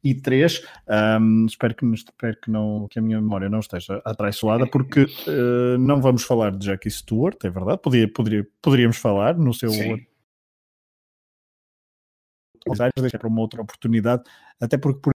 e 0.03 0.13
3. 0.13 0.61
Um, 1.21 1.45
espero, 1.45 1.75
que, 1.75 1.85
espero 1.93 2.37
que, 2.41 2.51
não, 2.51 2.87
que 2.89 2.99
a 2.99 3.01
minha 3.01 3.21
memória 3.21 3.49
não 3.49 3.59
esteja 3.59 4.01
atraiçoada, 4.03 4.67
porque 4.67 5.03
uh, 5.03 5.77
não 5.79 6.01
vamos 6.01 6.23
falar 6.23 6.51
de 6.51 6.65
Jackie 6.65 6.91
Stewart, 6.91 7.37
é 7.43 7.49
verdade. 7.49 7.81
Podia, 7.81 8.11
poderia, 8.11 8.47
poderíamos 8.61 8.97
falar 8.97 9.37
no 9.37 9.53
seu. 9.53 9.69
Sim. 9.69 10.05
deixar 12.99 13.19
para 13.19 13.27
uma 13.27 13.41
outra 13.41 13.61
oportunidade, 13.61 14.23
até 14.59 14.77
porque 14.77 14.99
por 15.01 15.13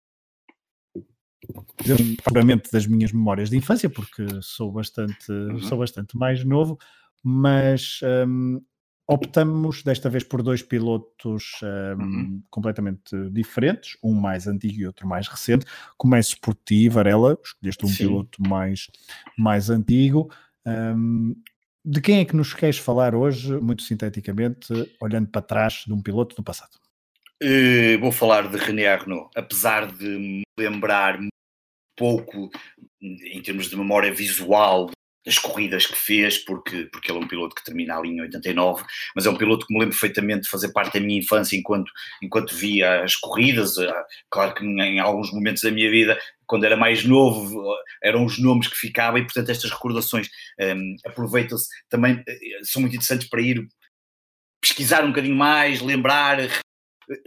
propriamente 2.23 2.71
das 2.71 2.87
minhas 2.87 3.11
memórias 3.11 3.49
de 3.49 3.57
infância, 3.57 3.89
porque 3.89 4.25
sou 4.41 4.71
bastante, 4.71 5.31
uhum. 5.31 5.59
sou 5.59 5.77
bastante 5.77 6.17
mais 6.17 6.43
novo, 6.43 6.77
mas 7.23 7.99
um, 8.27 8.59
optamos 9.07 9.83
desta 9.83 10.09
vez 10.09 10.23
por 10.23 10.41
dois 10.41 10.61
pilotos 10.61 11.59
um, 11.63 12.03
uhum. 12.03 12.43
completamente 12.49 13.29
diferentes, 13.31 13.97
um 14.03 14.13
mais 14.13 14.47
antigo 14.47 14.79
e 14.79 14.87
outro 14.87 15.07
mais 15.07 15.27
recente. 15.27 15.65
Começo 15.97 16.39
por 16.41 16.55
ti, 16.55 16.89
Varela, 16.89 17.37
escolheste 17.43 17.85
um 17.85 17.89
Sim. 17.89 17.97
piloto 17.97 18.41
mais, 18.41 18.87
mais 19.37 19.69
antigo. 19.69 20.29
Um, 20.65 21.35
de 21.83 22.01
quem 22.01 22.19
é 22.19 22.25
que 22.25 22.35
nos 22.35 22.53
queres 22.53 22.79
falar 22.79 23.13
hoje, 23.13 23.55
muito 23.59 23.83
sinteticamente, 23.83 24.73
olhando 24.99 25.27
para 25.27 25.41
trás 25.41 25.83
de 25.85 25.93
um 25.93 26.01
piloto 26.01 26.35
do 26.35 26.43
passado? 26.43 26.71
Uh, 27.43 27.99
vou 27.99 28.11
falar 28.11 28.49
de 28.49 28.57
René 28.57 28.87
Arnaud, 28.87 29.29
apesar 29.35 29.91
de 29.91 30.05
me 30.05 30.43
lembrar 30.57 31.19
pouco 31.95 32.49
em 33.01 33.41
termos 33.41 33.69
de 33.69 33.77
memória 33.77 34.11
visual 34.11 34.89
das 35.25 35.39
corridas 35.39 35.87
que 35.87 35.97
fez, 35.97 36.37
porque, 36.37 36.87
porque 36.91 37.11
ele 37.11 37.19
é 37.19 37.21
um 37.21 37.27
piloto 37.27 37.55
que 37.55 37.63
termina 37.63 37.97
ali 37.97 38.09
em 38.09 38.21
89, 38.21 38.83
mas 39.15 39.25
é 39.25 39.29
um 39.29 39.35
piloto 39.35 39.65
que 39.65 39.73
me 39.73 39.79
lembro 39.79 39.93
perfeitamente 39.93 40.43
de 40.43 40.49
fazer 40.49 40.71
parte 40.71 40.99
da 40.99 41.05
minha 41.05 41.19
infância 41.19 41.57
enquanto, 41.57 41.91
enquanto 42.21 42.55
via 42.55 43.03
as 43.03 43.15
corridas. 43.15 43.77
Ah, 43.79 44.05
claro 44.29 44.53
que 44.53 44.63
em 44.63 44.99
alguns 44.99 45.31
momentos 45.31 45.63
da 45.63 45.71
minha 45.71 45.89
vida, 45.89 46.19
quando 46.45 46.65
era 46.65 46.77
mais 46.77 47.03
novo, 47.03 47.75
eram 48.03 48.23
os 48.23 48.37
nomes 48.37 48.67
que 48.67 48.77
ficavam, 48.77 49.19
e 49.19 49.23
portanto 49.23 49.49
estas 49.49 49.71
recordações 49.71 50.29
um, 50.59 50.95
aproveitam-se 51.05 51.67
também, 51.89 52.23
eh, 52.27 52.59
são 52.63 52.81
muito 52.81 52.95
interessantes 52.95 53.27
para 53.27 53.41
ir 53.41 53.67
pesquisar 54.61 55.03
um 55.03 55.09
bocadinho 55.09 55.35
mais, 55.35 55.81
lembrar, 55.81 56.37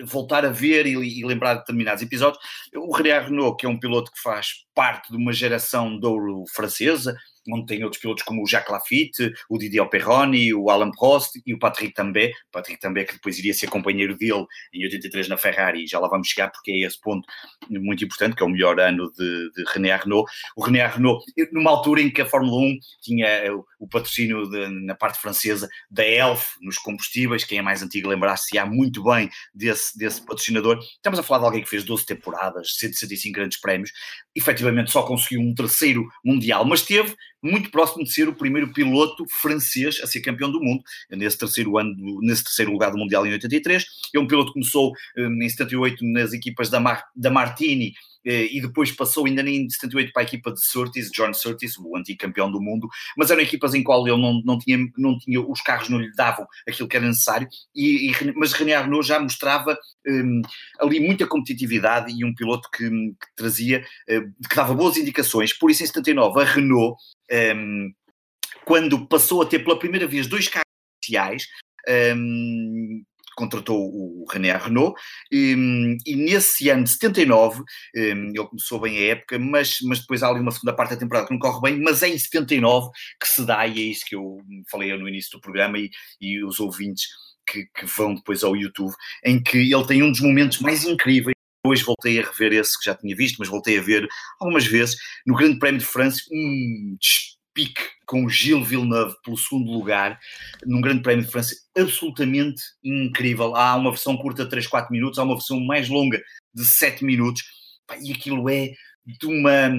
voltar 0.04 0.44
a 0.44 0.50
ver 0.50 0.86
e, 0.86 1.20
e, 1.20 1.24
lembrar 1.24 1.54
de 1.54 1.60
determinados 1.60 2.02
episódios. 2.02 2.42
O 2.74 2.94
René 2.94 3.18
Renault, 3.18 3.56
que 3.56 3.66
é 3.66 3.68
um 3.68 3.78
piloto 3.78 4.10
que 4.10 4.20
faz 4.20 4.48
parte 4.74 5.10
de 5.10 5.16
uma 5.16 5.32
geração 5.32 5.98
de 5.98 6.06
ouro 6.06 6.44
francesa, 6.52 7.16
onde 7.50 7.66
tem 7.66 7.84
outros 7.84 8.00
pilotos 8.00 8.24
como 8.24 8.42
o 8.42 8.46
Jacques 8.46 8.72
Lafitte, 8.72 9.32
o 9.48 9.58
Didier 9.58 9.88
Perroni, 9.88 10.52
o 10.54 10.70
Alain 10.70 10.90
Prost 10.92 11.40
e 11.44 11.54
o 11.54 11.58
Patrick 11.58 11.94
Tambay. 11.94 12.32
Patrick 12.50 12.80
Tambay 12.80 13.04
que 13.04 13.14
depois 13.14 13.38
iria 13.38 13.54
ser 13.54 13.68
companheiro 13.68 14.16
dele 14.16 14.44
em 14.72 14.84
83 14.84 15.28
na 15.28 15.36
Ferrari, 15.36 15.86
já 15.86 15.98
lá 15.98 16.08
vamos 16.08 16.28
chegar 16.28 16.50
porque 16.50 16.70
é 16.70 16.86
esse 16.86 17.00
ponto 17.00 17.26
muito 17.68 18.04
importante, 18.04 18.36
que 18.36 18.42
é 18.42 18.46
o 18.46 18.50
melhor 18.50 18.78
ano 18.80 19.10
de, 19.12 19.50
de 19.50 19.64
René 19.72 19.92
Arnault. 19.92 20.30
O 20.56 20.62
René 20.62 20.82
Arnault, 20.82 21.24
numa 21.52 21.70
altura 21.70 22.00
em 22.00 22.10
que 22.10 22.22
a 22.22 22.26
Fórmula 22.26 22.56
1 22.62 22.78
tinha 23.02 23.54
o, 23.54 23.64
o 23.80 23.88
patrocínio 23.88 24.48
de, 24.48 24.68
na 24.84 24.94
parte 24.94 25.20
francesa 25.20 25.68
da 25.90 26.04
Elf, 26.04 26.56
nos 26.60 26.78
combustíveis, 26.78 27.44
quem 27.44 27.58
é 27.58 27.62
mais 27.62 27.82
antigo 27.82 28.08
lembrar-se 28.08 28.58
há 28.58 28.66
muito 28.66 29.02
bem 29.02 29.28
desse, 29.54 29.96
desse 29.96 30.20
patrocinador. 30.20 30.78
Estamos 30.78 31.18
a 31.18 31.22
falar 31.22 31.40
de 31.40 31.46
alguém 31.46 31.62
que 31.62 31.68
fez 31.68 31.84
12 31.84 32.06
temporadas, 32.06 32.76
165 32.76 33.34
grandes 33.34 33.60
prémios, 33.60 33.90
efetivamente 34.34 34.90
só 34.90 35.02
conseguiu 35.02 35.40
um 35.40 35.54
terceiro 35.54 36.06
mundial, 36.24 36.64
mas 36.64 36.82
teve 36.82 37.14
muito 37.42 37.70
próximo 37.70 38.04
de 38.04 38.12
ser 38.12 38.28
o 38.28 38.34
primeiro 38.34 38.72
piloto 38.72 39.24
francês 39.28 40.00
a 40.02 40.06
ser 40.06 40.20
campeão 40.20 40.50
do 40.50 40.60
mundo, 40.60 40.82
nesse 41.10 41.38
terceiro 41.38 41.78
ano, 41.78 41.94
nesse 42.20 42.44
terceiro 42.44 42.72
lugar 42.72 42.90
do 42.90 42.98
Mundial 42.98 43.26
em 43.26 43.32
83. 43.32 43.84
É 44.14 44.18
um 44.18 44.26
piloto 44.26 44.48
que 44.48 44.54
começou 44.54 44.92
um, 45.16 45.42
em 45.42 45.48
78 45.48 46.04
nas 46.04 46.32
equipas 46.32 46.68
da, 46.68 46.80
Mar, 46.80 47.04
da 47.14 47.30
Martini 47.30 47.92
e 48.30 48.60
depois 48.60 48.92
passou 48.92 49.26
ainda 49.26 49.42
em 49.42 49.68
78 49.68 50.12
para 50.12 50.22
a 50.22 50.24
equipa 50.24 50.52
de 50.52 50.60
Surtees, 50.60 51.10
John 51.10 51.32
Surtees, 51.32 51.78
o 51.78 51.96
antigo 51.96 52.18
campeão 52.18 52.50
do 52.50 52.60
mundo, 52.60 52.88
mas 53.16 53.30
eram 53.30 53.40
equipas 53.42 53.74
em 53.74 53.82
qual 53.82 54.06
ele 54.06 54.20
não, 54.20 54.42
não, 54.44 54.58
tinha, 54.58 54.78
não 54.96 55.18
tinha, 55.18 55.40
os 55.40 55.60
carros 55.60 55.88
não 55.88 55.98
lhe 55.98 56.12
davam 56.12 56.46
aquilo 56.68 56.88
que 56.88 56.96
era 56.96 57.06
necessário, 57.06 57.48
e, 57.74 58.10
e 58.10 58.32
mas 58.36 58.52
René 58.52 58.74
Arnault 58.74 59.06
já 59.06 59.18
mostrava 59.18 59.78
um, 60.06 60.42
ali 60.80 61.00
muita 61.00 61.26
competitividade 61.26 62.12
e 62.12 62.24
um 62.24 62.34
piloto 62.34 62.68
que, 62.70 62.88
que 62.88 63.34
trazia, 63.36 63.84
uh, 64.10 64.48
que 64.48 64.56
dava 64.56 64.74
boas 64.74 64.96
indicações, 64.96 65.52
por 65.52 65.70
isso 65.70 65.82
em 65.82 65.86
79 65.86 66.40
a 66.40 66.44
Renault, 66.44 66.96
um, 67.56 67.92
quando 68.64 69.06
passou 69.06 69.42
a 69.42 69.46
ter 69.46 69.60
pela 69.60 69.78
primeira 69.78 70.06
vez 70.06 70.26
dois 70.26 70.48
carros 70.48 70.64
oficiais, 71.02 71.46
um, 72.14 73.02
contratou 73.38 73.78
o 73.78 74.24
René 74.30 74.56
Renault 74.56 74.98
e, 75.30 75.96
e, 76.04 76.16
nesse 76.16 76.68
ano 76.68 76.84
de 76.84 76.90
79, 76.90 77.62
ele 77.94 78.46
começou 78.48 78.80
bem 78.80 78.98
a 78.98 79.12
época, 79.12 79.38
mas, 79.38 79.78
mas 79.82 80.00
depois 80.00 80.22
há 80.22 80.28
ali 80.28 80.40
uma 80.40 80.50
segunda 80.50 80.74
parte 80.74 80.90
da 80.90 81.00
temporada 81.00 81.26
que 81.26 81.32
não 81.32 81.38
corre 81.38 81.60
bem, 81.70 81.80
mas 81.80 82.02
é 82.02 82.08
em 82.08 82.18
79 82.18 82.90
que 83.20 83.28
se 83.28 83.46
dá, 83.46 83.66
e 83.66 83.78
é 83.78 83.82
isso 83.82 84.04
que 84.06 84.16
eu 84.16 84.38
falei 84.70 84.96
no 84.96 85.08
início 85.08 85.30
do 85.32 85.40
programa 85.40 85.78
e, 85.78 85.90
e 86.20 86.42
os 86.44 86.58
ouvintes 86.58 87.06
que, 87.46 87.66
que 87.74 87.86
vão 87.86 88.14
depois 88.14 88.42
ao 88.42 88.56
YouTube, 88.56 88.94
em 89.24 89.42
que 89.42 89.72
ele 89.72 89.86
tem 89.86 90.02
um 90.02 90.10
dos 90.10 90.20
momentos 90.20 90.60
mais 90.60 90.84
incríveis. 90.84 91.34
Hoje 91.66 91.82
voltei 91.82 92.18
a 92.18 92.24
rever 92.24 92.52
esse 92.52 92.78
que 92.78 92.84
já 92.84 92.94
tinha 92.94 93.14
visto, 93.16 93.36
mas 93.38 93.48
voltei 93.48 93.78
a 93.78 93.82
ver 93.82 94.06
algumas 94.40 94.66
vezes 94.66 94.96
no 95.26 95.34
Grande 95.34 95.58
Prémio 95.58 95.80
de 95.80 95.86
França, 95.86 96.20
um 96.30 96.96
despique 97.58 97.82
com 98.06 98.24
o 98.24 98.30
Gilles 98.30 98.66
Villeneuve 98.66 99.16
pelo 99.22 99.36
segundo 99.36 99.70
lugar, 99.70 100.18
num 100.64 100.80
Grande 100.80 101.02
Prémio 101.02 101.24
de 101.24 101.30
França 101.30 101.54
absolutamente 101.76 102.62
incrível. 102.82 103.54
Há 103.54 103.76
uma 103.76 103.90
versão 103.90 104.16
curta 104.16 104.44
de 104.44 104.50
3, 104.50 104.66
4 104.66 104.92
minutos, 104.92 105.18
há 105.18 105.24
uma 105.24 105.34
versão 105.34 105.60
mais 105.60 105.88
longa 105.88 106.22
de 106.54 106.64
7 106.64 107.04
minutos, 107.04 107.42
e 108.02 108.12
aquilo 108.12 108.48
é 108.48 108.72
de 109.04 109.26
uma. 109.26 109.70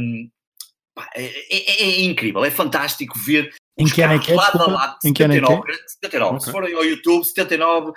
É, 1.16 1.26
é, 1.26 1.84
é, 1.84 2.02
incrível, 2.02 2.44
é 2.44 2.52
fantástico 2.52 3.18
ver 3.20 3.54
em 3.78 3.88
que 3.88 4.02
ano 4.02 4.16
é 4.16 4.20
que 4.20 4.34
é? 4.34 4.36
Lado 4.36 4.62
a 4.62 4.68
lado, 4.68 4.98
em 5.06 5.14
que 5.14 5.24
79, 5.24 5.72
é 5.72 5.76
79. 5.88 6.36
Okay. 6.36 6.46
Se 6.46 6.52
forem 6.52 6.76
ao 6.76 6.84
YouTube, 6.84 7.24
79, 7.24 7.92
uh, 7.92 7.94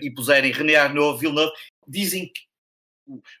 e 0.00 0.10
puserem 0.14 0.50
René 0.50 0.76
Arnaud, 0.76 1.20
Villeneuve, 1.20 1.52
dizem 1.86 2.32
que 2.32 2.45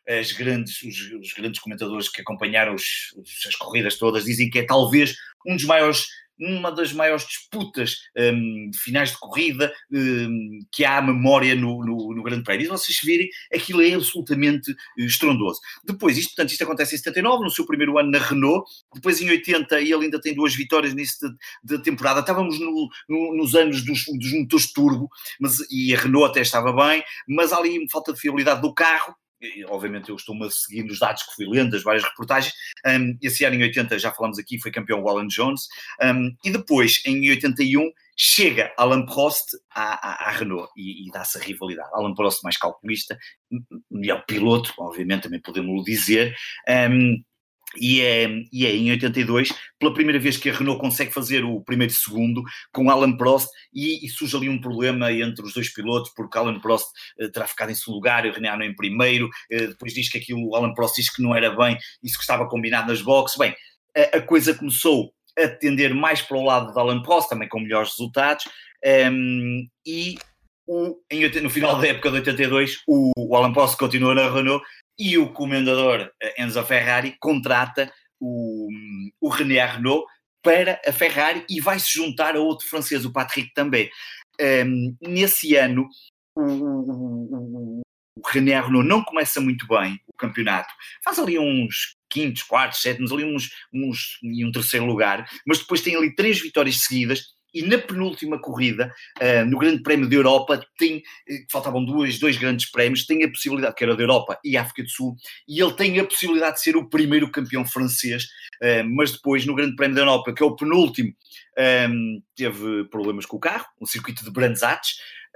as 0.08 0.32
grandes, 0.32 0.82
os, 0.82 1.12
os, 1.20 1.32
grandes 1.32 1.60
comentadores 1.60 2.08
que 2.08 2.20
acompanharam 2.20 2.74
os, 2.74 3.12
os, 3.16 3.46
as 3.46 3.56
corridas 3.56 3.98
todas 3.98 4.24
dizem 4.24 4.50
que 4.50 4.58
é 4.58 4.66
talvez 4.66 5.14
um 5.46 5.56
dos 5.56 5.64
maiores 5.64 6.06
uma 6.38 6.70
das 6.70 6.92
maiores 6.92 7.26
disputas 7.26 7.96
um, 8.16 8.70
de 8.70 8.78
finais 8.78 9.10
de 9.10 9.18
corrida 9.18 9.72
um, 9.90 10.60
que 10.70 10.84
há 10.84 10.98
a 10.98 11.02
memória 11.02 11.54
no, 11.54 11.84
no, 11.84 12.14
no, 12.14 12.22
Grande 12.22 12.44
Prémio. 12.44 12.66
E 12.66 12.68
vocês 12.68 12.98
virem, 13.02 13.28
aquilo 13.52 13.82
é 13.82 13.94
absolutamente 13.94 14.70
uh, 14.70 14.76
estrondoso. 14.98 15.60
Depois, 15.84 16.16
isto, 16.18 16.30
portanto, 16.30 16.50
isto 16.50 16.64
acontece 16.64 16.94
em 16.94 16.98
79, 16.98 17.44
no 17.44 17.50
seu 17.50 17.66
primeiro 17.66 17.98
ano 17.98 18.10
na 18.10 18.18
Renault, 18.18 18.68
depois 18.94 19.20
em 19.20 19.30
80 19.30 19.80
ele 19.80 19.94
ainda 19.94 20.20
tem 20.20 20.34
duas 20.34 20.54
vitórias 20.54 20.94
nisso 20.94 21.16
de 21.64 21.82
temporada. 21.82 22.20
Estávamos 22.20 22.58
no, 22.60 22.88
nos 23.08 23.54
anos 23.54 23.84
dos, 23.84 24.04
dos 24.04 24.32
motores 24.32 24.72
turbo, 24.72 25.08
mas, 25.40 25.58
e 25.70 25.94
a 25.94 25.98
Renault 25.98 26.30
até 26.30 26.40
estava 26.40 26.72
bem, 26.72 27.02
mas 27.28 27.52
há 27.52 27.58
ali 27.58 27.88
falta 27.90 28.12
de 28.12 28.20
fiabilidade 28.20 28.60
do 28.60 28.74
carro, 28.74 29.14
obviamente 29.68 30.08
eu 30.08 30.16
estou-me 30.16 30.46
a 30.46 30.50
seguir 30.50 30.82
nos 30.84 30.98
dados 30.98 31.22
que 31.22 31.34
fui 31.34 31.46
lendo, 31.46 31.70
das 31.72 31.82
várias 31.82 32.04
reportagens, 32.04 32.54
um, 32.86 33.16
esse 33.22 33.44
ano 33.44 33.56
em 33.56 33.62
80, 33.62 33.98
já 33.98 34.12
falamos 34.12 34.38
aqui, 34.38 34.60
foi 34.60 34.70
campeão 34.70 35.02
o 35.02 35.08
Alan 35.08 35.26
Jones, 35.26 35.68
um, 36.02 36.34
e 36.44 36.50
depois, 36.50 37.02
em 37.04 37.28
81, 37.30 37.90
chega 38.16 38.72
Alan 38.78 39.04
Prost 39.04 39.56
à, 39.70 39.92
à, 39.92 40.28
à 40.28 40.30
Renault 40.30 40.70
e, 40.76 41.06
e 41.06 41.10
dá-se 41.10 41.38
a 41.38 41.40
rivalidade. 41.40 41.90
Alan 41.92 42.14
Prost 42.14 42.42
mais 42.42 42.56
calculista, 42.56 43.18
melhor 43.90 44.24
piloto, 44.26 44.72
obviamente 44.78 45.24
também 45.24 45.40
podemos 45.40 45.84
dizer, 45.84 46.34
um, 46.90 47.22
e 47.78 48.00
é, 48.00 48.28
e 48.52 48.66
é 48.66 48.74
em 48.74 48.90
82, 48.90 49.52
pela 49.78 49.94
primeira 49.94 50.18
vez 50.18 50.36
que 50.36 50.50
a 50.50 50.52
Renault 50.52 50.80
consegue 50.80 51.12
fazer 51.12 51.44
o 51.44 51.60
primeiro 51.60 51.92
e 51.92 51.96
segundo 51.96 52.42
com 52.72 52.90
Alan 52.90 53.16
Prost 53.16 53.48
e, 53.72 54.04
e, 54.04 54.08
surge 54.08 54.36
ali 54.36 54.48
um 54.48 54.60
problema 54.60 55.12
entre 55.12 55.44
os 55.44 55.52
dois 55.52 55.72
pilotos, 55.72 56.12
porque 56.14 56.38
Alan 56.38 56.58
Prost 56.60 56.86
uh, 57.20 57.30
terá 57.30 57.46
ficado 57.46 57.70
em 57.70 57.74
segundo 57.74 57.96
lugar 57.96 58.24
e 58.24 58.30
o 58.30 58.34
Arnoux 58.34 58.64
em 58.64 58.74
primeiro, 58.74 59.26
uh, 59.26 59.68
depois 59.68 59.92
diz 59.92 60.08
que 60.08 60.18
aquilo, 60.18 60.48
o 60.48 60.56
Alan 60.56 60.74
Prost 60.74 60.96
diz 60.96 61.14
que 61.14 61.22
não 61.22 61.34
era 61.34 61.50
bem, 61.50 61.76
isso 62.02 62.16
que 62.16 62.22
estava 62.22 62.48
combinado 62.48 62.88
nas 62.88 63.02
boxes, 63.02 63.38
bem, 63.38 63.54
a, 63.96 64.18
a 64.18 64.22
coisa 64.22 64.54
começou 64.54 65.12
a 65.38 65.48
tender 65.48 65.94
mais 65.94 66.22
para 66.22 66.36
o 66.36 66.44
lado 66.44 66.72
de 66.72 66.78
Alan 66.78 67.02
Prost, 67.02 67.28
também 67.28 67.48
com 67.48 67.60
melhores 67.60 67.90
resultados, 67.90 68.46
um, 68.84 68.88
ehm, 68.88 69.66
e 69.86 70.16
o, 70.66 70.96
em, 71.10 71.28
no 71.40 71.50
final 71.50 71.78
da 71.78 71.86
época 71.86 72.10
de 72.10 72.16
82, 72.16 72.82
o, 72.86 73.12
o 73.16 73.36
Alan 73.36 73.52
Prost 73.52 73.76
continua 73.76 74.14
na 74.14 74.30
Renault 74.30 74.64
e 74.98 75.18
o 75.18 75.32
comendador 75.32 76.10
eh, 76.22 76.42
Enzo 76.42 76.62
Ferrari 76.64 77.16
contrata 77.20 77.92
o, 78.20 78.68
o 79.20 79.28
René 79.28 79.60
Arnault 79.60 80.06
para 80.42 80.80
a 80.86 80.92
Ferrari 80.92 81.44
e 81.50 81.60
vai 81.60 81.78
se 81.78 81.92
juntar 81.92 82.36
a 82.36 82.40
outro 82.40 82.66
francês, 82.68 83.04
o 83.04 83.12
Patrick 83.12 83.52
também. 83.52 83.90
Um, 84.40 84.96
nesse 85.02 85.56
ano, 85.56 85.88
o, 86.36 86.42
o, 86.42 87.80
o, 87.80 88.28
René 88.28 88.54
Arnault 88.54 88.86
não 88.86 89.02
começa 89.02 89.40
muito 89.40 89.66
bem 89.66 89.98
o 90.06 90.16
campeonato, 90.16 90.72
faz 91.04 91.18
ali 91.18 91.38
uns 91.38 91.96
quintos, 92.08 92.42
quartos, 92.42 92.80
sétimos, 92.80 93.12
ali 93.12 93.24
uns, 93.24 93.50
uns 93.72 94.18
e 94.22 94.44
um 94.44 94.52
terceiro 94.52 94.86
lugar, 94.86 95.28
mas 95.46 95.58
depois 95.58 95.80
tem 95.80 95.96
ali 95.96 96.14
três 96.14 96.40
vitórias 96.40 96.76
seguidas 96.82 97.35
e 97.56 97.62
na 97.62 97.78
penúltima 97.78 98.38
corrida, 98.38 98.92
uh, 99.18 99.46
no 99.46 99.58
Grande 99.58 99.82
Prémio 99.82 100.08
da 100.08 100.14
Europa, 100.14 100.60
tem, 100.78 100.98
uh, 100.98 101.02
faltavam 101.50 101.84
duas, 101.84 102.18
dois 102.18 102.36
grandes 102.36 102.70
prémios, 102.70 103.06
tem 103.06 103.24
a 103.24 103.30
possibilidade, 103.30 103.74
que 103.74 103.82
era 103.82 103.96
da 103.96 104.02
Europa 104.02 104.38
e 104.44 104.56
África 104.56 104.82
do 104.82 104.90
Sul, 104.90 105.16
e 105.48 105.60
ele 105.60 105.72
tem 105.72 105.98
a 105.98 106.04
possibilidade 106.04 106.56
de 106.56 106.62
ser 106.62 106.76
o 106.76 106.88
primeiro 106.88 107.30
campeão 107.30 107.64
francês, 107.64 108.24
uh, 108.62 108.84
mas 108.94 109.12
depois 109.12 109.46
no 109.46 109.54
Grande 109.54 109.74
Prémio 109.74 109.96
da 109.96 110.02
Europa, 110.02 110.34
que 110.34 110.42
é 110.42 110.46
o 110.46 110.54
penúltimo, 110.54 111.14
um, 111.90 112.22
teve 112.34 112.84
problemas 112.84 113.24
com 113.24 113.38
o 113.38 113.40
carro, 113.40 113.66
um 113.80 113.86
circuito 113.86 114.22
de 114.22 114.30
Brands 114.30 114.60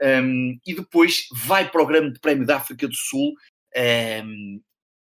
um, 0.03 0.59
e 0.67 0.75
depois 0.75 1.27
vai 1.33 1.71
para 1.71 1.83
o 1.83 1.87
Grande 1.87 2.19
Prémio 2.21 2.47
da 2.47 2.57
África 2.57 2.87
do 2.87 2.95
Sul 2.95 3.35
um, 4.25 4.61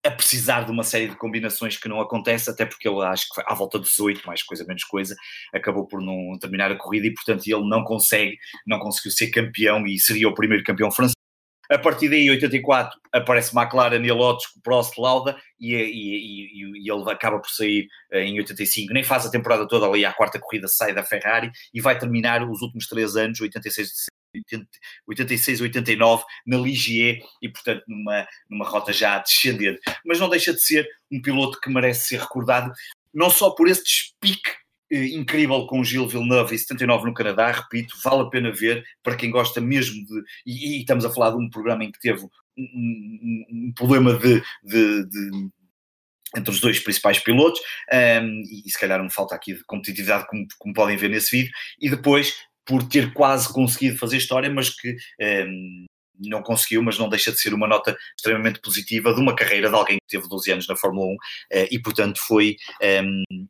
a 0.04 0.10
precisar 0.10 0.64
de 0.64 0.70
uma 0.70 0.82
série 0.82 1.08
de 1.08 1.16
combinações 1.16 1.76
que 1.76 1.88
não 1.88 2.00
acontece, 2.00 2.48
até 2.48 2.64
porque 2.64 2.88
ele 2.88 3.04
acho 3.04 3.26
que 3.34 3.42
à 3.46 3.54
volta 3.54 3.78
de 3.78 3.84
18, 3.84 4.26
mais 4.26 4.42
coisa 4.42 4.64
menos 4.64 4.84
coisa, 4.84 5.14
acabou 5.54 5.86
por 5.86 6.00
não 6.00 6.38
terminar 6.38 6.72
a 6.72 6.76
corrida 6.76 7.06
e 7.06 7.14
portanto 7.14 7.46
ele 7.46 7.68
não 7.68 7.84
consegue, 7.84 8.38
não 8.66 8.78
conseguiu 8.78 9.12
ser 9.12 9.30
campeão 9.30 9.86
e 9.86 9.98
seria 9.98 10.28
o 10.28 10.34
primeiro 10.34 10.64
campeão 10.64 10.90
francês. 10.90 11.14
A 11.70 11.78
partir 11.78 12.08
daí, 12.08 12.28
84, 12.28 12.98
aparece 13.12 13.56
McLaren 13.56 14.04
e 14.04 14.10
Lotus 14.10 14.46
Prost 14.64 14.98
Lauda 14.98 15.36
e, 15.60 15.72
e, 15.72 15.76
e, 15.76 16.84
e, 16.84 16.90
ele 16.90 17.08
acaba 17.08 17.38
por 17.38 17.48
sair 17.48 17.86
eh, 18.10 18.24
em 18.24 18.36
85, 18.38 18.92
nem 18.92 19.04
faz 19.04 19.24
a 19.24 19.30
temporada 19.30 19.68
toda 19.68 19.86
ali, 19.86 20.04
à 20.04 20.12
quarta 20.12 20.40
corrida 20.40 20.66
sai 20.66 20.92
da 20.92 21.04
Ferrari 21.04 21.48
e 21.72 21.80
vai 21.80 21.96
terminar 21.96 22.42
os 22.42 22.60
últimos 22.60 22.88
três 22.88 23.14
anos, 23.14 23.40
86 23.40 24.09
86, 25.06 25.60
89 25.60 26.24
na 26.46 26.58
Ligier 26.58 27.20
e 27.42 27.48
portanto 27.48 27.82
numa, 27.88 28.26
numa 28.48 28.68
rota 28.68 28.92
já 28.92 29.18
descendente. 29.18 29.80
Mas 30.04 30.18
não 30.20 30.28
deixa 30.28 30.52
de 30.52 30.60
ser 30.60 30.88
um 31.10 31.20
piloto 31.20 31.60
que 31.60 31.70
merece 31.70 32.08
ser 32.08 32.20
recordado 32.20 32.72
não 33.12 33.30
só 33.30 33.50
por 33.50 33.68
este 33.68 33.84
despique 33.84 34.50
eh, 34.92 35.06
incrível 35.14 35.66
com 35.66 35.84
Gil 35.84 36.08
Villeneuve 36.08 36.54
e 36.54 36.58
79 36.58 37.06
no 37.06 37.14
Canadá, 37.14 37.50
repito, 37.52 37.96
vale 38.02 38.22
a 38.22 38.30
pena 38.30 38.52
ver 38.52 38.84
para 39.02 39.16
quem 39.16 39.30
gosta 39.30 39.60
mesmo 39.60 40.04
de. 40.04 40.22
E, 40.46 40.76
e 40.76 40.80
estamos 40.80 41.04
a 41.04 41.10
falar 41.10 41.30
de 41.30 41.36
um 41.36 41.48
programa 41.48 41.84
em 41.84 41.92
que 41.92 42.00
teve 42.00 42.24
um, 42.24 42.30
um, 42.58 43.44
um 43.50 43.72
problema 43.74 44.14
de, 44.14 44.42
de, 44.64 45.08
de 45.08 45.50
entre 46.36 46.50
os 46.50 46.60
dois 46.60 46.78
principais 46.78 47.18
pilotos, 47.18 47.60
um, 47.92 48.42
e 48.42 48.70
se 48.70 48.78
calhar 48.78 49.02
não 49.02 49.10
falta 49.10 49.34
aqui 49.34 49.54
de 49.54 49.64
competitividade, 49.64 50.26
como, 50.28 50.46
como, 50.58 50.74
podem 50.74 50.96
ver 50.96 51.08
nesse 51.08 51.36
vídeo, 51.36 51.52
e 51.80 51.90
depois 51.90 52.34
por 52.70 52.84
ter 52.88 53.12
quase 53.12 53.52
conseguido 53.52 53.98
fazer 53.98 54.18
história, 54.18 54.48
mas 54.48 54.70
que 54.70 54.90
um, 54.90 54.94
ehm, 55.18 55.86
não 56.20 56.40
conseguiu, 56.40 56.80
mas 56.84 56.96
não 56.96 57.08
deixa 57.08 57.32
de 57.32 57.40
ser 57.40 57.52
uma 57.52 57.66
nota 57.66 57.96
extremamente 58.16 58.60
positiva 58.60 59.12
de 59.12 59.20
uma 59.20 59.34
carreira 59.34 59.68
de 59.68 59.74
alguém 59.74 59.96
que 59.96 60.16
teve 60.16 60.28
12 60.28 60.52
anos 60.52 60.68
na 60.68 60.76
Fórmula 60.76 61.06
1 61.06 61.10
uh, 61.10 61.16
eh, 61.50 61.68
e, 61.72 61.80
portanto, 61.80 62.20
foi. 62.24 62.56
Um, 62.80 63.24
ehm, 63.26 63.46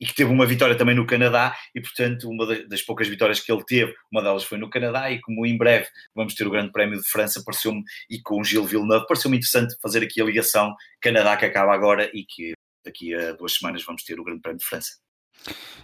e 0.00 0.06
que 0.06 0.14
teve 0.14 0.30
uma 0.30 0.46
vitória 0.46 0.76
também 0.76 0.94
no 0.94 1.04
Canadá, 1.04 1.56
e 1.74 1.80
portanto, 1.80 2.30
uma 2.30 2.46
das 2.68 2.82
poucas 2.82 3.08
vitórias 3.08 3.40
que 3.40 3.50
ele 3.50 3.64
teve, 3.64 3.92
uma 4.12 4.22
delas 4.22 4.44
foi 4.44 4.56
no 4.56 4.70
Canadá, 4.70 5.10
e 5.10 5.20
como 5.20 5.44
em 5.44 5.58
breve 5.58 5.88
vamos 6.14 6.36
ter 6.36 6.46
o 6.46 6.50
Grande 6.52 6.70
Prémio 6.70 7.00
de 7.00 7.08
França, 7.08 7.42
pareceu-me, 7.44 7.82
e 8.08 8.22
com 8.22 8.40
o 8.40 8.44
Gil 8.44 8.64
Villeneuve, 8.64 9.08
pareceu-me 9.08 9.38
interessante 9.38 9.74
fazer 9.82 10.04
aqui 10.04 10.22
a 10.22 10.24
ligação 10.24 10.72
Canadá 11.00 11.36
que 11.36 11.46
acaba 11.46 11.74
agora 11.74 12.08
e 12.14 12.24
que 12.24 12.52
daqui 12.84 13.12
a 13.12 13.32
duas 13.32 13.54
semanas 13.54 13.82
vamos 13.84 14.04
ter 14.04 14.20
o 14.20 14.24
Grande 14.24 14.40
Prémio 14.40 14.60
de 14.60 14.64
França. 14.64 14.90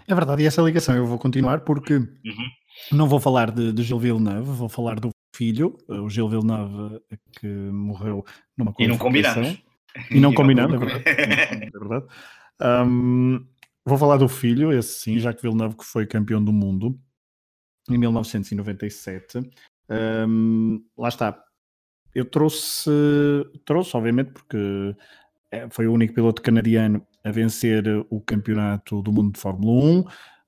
É 0.06 0.14
verdade, 0.14 0.42
e 0.42 0.46
essa 0.46 0.62
ligação 0.62 0.94
eu 0.94 1.06
vou 1.06 1.18
continuar 1.18 1.60
porque 1.60 1.94
uhum. 1.94 2.48
Não 2.92 3.08
vou 3.08 3.20
falar 3.20 3.50
de, 3.50 3.72
de 3.72 3.82
Gil 3.82 3.98
Villeneuve, 3.98 4.50
vou 4.50 4.68
falar 4.68 4.98
do 4.98 5.10
filho, 5.34 5.76
o 5.88 6.08
Gil 6.08 6.28
Villeneuve, 6.28 7.00
que 7.32 7.46
morreu 7.46 8.24
numa 8.56 8.74
E 8.78 8.86
não 8.86 8.98
combinamos. 8.98 9.62
E 10.10 10.18
não 10.18 10.34
combinamos, 10.34 10.74
é 10.74 10.84
verdade. 10.84 11.04
é 11.06 11.70
verdade. 11.70 12.06
Um, 12.60 13.46
vou 13.84 13.96
falar 13.96 14.16
do 14.16 14.28
filho, 14.28 14.72
esse 14.72 14.98
sim, 14.98 15.18
Jacques 15.20 15.40
Villeneuve, 15.40 15.76
que 15.76 15.84
foi 15.84 16.04
campeão 16.04 16.42
do 16.42 16.52
mundo 16.52 16.98
em 17.88 17.96
1997. 17.96 19.38
Um, 20.28 20.84
lá 20.98 21.08
está. 21.08 21.40
Eu 22.12 22.24
trouxe, 22.24 22.90
trouxe, 23.64 23.96
obviamente, 23.96 24.32
porque 24.32 24.96
é, 25.52 25.68
foi 25.70 25.86
o 25.86 25.92
único 25.92 26.12
piloto 26.12 26.42
canadiano 26.42 27.06
a 27.22 27.30
vencer 27.30 27.84
o 28.10 28.20
campeonato 28.20 29.00
do 29.00 29.12
mundo 29.12 29.32
de 29.32 29.40
Fórmula 29.40 29.84
1 29.84 30.04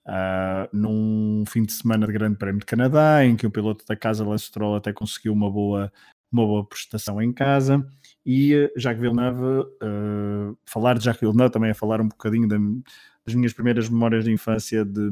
uh, 0.07 0.69
num 0.73 1.45
fim 1.47 1.65
de 1.65 1.73
semana 1.73 2.07
de 2.07 2.13
Grande 2.13 2.37
Prémio 2.37 2.61
de 2.61 2.67
Canadá, 2.67 3.25
em 3.25 3.37
que 3.37 3.47
o 3.47 3.51
piloto 3.51 3.85
da 3.87 3.97
casa 3.97 4.25
Lance 4.25 4.45
Stroll 4.45 4.77
até 4.77 4.93
conseguiu 4.93 5.33
uma 5.33 5.51
boa, 5.51 5.93
uma 6.33 6.47
boa 6.47 6.65
prestação 6.65 7.21
em 7.21 7.33
casa. 7.33 7.87
E 8.25 8.55
uh, 8.55 8.71
Jacques 8.77 9.01
Villeneuve, 9.01 9.69
uh, 9.83 10.59
falar 10.65 10.99
de 10.99 11.05
Jacques 11.05 11.21
Villeneuve 11.21 11.53
também 11.53 11.71
é 11.71 11.75
falar 11.75 12.01
um 12.01 12.09
bocadinho 12.09 12.49
das 12.49 13.35
minhas 13.35 13.53
primeiras 13.53 13.89
memórias 13.89 14.25
de 14.25 14.33
infância 14.33 14.85
de, 14.85 15.11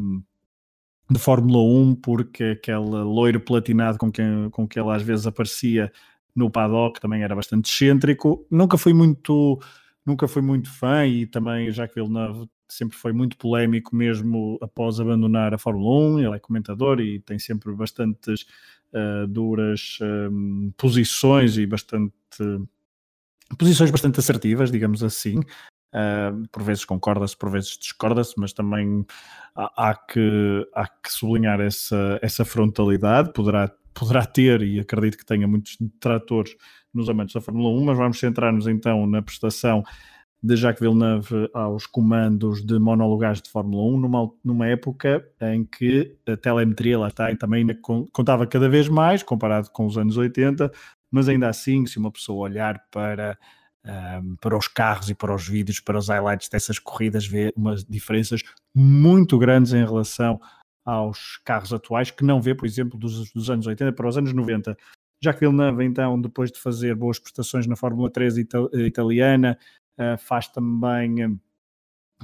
de 1.10 1.18
Fórmula 1.18 1.62
1, 1.62 1.96
porque 1.96 2.44
aquele 2.44 2.78
loiro 2.78 3.40
platinado 3.40 3.98
com 3.98 4.10
quem, 4.10 4.48
com 4.50 4.66
que 4.66 4.78
ele 4.78 4.90
às 4.90 5.02
vezes 5.02 5.26
aparecia 5.26 5.92
no 6.34 6.50
paddock 6.50 7.00
também 7.00 7.22
era 7.22 7.34
bastante 7.34 7.70
excêntrico. 7.70 8.46
Nunca 8.50 8.76
fui 8.76 8.92
muito 8.92 9.60
nunca 10.04 10.28
fui 10.28 10.42
muito 10.42 10.70
fã 10.70 11.06
e 11.06 11.26
também 11.26 11.70
Jacques 11.70 11.94
Villeneuve 11.94 12.46
sempre 12.68 12.96
foi 12.96 13.12
muito 13.12 13.36
polémico 13.36 13.94
mesmo 13.94 14.58
após 14.60 15.00
abandonar 15.00 15.54
a 15.54 15.58
Fórmula 15.58 16.16
1, 16.16 16.20
ele 16.20 16.36
é 16.36 16.38
comentador 16.38 17.00
e 17.00 17.20
tem 17.20 17.38
sempre 17.38 17.72
bastantes 17.74 18.46
uh, 18.92 19.26
duras 19.26 19.98
um, 20.02 20.72
posições 20.76 21.56
e 21.58 21.66
bastante 21.66 22.14
posições 23.58 23.90
bastante 23.90 24.18
assertivas, 24.18 24.70
digamos 24.70 25.02
assim. 25.02 25.38
Uh, 25.94 26.48
por 26.50 26.62
vezes 26.62 26.84
concorda-se, 26.84 27.36
por 27.36 27.50
vezes 27.50 27.78
discorda-se, 27.78 28.34
mas 28.36 28.52
também 28.52 29.06
há, 29.54 29.90
há, 29.90 29.94
que, 29.94 30.68
há 30.74 30.88
que 30.88 31.12
sublinhar 31.12 31.60
essa, 31.60 32.18
essa 32.20 32.44
frontalidade. 32.44 33.32
Poderá, 33.32 33.70
poderá 33.92 34.26
ter, 34.26 34.62
e 34.62 34.80
acredito 34.80 35.18
que 35.18 35.24
tenha 35.24 35.46
muitos 35.46 35.76
detratores 35.78 36.56
nos 36.92 37.08
amantes 37.08 37.34
da 37.34 37.40
Fórmula 37.40 37.68
1, 37.80 37.84
mas 37.84 37.98
vamos 37.98 38.18
centrar-nos 38.18 38.66
então 38.66 39.06
na 39.06 39.22
prestação 39.22 39.84
de 40.44 40.56
Jacques 40.56 40.78
Villeneuve 40.78 41.48
aos 41.54 41.86
comandos 41.86 42.62
de 42.62 42.78
monolugares 42.78 43.40
de 43.40 43.48
Fórmula 43.48 43.82
1, 43.96 43.98
numa, 43.98 44.30
numa 44.44 44.66
época 44.66 45.26
em 45.40 45.64
que 45.64 46.18
a 46.28 46.36
telemetria 46.36 46.98
lá 46.98 47.08
está, 47.08 47.34
também 47.34 47.66
contava 48.12 48.46
cada 48.46 48.68
vez 48.68 48.86
mais, 48.86 49.22
comparado 49.22 49.70
com 49.70 49.86
os 49.86 49.96
anos 49.96 50.18
80, 50.18 50.70
mas 51.10 51.30
ainda 51.30 51.48
assim, 51.48 51.86
se 51.86 51.96
uma 51.96 52.12
pessoa 52.12 52.42
olhar 52.42 52.78
para, 52.90 53.38
um, 54.22 54.36
para 54.36 54.54
os 54.54 54.68
carros 54.68 55.08
e 55.08 55.14
para 55.14 55.34
os 55.34 55.48
vídeos, 55.48 55.80
para 55.80 55.96
os 55.96 56.08
highlights 56.08 56.50
dessas 56.50 56.78
corridas, 56.78 57.26
vê 57.26 57.50
umas 57.56 57.82
diferenças 57.82 58.42
muito 58.74 59.38
grandes 59.38 59.72
em 59.72 59.82
relação 59.82 60.38
aos 60.84 61.38
carros 61.42 61.72
atuais, 61.72 62.10
que 62.10 62.22
não 62.22 62.42
vê, 62.42 62.54
por 62.54 62.66
exemplo, 62.66 62.98
dos, 62.98 63.32
dos 63.32 63.48
anos 63.48 63.66
80 63.66 63.94
para 63.94 64.06
os 64.06 64.18
anos 64.18 64.34
90. 64.34 64.76
Jacques 65.22 65.40
Villeneuve, 65.40 65.84
então, 65.86 66.20
depois 66.20 66.52
de 66.52 66.60
fazer 66.60 66.94
boas 66.94 67.18
prestações 67.18 67.66
na 67.66 67.76
Fórmula 67.76 68.10
3 68.10 68.36
italiana, 68.74 69.58
faz 70.18 70.48
também 70.48 71.22
eh, 71.22 71.30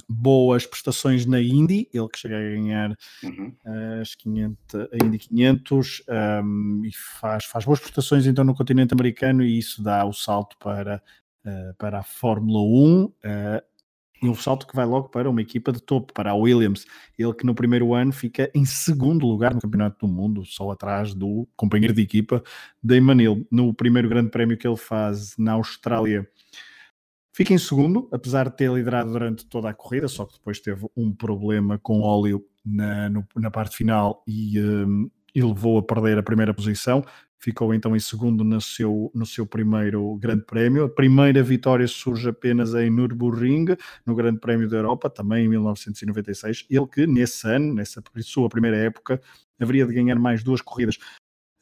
boas 0.09 0.67
prestações 0.67 1.27
na 1.27 1.41
Indy, 1.41 1.89
ele 1.93 2.09
que 2.09 2.19
chega 2.19 2.37
a 2.37 2.41
ganhar 2.41 2.97
uhum. 3.23 3.55
uh, 3.65 4.01
as 4.01 4.15
500, 4.15 4.75
a 4.75 5.05
Indy 5.05 5.19
500 5.19 6.03
um, 6.09 6.13
ehm, 6.13 6.85
e 6.87 6.93
faz, 6.95 7.45
faz 7.45 7.65
boas 7.65 7.81
prestações 7.81 8.27
então 8.27 8.45
no 8.45 8.55
continente 8.55 8.95
americano 8.95 9.43
e 9.43 9.59
isso 9.59 9.83
dá 9.83 10.05
o 10.05 10.13
salto 10.13 10.57
para, 10.59 11.03
uh, 11.45 11.75
para 11.77 11.99
a 11.99 12.03
Fórmula 12.03 12.61
1 12.61 13.05
uh, 13.05 13.13
e 14.23 14.29
um 14.29 14.35
salto 14.35 14.67
que 14.67 14.77
vai 14.77 14.85
logo 14.85 15.09
para 15.09 15.31
uma 15.31 15.41
equipa 15.41 15.73
de 15.73 15.81
topo, 15.81 16.13
para 16.13 16.31
a 16.31 16.35
Williams, 16.35 16.85
ele 17.19 17.33
que 17.33 17.47
no 17.47 17.55
primeiro 17.55 17.95
ano 17.95 18.13
fica 18.13 18.51
em 18.55 18.67
segundo 18.67 19.27
lugar 19.27 19.55
no 19.55 19.61
Campeonato 19.61 20.07
do 20.07 20.13
Mundo, 20.13 20.45
só 20.45 20.71
atrás 20.71 21.15
do 21.15 21.49
companheiro 21.57 21.95
de 21.95 22.03
equipa, 22.03 22.43
Damon 22.83 23.21
Hill, 23.21 23.47
no 23.51 23.73
primeiro 23.73 24.09
grande 24.09 24.31
prémio 24.31 24.59
que 24.59 24.69
ele 24.69 24.77
faz 24.77 25.35
na 25.39 25.53
Austrália 25.53 26.29
Fica 27.33 27.55
em 27.55 27.59
segundo, 27.59 28.09
apesar 28.13 28.49
de 28.49 28.57
ter 28.57 28.71
liderado 28.71 29.13
durante 29.13 29.47
toda 29.47 29.71
a 29.71 29.75
corrida, 29.75 30.09
só 30.09 30.27
que 30.27 30.35
depois 30.35 30.59
teve 30.59 30.87
um 30.97 31.15
problema 31.15 31.79
com 31.79 32.01
óleo 32.01 32.45
na, 32.65 33.09
no, 33.09 33.27
na 33.37 33.51
parte 33.51 33.77
final 33.77 34.23
e, 34.27 34.61
um, 34.61 35.09
e, 35.35 35.41
levou 35.41 35.79
a 35.79 35.83
perder 35.83 36.19
a 36.19 36.23
primeira 36.23 36.53
posição. 36.53 37.05
Ficou 37.39 37.73
então 37.73 37.97
em 37.97 38.01
segundo 38.01 38.45
no 38.45 38.61
seu, 38.61 39.11
no 39.15 39.25
seu 39.25 39.47
primeiro 39.47 40.17
Grande 40.17 40.45
Prémio. 40.45 40.85
A 40.85 40.89
primeira 40.89 41.43
vitória 41.43 41.87
surge 41.87 42.29
apenas 42.29 42.75
em 42.75 42.91
Nürburgring, 42.91 43.77
no 44.05 44.15
Grande 44.15 44.41
Prémio 44.41 44.69
da 44.69 44.77
Europa, 44.77 45.09
também 45.09 45.47
em 45.47 45.49
1996. 45.49 46.67
Ele 46.69 46.87
que 46.87 47.07
nesse 47.07 47.47
ano, 47.49 47.75
nessa 47.75 48.03
sua 48.23 48.49
primeira 48.49 48.77
época, 48.77 49.21
haveria 49.59 49.87
de 49.87 49.95
ganhar 49.95 50.19
mais 50.19 50.43
duas 50.43 50.61
corridas 50.61 50.99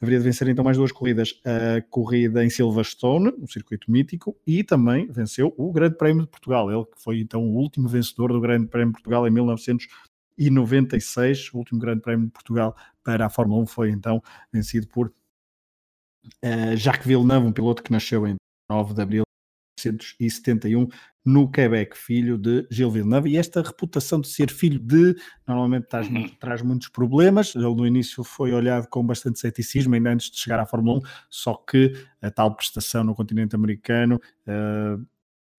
haveria 0.01 0.19
de 0.19 0.25
vencer 0.25 0.47
então 0.47 0.63
mais 0.63 0.77
duas 0.77 0.91
corridas. 0.91 1.41
A 1.45 1.81
corrida 1.89 2.43
em 2.43 2.49
Silverstone, 2.49 3.33
um 3.37 3.47
circuito 3.47 3.91
mítico, 3.91 4.35
e 4.45 4.63
também 4.63 5.07
venceu 5.07 5.53
o 5.57 5.71
Grande 5.71 5.97
Prémio 5.97 6.23
de 6.23 6.29
Portugal. 6.29 6.71
Ele 6.71 6.85
que 6.85 7.01
foi 7.01 7.19
então 7.19 7.43
o 7.43 7.55
último 7.55 7.87
vencedor 7.87 8.31
do 8.31 8.39
Grande 8.39 8.67
Prémio 8.67 8.89
de 8.89 8.93
Portugal 8.93 9.27
em 9.27 9.31
1996. 9.31 11.53
O 11.53 11.57
último 11.57 11.79
Grande 11.79 12.01
Prémio 12.01 12.27
de 12.27 12.31
Portugal 12.31 12.75
para 13.03 13.25
a 13.25 13.29
Fórmula 13.29 13.61
1 13.63 13.67
foi 13.67 13.91
então 13.91 14.21
vencido 14.51 14.87
por 14.87 15.07
uh, 15.07 16.75
Jacques 16.75 17.05
Villeneuve, 17.05 17.47
um 17.47 17.53
piloto 17.53 17.83
que 17.83 17.91
nasceu 17.91 18.27
em 18.27 18.35
9 18.69 18.93
de 18.93 19.01
abril 19.01 19.28
1971 19.87 20.87
no 21.25 21.49
Quebec, 21.49 21.97
filho 21.97 22.37
de 22.37 22.65
Gilles 22.71 22.93
Villeneuve, 22.93 23.29
e 23.29 23.37
esta 23.37 23.61
reputação 23.61 24.19
de 24.19 24.27
ser 24.27 24.49
filho 24.49 24.79
de, 24.79 25.15
normalmente 25.47 25.87
traz, 25.87 26.07
uhum. 26.07 26.27
traz, 26.39 26.61
muitos 26.61 26.87
problemas, 26.87 27.55
ele 27.55 27.65
no 27.65 27.85
início 27.85 28.23
foi 28.23 28.51
olhado 28.51 28.87
com 28.87 29.05
bastante 29.05 29.39
ceticismo, 29.39 29.93
ainda 29.93 30.11
antes 30.11 30.31
de 30.31 30.37
chegar 30.37 30.59
à 30.59 30.65
Fórmula 30.65 30.99
1, 30.99 31.01
só 31.29 31.53
que 31.53 31.93
a 32.21 32.31
tal 32.31 32.55
prestação 32.55 33.03
no 33.03 33.13
continente 33.13 33.55
americano 33.55 34.19
uh, 34.47 35.05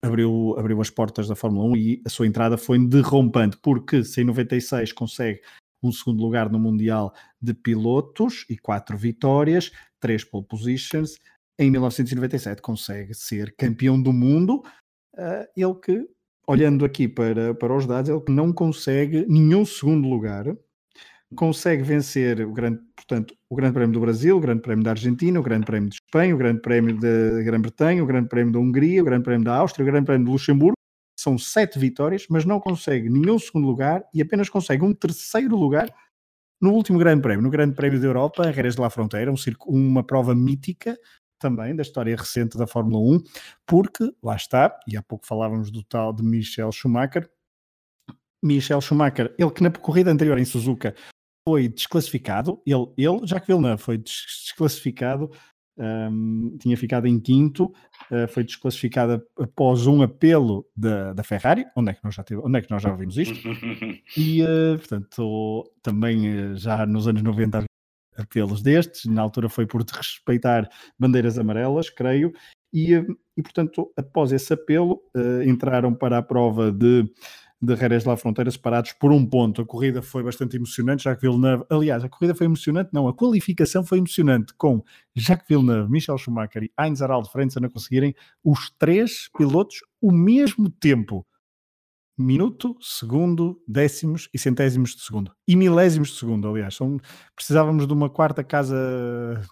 abriu, 0.01 0.55
abriu 0.57 0.81
as 0.81 0.89
portas 0.89 1.27
da 1.27 1.35
Fórmula 1.35 1.65
1 1.69 1.77
e 1.77 2.01
a 2.05 2.09
sua 2.09 2.27
entrada 2.27 2.57
foi 2.57 2.79
derrompante, 2.87 3.57
porque 3.57 4.03
se 4.03 4.21
em 4.21 4.25
96 4.25 4.91
consegue 4.93 5.41
um 5.83 5.91
segundo 5.91 6.21
lugar 6.21 6.49
no 6.51 6.59
Mundial 6.59 7.13
de 7.41 7.53
Pilotos 7.53 8.45
e 8.49 8.57
quatro 8.57 8.97
vitórias, 8.97 9.71
três 9.99 10.23
pole 10.23 10.45
positions. 10.45 11.17
Em 11.61 11.69
1997 11.69 12.59
consegue 12.59 13.13
ser 13.13 13.53
campeão 13.55 14.01
do 14.01 14.11
mundo. 14.11 14.63
Uh, 15.13 15.45
ele 15.55 15.75
que, 15.75 16.07
olhando 16.47 16.83
aqui 16.83 17.07
para, 17.07 17.53
para 17.53 17.77
os 17.77 17.85
dados, 17.85 18.09
ele 18.09 18.19
que 18.19 18.31
não 18.31 18.51
consegue 18.51 19.27
nenhum 19.29 19.63
segundo 19.63 20.09
lugar. 20.09 20.45
Consegue 21.35 21.83
vencer 21.83 22.41
o 22.41 22.51
grande, 22.51 22.79
portanto, 22.95 23.35
o 23.47 23.55
Grande 23.55 23.75
Prémio 23.75 23.93
do 23.93 23.99
Brasil, 23.99 24.35
o 24.35 24.39
Grande 24.39 24.63
Prémio 24.63 24.83
da 24.83 24.89
Argentina, 24.89 25.39
o 25.39 25.43
Grande 25.43 25.67
Prémio 25.67 25.87
de 25.87 25.97
Espanha, 25.97 26.33
o 26.33 26.37
Grande 26.39 26.61
Prémio 26.61 26.99
da 26.99 27.43
Grã-Bretanha, 27.43 28.03
o 28.03 28.07
Grande 28.07 28.27
Prémio 28.27 28.51
da 28.51 28.59
Hungria, 28.59 29.01
o 29.03 29.05
Grande 29.05 29.23
Prémio 29.23 29.45
da 29.45 29.55
Áustria, 29.57 29.83
o 29.83 29.85
Grande 29.85 30.07
Prémio 30.07 30.25
de 30.25 30.31
Luxemburgo. 30.31 30.73
São 31.15 31.37
sete 31.37 31.77
vitórias, 31.77 32.25
mas 32.27 32.43
não 32.43 32.59
consegue 32.59 33.07
nenhum 33.07 33.37
segundo 33.37 33.67
lugar 33.67 34.03
e 34.15 34.19
apenas 34.19 34.49
consegue 34.49 34.83
um 34.83 34.95
terceiro 34.95 35.55
lugar 35.55 35.93
no 36.59 36.73
último 36.73 36.97
Grande 36.97 37.21
Prémio, 37.21 37.43
no 37.43 37.51
Grande 37.51 37.75
Prémio 37.75 37.99
da 37.99 38.07
Europa, 38.07 38.51
Jerez 38.51 38.75
de 38.75 38.81
la 38.81 38.89
Fronteira, 38.89 39.31
um 39.31 39.35
uma 39.67 40.03
prova 40.03 40.33
mítica 40.33 40.97
também 41.41 41.75
da 41.75 41.81
história 41.81 42.15
recente 42.15 42.57
da 42.57 42.67
Fórmula 42.67 42.99
1, 43.17 43.23
porque 43.65 44.13
lá 44.23 44.35
está, 44.35 44.79
e 44.87 44.95
há 44.95 45.01
pouco 45.01 45.25
falávamos 45.25 45.71
do 45.71 45.83
tal 45.83 46.13
de 46.13 46.23
Michel 46.23 46.71
Schumacher. 46.71 47.29
Michel 48.41 48.81
Schumacher, 48.81 49.35
ele 49.37 49.51
que 49.51 49.61
na 49.61 49.71
corrida 49.71 50.11
anterior 50.11 50.37
em 50.37 50.45
Suzuka 50.45 50.95
foi 51.47 51.67
desclassificado, 51.67 52.61
ele, 52.65 52.87
ele 52.95 53.25
Jacques 53.25 53.47
Villeneuve 53.47 53.81
foi 53.81 53.97
desclassificado 53.97 55.31
um, 55.77 56.57
tinha 56.59 56.77
ficado 56.77 57.07
em 57.07 57.19
quinto, 57.19 57.65
uh, 58.11 58.27
foi 58.29 58.43
desclassificada 58.43 59.23
após 59.37 59.87
um 59.87 60.01
apelo 60.01 60.65
da, 60.75 61.13
da 61.13 61.23
Ferrari, 61.23 61.65
onde 61.75 61.91
é, 61.91 61.93
que 61.93 62.03
nós 62.03 62.13
já 62.13 62.23
tive, 62.23 62.41
onde 62.43 62.59
é 62.59 62.61
que 62.61 62.69
nós 62.69 62.83
já 62.83 62.91
ouvimos 62.91 63.17
isto? 63.17 63.33
e, 64.17 64.43
uh, 64.43 64.77
portanto, 64.77 65.71
também 65.81 66.51
uh, 66.51 66.55
já 66.55 66.85
nos 66.85 67.07
anos 67.07 67.23
90 67.23 67.63
apelos 68.17 68.61
destes, 68.61 69.05
na 69.05 69.21
altura 69.21 69.49
foi 69.49 69.65
por 69.65 69.83
respeitar 69.83 70.69
bandeiras 70.97 71.37
amarelas, 71.37 71.89
creio, 71.89 72.31
e, 72.73 72.93
e 73.37 73.41
portanto, 73.41 73.91
após 73.97 74.31
esse 74.31 74.53
apelo, 74.53 75.01
entraram 75.45 75.93
para 75.93 76.17
a 76.17 76.21
prova 76.21 76.71
de 76.71 77.05
de 77.61 77.75
Jerez 77.75 78.05
La 78.05 78.17
Fronteira 78.17 78.49
separados 78.49 78.91
por 78.93 79.11
um 79.11 79.23
ponto. 79.23 79.61
A 79.61 79.65
corrida 79.65 80.01
foi 80.01 80.23
bastante 80.23 80.55
emocionante, 80.55 81.03
Jacques 81.03 81.21
Villeneuve, 81.21 81.63
aliás, 81.69 82.03
a 82.03 82.09
corrida 82.09 82.33
foi 82.33 82.45
emocionante, 82.47 82.89
não, 82.91 83.07
a 83.07 83.13
qualificação 83.13 83.85
foi 83.85 83.99
emocionante, 83.99 84.53
com 84.55 84.83
Jacques 85.15 85.47
Villeneuve, 85.47 85.91
Michel 85.91 86.17
Schumacher 86.17 86.63
e 86.63 86.71
Heinz 86.79 87.01
Harald 87.01 87.29
Frentzen 87.29 87.63
a 87.63 87.69
conseguirem 87.69 88.15
os 88.43 88.71
três 88.79 89.29
pilotos 89.37 89.81
o 90.01 90.11
mesmo 90.11 90.69
tempo 90.69 91.25
minuto, 92.17 92.75
segundo, 92.79 93.61
décimos 93.67 94.29
e 94.33 94.37
centésimos 94.37 94.95
de 94.95 95.01
segundo. 95.01 95.31
E 95.47 95.55
milésimos 95.55 96.09
de 96.09 96.15
segundo, 96.19 96.47
aliás. 96.47 96.75
São, 96.75 96.97
precisávamos 97.35 97.87
de 97.87 97.93
uma 97.93 98.09
quarta 98.09 98.43
casa, 98.43 98.75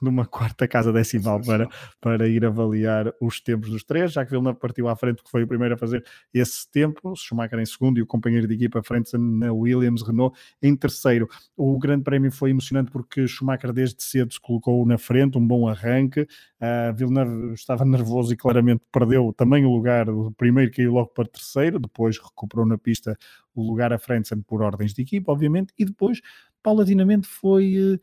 de 0.01 0.09
uma 0.09 0.25
quarta 0.25 0.67
casa 0.67 0.93
decimal 0.93 1.41
para, 1.41 1.67
para 1.99 2.27
ir 2.27 2.45
avaliar 2.45 3.13
os 3.19 3.41
tempos 3.41 3.69
dos 3.69 3.83
três, 3.83 4.11
já 4.11 4.23
que 4.23 4.31
Villeneuve 4.31 4.59
partiu 4.59 4.87
à 4.87 4.95
frente 4.95 5.17
porque 5.17 5.31
foi 5.31 5.43
o 5.43 5.47
primeiro 5.47 5.75
a 5.75 5.77
fazer 5.77 6.03
esse 6.33 6.69
tempo, 6.71 7.15
Schumacher 7.15 7.59
em 7.59 7.65
segundo 7.65 7.97
e 7.97 8.01
o 8.01 8.07
companheiro 8.07 8.47
de 8.47 8.53
equipa 8.53 8.83
frente 8.83 9.17
na 9.17 9.51
Williams 9.51 10.01
Renault 10.01 10.37
em 10.61 10.75
terceiro. 10.75 11.27
O 11.57 11.77
grande 11.79 12.03
prémio 12.03 12.31
foi 12.31 12.51
emocionante 12.51 12.91
porque 12.91 13.27
Schumacher 13.27 13.73
desde 13.73 14.03
cedo 14.03 14.33
se 14.33 14.39
colocou 14.39 14.85
na 14.85 14.97
frente, 14.97 15.37
um 15.37 15.45
bom 15.45 15.67
arranque. 15.67 16.27
Uh, 16.61 16.93
Villeneuve 16.93 17.53
estava 17.53 17.85
nervoso 17.85 18.33
e 18.33 18.37
claramente 18.37 18.83
perdeu 18.91 19.33
também 19.35 19.65
o 19.65 19.71
lugar, 19.71 20.09
o 20.09 20.29
primeiro 20.33 20.69
caiu 20.71 20.91
logo 20.91 21.07
para 21.07 21.25
terceiro, 21.25 21.79
depois 21.79 22.17
recuperou 22.17 22.65
na 22.65 22.77
pista 22.77 23.17
o 23.55 23.63
lugar 23.63 23.93
à 23.93 23.97
frente 23.97 24.35
por 24.45 24.61
ordens 24.61 24.93
de 24.93 25.01
equipa, 25.01 25.31
obviamente, 25.31 25.73
e 25.79 25.85
depois, 25.85 26.19
paulatinamente, 26.61 27.27
foi 27.27 27.75
uh, 27.77 27.99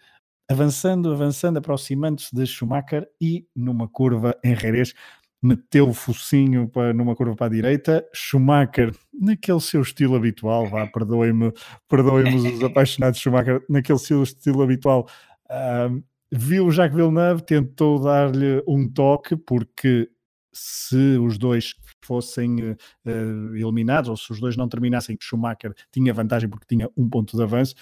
avançando, 0.50 1.12
avançando, 1.12 1.58
aproximando-se 1.58 2.34
de 2.34 2.46
Schumacher 2.46 3.06
e 3.20 3.46
numa 3.54 3.88
curva 3.88 4.34
em 4.42 4.56
Jerez 4.56 4.94
meteu 5.42 5.88
o 5.88 5.94
focinho 5.94 6.68
para, 6.68 6.92
numa 6.92 7.14
curva 7.14 7.36
para 7.36 7.46
a 7.46 7.50
direita, 7.50 8.08
Schumacher, 8.12 8.94
naquele 9.12 9.60
seu 9.60 9.82
estilo 9.82 10.16
habitual, 10.16 10.66
vá, 10.66 10.86
perdoem-me, 10.86 11.52
perdoem-me 11.88 12.52
os 12.52 12.62
apaixonados 12.64 13.18
de 13.18 13.22
Schumacher, 13.24 13.62
naquele 13.68 13.98
seu 13.98 14.22
estilo 14.22 14.62
habitual, 14.62 15.06
uh, 15.50 16.02
viu 16.32 16.70
Jacques 16.70 16.96
Villeneuve, 16.96 17.42
tentou 17.42 18.02
dar-lhe 18.02 18.62
um 18.66 18.88
toque, 18.88 19.36
porque 19.36 20.10
se 20.52 21.18
os 21.18 21.38
dois 21.38 21.74
fossem 22.02 22.72
uh, 22.72 23.54
eliminados 23.54 24.08
ou 24.08 24.16
se 24.16 24.30
os 24.32 24.40
dois 24.40 24.56
não 24.56 24.68
terminassem, 24.68 25.16
Schumacher 25.20 25.74
tinha 25.92 26.14
vantagem 26.14 26.48
porque 26.48 26.66
tinha 26.66 26.88
um 26.96 27.08
ponto 27.08 27.36
de 27.36 27.42
avanço 27.42 27.74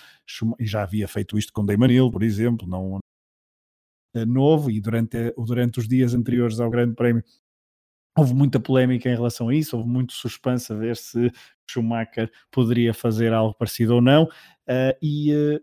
e 0.59 0.66
já 0.66 0.82
havia 0.82 1.07
feito 1.07 1.38
isto 1.38 1.53
com 1.53 1.64
Damon 1.64 1.86
Hill, 1.86 2.11
por 2.11 2.22
exemplo, 2.22 2.66
não 2.66 2.97
uh, 2.97 4.26
novo 4.26 4.70
e 4.70 4.80
durante, 4.80 5.32
durante 5.36 5.78
os 5.78 5.86
dias 5.86 6.14
anteriores 6.14 6.59
ao 6.59 6.70
Grande 6.70 6.95
Prémio 6.95 7.22
houve 8.16 8.32
muita 8.32 8.61
polémica 8.61 9.09
em 9.09 9.14
relação 9.14 9.49
a 9.49 9.55
isso, 9.55 9.76
houve 9.76 9.88
muito 9.88 10.12
suspense 10.12 10.72
a 10.72 10.76
ver 10.76 10.97
se 10.97 11.30
Schumacher 11.68 12.30
poderia 12.51 12.95
fazer 12.95 13.32
algo 13.32 13.55
parecido 13.55 13.97
ou 13.97 14.01
não 14.01 14.24
uh, 14.24 14.97
e 15.03 15.61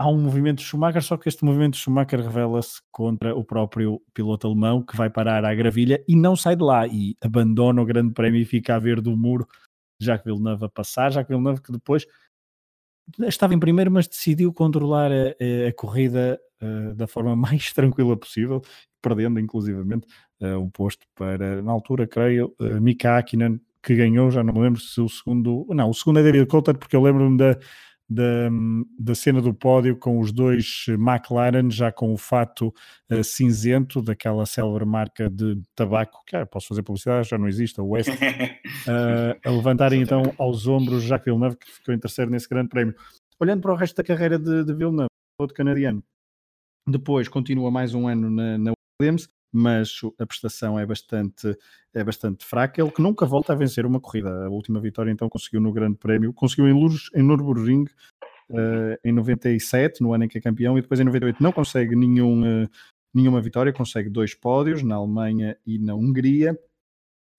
há 0.00 0.08
um 0.08 0.18
movimento 0.18 0.62
Schumacher, 0.62 1.02
só 1.02 1.18
que 1.18 1.28
este 1.28 1.44
movimento 1.44 1.76
Schumacher 1.76 2.22
revela-se 2.22 2.80
contra 2.90 3.36
o 3.36 3.44
próprio 3.44 4.00
piloto 4.14 4.46
alemão 4.46 4.82
que 4.82 4.96
vai 4.96 5.10
parar 5.10 5.44
à 5.44 5.54
gravilha 5.54 6.02
e 6.08 6.16
não 6.16 6.34
sai 6.34 6.56
de 6.56 6.62
lá 6.62 6.86
e 6.86 7.14
abandona 7.20 7.82
o 7.82 7.84
grande 7.84 8.14
prémio 8.14 8.40
e 8.40 8.46
fica 8.46 8.74
a 8.74 8.78
ver 8.78 9.02
do 9.02 9.14
muro 9.14 9.46
Jacques 10.00 10.24
Villeneuve 10.24 10.64
a 10.64 10.68
passar, 10.70 11.12
Jacques 11.12 11.28
Villeneuve 11.28 11.60
que 11.60 11.70
depois 11.70 12.06
estava 13.28 13.52
em 13.52 13.60
primeiro 13.60 13.90
mas 13.90 14.08
decidiu 14.08 14.54
controlar 14.54 15.12
a, 15.12 15.68
a 15.68 15.72
corrida 15.74 16.40
uh, 16.62 16.94
da 16.94 17.06
forma 17.06 17.36
mais 17.36 17.70
tranquila 17.74 18.16
possível, 18.16 18.62
perdendo 19.02 19.38
inclusivamente 19.38 20.06
uh, 20.40 20.56
o 20.56 20.70
posto 20.70 21.06
para, 21.14 21.60
na 21.60 21.72
altura 21.72 22.06
creio, 22.06 22.54
uh, 22.58 22.80
Mika 22.80 23.18
Hakkinen 23.18 23.60
que 23.82 23.94
ganhou, 23.94 24.30
já 24.30 24.42
não 24.42 24.54
me 24.54 24.60
lembro 24.60 24.80
se 24.80 24.98
o 24.98 25.08
segundo, 25.10 25.66
não, 25.70 25.90
o 25.90 25.94
segundo 25.94 26.20
é 26.20 26.22
David 26.22 26.46
Coulthard 26.46 26.78
porque 26.78 26.96
eu 26.96 27.02
lembro-me 27.02 27.36
da 27.36 27.58
da, 28.10 28.50
da 28.98 29.14
cena 29.14 29.40
do 29.40 29.54
pódio 29.54 29.96
com 29.96 30.18
os 30.18 30.32
dois 30.32 30.86
McLaren, 30.88 31.70
já 31.70 31.92
com 31.92 32.12
o 32.12 32.18
fato 32.18 32.74
uh, 33.08 33.22
cinzento 33.22 34.02
daquela 34.02 34.44
célebre 34.44 34.84
marca 34.84 35.30
de 35.30 35.62
tabaco, 35.76 36.24
que 36.26 36.34
ah, 36.34 36.44
posso 36.44 36.66
fazer 36.66 36.82
publicidade, 36.82 37.28
já 37.28 37.38
não 37.38 37.46
existe, 37.46 37.80
a 37.80 37.84
West, 37.84 38.08
uh, 38.08 38.10
a 39.46 39.50
levantarem 39.50 40.02
então 40.02 40.34
aos 40.36 40.66
ombros 40.66 41.04
Jacques 41.04 41.26
Villeneuve, 41.26 41.56
que 41.56 41.70
ficou 41.70 41.94
em 41.94 41.98
terceiro 42.00 42.30
nesse 42.32 42.48
grande 42.48 42.68
prémio. 42.68 42.96
Olhando 43.38 43.62
para 43.62 43.72
o 43.72 43.76
resto 43.76 43.96
da 43.96 44.02
carreira 44.02 44.38
de, 44.38 44.64
de 44.64 44.74
Villeneuve, 44.74 45.08
outro 45.40 45.56
canadiano, 45.56 46.02
depois 46.88 47.28
continua 47.28 47.70
mais 47.70 47.94
um 47.94 48.08
ano 48.08 48.28
na, 48.28 48.58
na 48.58 48.72
Williams, 49.00 49.28
mas 49.52 50.00
a 50.18 50.26
prestação 50.26 50.78
é 50.78 50.86
bastante, 50.86 51.56
é 51.92 52.04
bastante 52.04 52.44
fraca. 52.44 52.80
Ele 52.80 52.90
que 52.90 53.02
nunca 53.02 53.26
volta 53.26 53.52
a 53.52 53.56
vencer 53.56 53.84
uma 53.84 54.00
corrida. 54.00 54.46
A 54.46 54.48
última 54.48 54.80
vitória 54.80 55.10
então 55.10 55.28
conseguiu 55.28 55.60
no 55.60 55.72
Grande 55.72 55.98
Prémio, 55.98 56.32
conseguiu 56.32 56.68
em, 56.68 56.72
Lourdes, 56.72 57.10
em 57.14 57.22
Nürburgring 57.22 57.84
uh, 58.50 58.98
em 59.04 59.12
97, 59.12 60.02
no 60.02 60.12
ano 60.12 60.24
em 60.24 60.28
que 60.28 60.38
é 60.38 60.40
campeão, 60.40 60.78
e 60.78 60.82
depois 60.82 61.00
em 61.00 61.04
98 61.04 61.42
não 61.42 61.52
consegue 61.52 61.96
nenhum, 61.96 62.64
uh, 62.64 62.68
nenhuma 63.12 63.40
vitória, 63.40 63.72
consegue 63.72 64.08
dois 64.08 64.34
pódios 64.34 64.82
na 64.82 64.94
Alemanha 64.94 65.56
e 65.66 65.78
na 65.78 65.94
Hungria. 65.94 66.58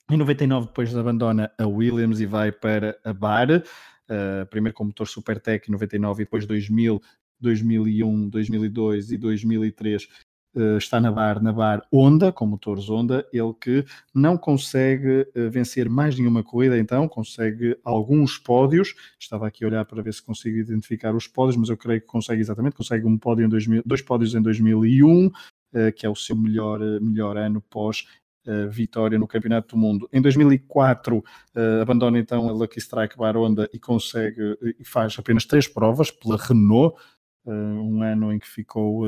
Em 0.09 0.18
99 0.18 0.68
depois 0.68 0.95
abandona 0.95 1.51
a 1.57 1.66
Williams 1.66 2.20
e 2.20 2.26
vai 2.26 2.51
para 2.51 2.99
a 3.05 3.14
Bar, 3.14 3.49
uh, 3.51 4.45
primeiro 4.49 4.76
com 4.76 4.84
motor 4.84 5.07
Supertech 5.07 5.70
em 5.70 5.72
99 5.72 6.22
e 6.22 6.26
depois 6.26 6.45
2000 6.45 7.01
2001, 7.39 8.30
2002 8.30 9.12
e 9.12 9.18
2003 9.18 10.03
Uh, 10.03 10.30
está 10.77 10.99
na 10.99 11.11
bar, 11.11 11.41
na 11.41 11.53
bar 11.53 11.81
Honda, 11.91 12.31
com 12.31 12.45
motores 12.45 12.89
Honda, 12.89 13.25
ele 13.31 13.53
que 13.53 13.85
não 14.13 14.37
consegue 14.37 15.21
uh, 15.35 15.49
vencer 15.49 15.89
mais 15.89 16.17
nenhuma 16.17 16.43
corrida, 16.43 16.77
então 16.77 17.07
consegue 17.07 17.77
alguns 17.83 18.37
pódios. 18.37 18.93
Estava 19.19 19.47
aqui 19.47 19.63
a 19.63 19.67
olhar 19.67 19.85
para 19.85 20.01
ver 20.01 20.13
se 20.13 20.21
consigo 20.21 20.57
identificar 20.57 21.15
os 21.15 21.27
pódios, 21.27 21.55
mas 21.55 21.69
eu 21.69 21.77
creio 21.77 22.01
que 22.01 22.07
consegue 22.07 22.41
exatamente. 22.41 22.75
Consegue 22.75 23.05
um 23.05 23.17
pódio 23.17 23.45
em 23.45 23.49
2000, 23.49 23.83
dois 23.85 24.01
pódios 24.01 24.35
em 24.35 24.41
2001, 24.41 25.27
uh, 25.27 25.31
eh, 25.73 25.91
que 25.91 26.05
é 26.05 26.09
o 26.09 26.15
seu 26.15 26.35
melhor, 26.35 26.79
melhor 27.01 27.37
ano 27.37 27.61
pós. 27.61 28.05
vitória 28.71 29.19
no 29.19 29.27
Campeonato 29.27 29.75
do 29.75 29.77
Mundo. 29.79 30.09
Em 30.11 30.19
2004 30.19 31.23
abandona 31.79 32.17
então 32.17 32.49
a 32.49 32.51
Lucky 32.51 32.79
Strike 32.79 33.15
Bar 33.15 33.37
Honda 33.37 33.69
e 33.71 33.77
consegue 33.77 34.57
e 34.79 34.83
faz 34.83 35.15
apenas 35.19 35.45
três 35.45 35.67
provas 35.67 36.09
pela 36.09 36.37
Renault, 36.37 36.97
um 37.45 38.01
ano 38.01 38.33
em 38.33 38.39
que 38.39 38.47
ficou 38.47 39.05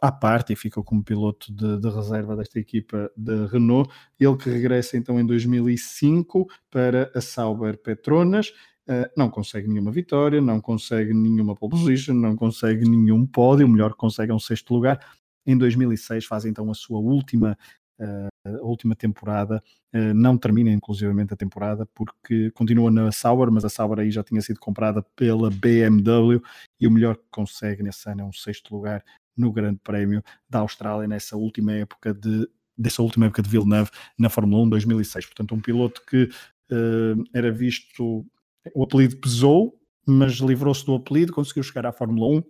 à 0.00 0.12
parte 0.12 0.52
e 0.52 0.56
ficou 0.56 0.84
como 0.84 1.02
piloto 1.02 1.52
de, 1.52 1.78
de, 1.78 1.88
reserva 1.88 2.36
desta 2.36 2.58
equipa 2.58 3.10
da 3.16 3.46
Renault. 3.46 3.90
Ele 4.18 4.36
que 4.36 4.50
regressa 4.50 4.96
então 4.96 5.18
em 5.18 5.26
2005 5.26 6.46
para 6.70 7.10
a 7.14 7.20
Sauber 7.20 7.78
Petronas. 7.78 8.52
Uh, 8.88 9.10
não 9.16 9.28
consegue 9.28 9.66
nenhuma 9.66 9.90
vitória, 9.90 10.40
não 10.40 10.60
consegue 10.60 11.12
nenhuma 11.12 11.56
pole 11.56 11.72
position, 11.72 12.14
não 12.14 12.36
consegue 12.36 12.88
nenhum 12.88 13.26
pódio, 13.26 13.66
o 13.66 13.68
melhor 13.68 13.90
que 13.92 13.98
consegue 13.98 14.30
é 14.30 14.34
um 14.34 14.38
sexto 14.38 14.72
lugar. 14.72 15.04
Em 15.44 15.56
2006 15.56 16.24
faz 16.24 16.44
então 16.44 16.70
a 16.70 16.74
sua 16.74 16.98
última 16.98 17.56
Uh, 17.98 18.62
última 18.62 18.94
temporada 18.94 19.62
uh, 19.94 20.12
não 20.12 20.36
termina 20.36 20.70
inclusivamente 20.70 21.32
a 21.32 21.36
temporada 21.36 21.86
porque 21.94 22.50
continua 22.50 22.90
na 22.90 23.10
Sauber, 23.10 23.50
mas 23.50 23.64
a 23.64 23.70
Sauber 23.70 24.00
aí 24.00 24.10
já 24.10 24.22
tinha 24.22 24.42
sido 24.42 24.60
comprada 24.60 25.02
pela 25.16 25.48
BMW 25.48 26.42
e 26.78 26.86
o 26.86 26.90
melhor 26.90 27.16
que 27.16 27.24
consegue 27.30 27.82
nesse 27.82 28.06
ano 28.10 28.20
é 28.20 28.24
um 28.26 28.32
sexto 28.34 28.76
lugar 28.76 29.02
no 29.36 29.52
Grande 29.52 29.80
Prémio 29.82 30.22
da 30.48 30.60
Austrália 30.60 31.06
nessa 31.06 31.36
última 31.36 31.72
época 31.72 32.14
de 32.14 32.48
dessa 32.76 33.02
última 33.02 33.26
época 33.26 33.42
de 33.42 33.48
Villeneuve 33.48 33.90
na 34.18 34.28
Fórmula 34.28 34.62
1 34.64 34.68
2006. 34.68 35.26
Portanto, 35.26 35.54
um 35.54 35.60
piloto 35.60 36.02
que 36.06 36.24
uh, 36.70 37.24
era 37.32 37.50
visto, 37.50 38.26
o 38.74 38.84
apelido 38.84 39.16
pesou, 39.16 39.80
mas 40.06 40.34
livrou-se 40.34 40.84
do 40.84 40.94
apelido, 40.94 41.32
conseguiu 41.32 41.62
chegar 41.62 41.86
à 41.86 41.92
Fórmula 41.92 42.38
1, 42.38 42.42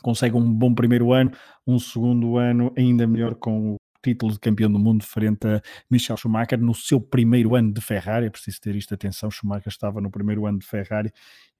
consegue 0.00 0.36
um 0.36 0.52
bom 0.54 0.74
primeiro 0.74 1.12
ano, 1.12 1.32
um 1.66 1.78
segundo 1.78 2.36
ano 2.38 2.72
ainda 2.76 3.06
melhor 3.06 3.34
com 3.34 3.74
o 3.74 3.76
título 4.02 4.32
de 4.32 4.40
campeão 4.40 4.70
do 4.70 4.78
mundo 4.78 5.04
frente 5.04 5.46
a 5.46 5.60
Michel 5.90 6.16
Schumacher 6.16 6.60
no 6.60 6.74
seu 6.74 7.00
primeiro 7.00 7.54
ano 7.54 7.72
de 7.72 7.80
Ferrari. 7.80 8.26
É 8.26 8.30
preciso 8.30 8.60
ter 8.60 8.74
isto 8.74 8.94
atenção. 8.94 9.30
Schumacher 9.30 9.68
estava 9.68 10.00
no 10.00 10.10
primeiro 10.10 10.46
ano 10.46 10.58
de 10.58 10.66
Ferrari, 10.66 11.12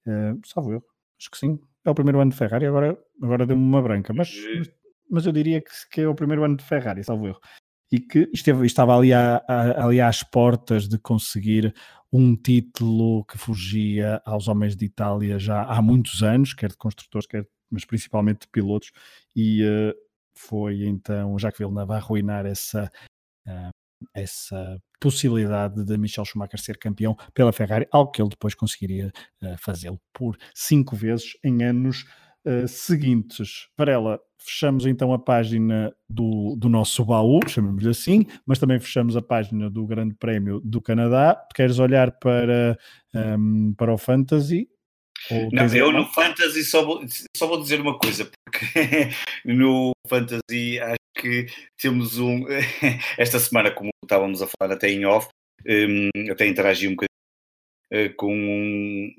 uh, 0.07 0.41
salvo 0.47 0.73
eu, 0.73 0.85
acho 1.19 1.31
que 1.31 1.39
sim. 1.39 1.59
É 1.85 1.91
o 1.91 1.95
primeiro 1.95 2.21
ano 2.21 2.31
de 2.31 2.37
Ferrari, 2.37 2.67
agora, 2.67 2.97
agora 3.21 3.47
deu-me 3.47 3.63
uma 3.63 3.83
branca, 3.83 4.13
mas, 4.13 4.33
mas 5.11 5.27
eu 5.27 5.33
diria 5.33 5.61
que, 5.61 5.71
que, 5.91 6.01
é 6.03 6.09
o 6.09 6.15
primeiro 6.15 6.45
ano 6.45 6.57
de 6.57 6.65
Ferrari, 6.65 7.03
salvo 7.03 7.27
eu. 7.27 7.37
E 7.91 7.99
que 7.99 8.31
esteve, 8.33 8.65
estava 8.67 8.97
ali, 8.97 9.13
a, 9.13 9.43
a, 9.49 9.85
ali 9.85 10.01
às 10.01 10.23
portas 10.23 10.89
de 10.89 10.99
conseguir 10.99 11.75
um 12.13 12.37
título 12.37 13.25
que 13.25 13.37
fugia 13.37 14.23
aos 14.25 14.47
homens 14.47 14.77
de 14.77 14.85
Itália 14.85 15.39
já 15.39 15.63
há 15.65 15.83
muitos 15.83 16.23
anos, 16.23 16.55
quer 16.55 16.71
de 16.71 16.77
construtores, 16.77 17.27
quer, 17.27 17.47
mas 17.71 17.85
principalmente 17.85 18.43
de 18.43 18.49
pilotos, 18.49 18.93
e 19.35 19.65
uh, 19.65 19.95
foi 20.35 20.85
então 20.85 21.39
Jacques 21.39 21.59
Villeneuve 21.59 21.93
a 21.93 21.97
arruinar 21.97 22.47
essa, 22.47 22.91
uh, 23.47 23.71
essa 24.15 24.81
possibilidade 25.01 25.85
de 25.85 25.99
Michel 25.99 26.25
Schumacher 26.25 26.61
ser 26.61 26.79
campeão 26.79 27.17
pela 27.35 27.53
Ferrari, 27.53 27.87
algo 27.91 28.11
que 28.11 28.23
ele 28.23 28.29
depois 28.29 28.55
conseguiria 28.55 29.13
uh, 29.43 29.57
fazê-lo 29.59 30.01
por 30.13 30.37
cinco 30.55 30.95
vezes 30.95 31.37
em 31.45 31.63
anos 31.65 32.05
uh, 32.47 32.69
seguintes. 32.69 33.69
Varela, 33.77 34.21
fechamos 34.39 34.87
então 34.87 35.13
a 35.13 35.19
página 35.19 35.93
do, 36.09 36.57
do 36.57 36.69
nosso 36.69 37.05
baú, 37.05 37.41
chamamos-lhe 37.49 37.91
assim, 37.91 38.27
mas 38.47 38.59
também 38.59 38.79
fechamos 38.79 39.17
a 39.17 39.23
página 39.23 39.71
do 39.71 39.87
Grande 39.87 40.15
Prémio 40.15 40.61
do 40.65 40.81
Canadá. 40.81 41.37
Queres 41.55 41.79
olhar 41.79 42.13
para, 42.13 42.79
um, 43.15 43.19
ehm, 43.19 43.75
para 43.75 43.93
o 43.93 43.99
Fantasy? 43.99 44.69
Não, 45.53 45.67
eu 45.67 45.93
no 45.93 46.05
Fantasy 46.07 46.65
só 46.65 46.85
vou, 46.85 47.05
só 47.37 47.47
vou 47.47 47.61
dizer 47.61 47.81
uma 47.81 47.97
coisa, 47.97 48.29
porque 48.45 48.67
no 49.45 49.93
Fantasy 50.09 50.81
acho 50.81 50.97
que 51.17 51.47
temos 51.81 52.19
um. 52.19 52.45
Esta 53.17 53.39
semana, 53.39 53.71
como 53.71 53.92
estávamos 54.03 54.43
a 54.43 54.47
falar 54.47 54.75
até 54.75 54.91
em 54.91 55.05
off, 55.05 55.29
um, 55.67 56.31
até 56.31 56.47
interagi 56.47 56.89
um 56.89 56.97
bocadinho 56.97 58.11
uh, 58.11 58.17
com 58.17 58.35
um. 58.35 59.11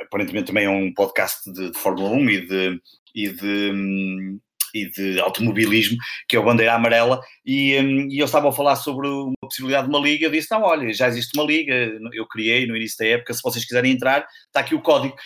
Aparentemente 0.00 0.46
também 0.46 0.64
é 0.64 0.70
um 0.70 0.92
podcast 0.94 1.52
de, 1.52 1.72
de 1.72 1.78
Fórmula 1.78 2.10
1 2.10 2.30
e 2.30 2.46
de, 2.46 2.80
e 3.14 3.28
de, 3.28 3.72
um, 3.72 4.38
e 4.72 4.88
de 4.90 5.20
automobilismo, 5.20 5.98
que 6.28 6.36
é 6.36 6.38
o 6.38 6.44
Bandeira 6.44 6.74
Amarela, 6.74 7.20
e, 7.44 7.76
um, 7.78 8.08
e 8.08 8.18
eles 8.18 8.24
estavam 8.24 8.50
a 8.50 8.52
falar 8.52 8.76
sobre 8.76 9.08
uma 9.08 9.34
possibilidade 9.42 9.88
de 9.88 9.94
uma 9.94 10.00
liga. 10.00 10.26
Eu 10.26 10.30
disse: 10.30 10.50
Não, 10.52 10.62
olha, 10.62 10.92
já 10.92 11.08
existe 11.08 11.36
uma 11.36 11.44
liga, 11.44 11.74
eu 12.12 12.26
criei 12.26 12.66
no 12.66 12.76
início 12.76 12.98
da 12.98 13.06
época. 13.06 13.34
Se 13.34 13.42
vocês 13.42 13.64
quiserem 13.64 13.92
entrar, 13.92 14.26
está 14.46 14.60
aqui 14.60 14.74
o 14.74 14.82
código. 14.82 15.16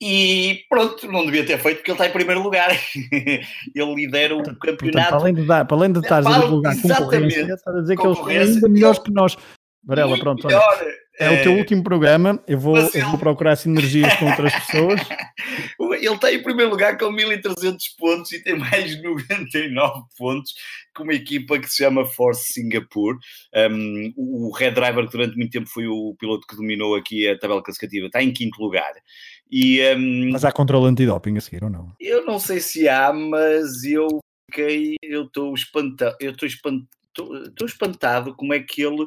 E 0.00 0.64
pronto, 0.70 1.10
não 1.10 1.24
devia 1.26 1.44
ter 1.44 1.58
feito 1.58 1.78
porque 1.78 1.90
ele 1.90 1.96
está 1.96 2.06
em 2.06 2.12
primeiro 2.12 2.40
lugar. 2.42 2.70
ele 3.74 3.94
lidera 3.94 4.34
o 4.34 4.38
portanto, 4.38 4.58
campeonato. 4.60 4.92
Portanto, 4.92 5.08
para, 5.08 5.16
além 5.16 5.34
de 5.34 5.46
dar, 5.46 5.64
para 5.64 5.76
além 5.76 5.92
de 5.92 5.98
estar 5.98 6.26
a 6.26 6.40
divulgar 6.40 6.80
concorrência, 6.80 7.54
está 7.54 7.70
a 7.70 7.80
dizer 7.80 7.96
que 7.96 8.06
eles 8.06 8.18
são 8.18 8.26
ainda 8.28 8.68
melhores 8.68 8.98
que 9.00 9.10
nós. 9.10 9.36
Varela, 9.84 10.18
pronto, 10.18 10.46
olha, 10.46 10.60
é, 11.18 11.30
o 11.30 11.42
teu 11.42 11.52
é. 11.52 11.56
último 11.56 11.82
programa. 11.82 12.42
Eu 12.46 12.58
vou, 12.58 12.76
eu 12.78 13.10
vou 13.10 13.18
procurar 13.18 13.56
sinergias 13.56 14.14
com 14.14 14.26
outras 14.26 14.54
pessoas. 14.54 15.00
Ele 16.00 16.14
está 16.14 16.32
em 16.32 16.42
primeiro 16.42 16.70
lugar 16.70 16.96
com 16.96 17.10
1300 17.10 17.88
pontos 17.98 18.32
e 18.32 18.42
tem 18.42 18.56
mais 18.56 18.96
99 19.02 20.02
pontos 20.16 20.54
com 20.94 21.02
uma 21.02 21.14
equipa 21.14 21.58
que 21.58 21.68
se 21.68 21.78
chama 21.78 22.04
Force 22.04 22.52
Singapore. 22.52 23.18
Um, 23.54 24.12
o 24.16 24.52
Red 24.52 24.72
Driver, 24.72 25.06
que 25.06 25.12
durante 25.12 25.36
muito 25.36 25.50
tempo 25.50 25.68
foi 25.68 25.86
o 25.86 26.14
piloto 26.18 26.46
que 26.46 26.56
dominou 26.56 26.94
aqui 26.94 27.28
a 27.28 27.38
tabela 27.38 27.62
classificativa, 27.62 28.06
está 28.06 28.22
em 28.22 28.32
quinto 28.32 28.62
lugar. 28.62 28.92
E, 29.50 29.80
um, 29.96 30.30
mas 30.32 30.44
há 30.44 30.52
controle 30.52 30.86
antidoping 30.86 31.36
a 31.36 31.40
seguir 31.40 31.64
ou 31.64 31.70
não? 31.70 31.92
Eu 32.00 32.24
não 32.24 32.38
sei 32.38 32.60
se 32.60 32.88
há, 32.88 33.12
mas 33.12 33.82
eu 33.84 34.06
fiquei, 34.50 34.96
eu 35.02 35.24
estou 35.24 35.54
espantado, 35.54 36.16
eu 36.20 36.32
estou 36.32 36.46
espantado 36.46 36.97
estou 37.46 37.66
espantado 37.66 38.34
como 38.34 38.54
é 38.54 38.60
que 38.60 38.82
ele, 38.82 39.06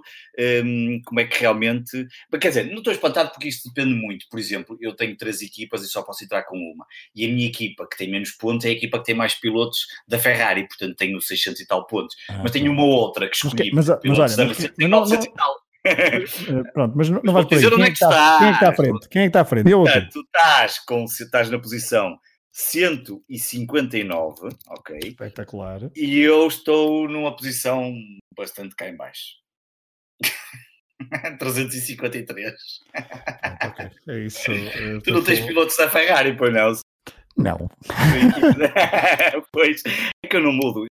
um, 0.64 1.01
como 1.05 1.20
é 1.20 1.26
que 1.26 1.39
realmente. 1.39 2.07
Quer 2.39 2.47
dizer, 2.47 2.66
não 2.72 2.80
estou 2.80 2.93
espantado 2.93 3.32
porque 3.32 3.47
isto 3.47 3.70
depende 3.70 3.93
muito. 3.93 4.26
Por 4.30 4.39
exemplo, 4.39 4.78
eu 4.82 4.95
tenho 4.95 5.16
três 5.16 5.41
equipas 5.41 5.84
e 5.84 5.88
só 5.88 6.01
posso 6.01 6.24
entrar 6.24 6.43
com 6.43 6.57
uma. 6.57 6.86
E 7.16 7.26
a 7.26 7.28
minha 7.28 7.47
equipa, 7.47 7.88
que 7.88 7.97
tem 7.97 8.09
menos 8.09 8.32
pontos, 8.32 8.66
é 8.66 8.70
a 8.70 8.74
equipa 8.74 8.99
que 8.99 9.05
tem 9.05 9.16
mais 9.16 9.34
pilotos 9.36 9.88
da 10.07 10.20
Ferrari, 10.20 10.68
portanto 10.68 10.95
tenho 10.95 11.22
600 11.22 11.62
e 11.62 11.68
tal 11.68 11.86
pontos. 11.88 12.16
Ah, 12.30 12.39
mas 12.43 12.51
tenho 12.51 12.72
uma 12.72 12.84
outra 12.84 13.30
que 13.30 13.36
escolhi. 13.36 13.72
Mas, 13.74 13.88
mas, 13.88 13.99
mas 14.03 14.20
olha, 14.20 14.47
mas, 14.47 14.57
mas, 14.57 14.89
não, 14.89 15.05
não, 15.05 15.14
e 15.14 15.34
tal. 15.34 15.55
Eh, 15.84 16.64
pronto, 16.74 16.93
mas 16.95 17.09
não, 17.09 17.22
não 17.24 17.34
vais 17.34 17.47
por 17.47 17.57
aí. 17.57 17.70
Quem 17.70 17.84
é, 17.84 17.88
que 17.88 17.93
está, 17.93 18.38
quem 18.38 18.47
é 18.47 18.51
que 18.51 18.55
está 18.55 18.70
à 18.70 18.76
frente? 18.76 19.09
Quem 19.09 19.22
é 19.22 19.26
que 19.26 19.30
está 19.30 19.41
à 19.41 19.45
frente? 19.45 19.72
Eu 19.72 19.84
tu 20.12 20.22
estás, 20.22 20.80
com, 20.80 21.05
estás 21.05 21.49
na 21.49 21.57
posição 21.57 22.20
159, 22.52 24.49
ok? 24.68 24.99
Espetacular. 25.04 25.89
E 25.95 26.20
eu 26.20 26.47
estou 26.47 27.08
numa 27.08 27.36
posição 27.36 27.93
bastante 28.36 28.76
cá 28.76 28.89
em 28.89 28.95
baixo. 28.95 29.38
353. 31.39 32.54
okay. 33.68 33.89
É 34.08 34.20
isso. 34.20 34.52
Tu 35.04 35.12
não 35.12 35.24
tens 35.24 35.39
pilotos 35.39 35.76
da 35.78 35.89
Ferrari, 35.89 36.36
pois 36.36 36.54
não? 36.54 36.74
Não. 37.38 37.70
pois, 39.52 39.82
é 40.24 40.28
que 40.28 40.36
eu 40.36 40.43
não 40.43 40.52
mudo 40.52 40.86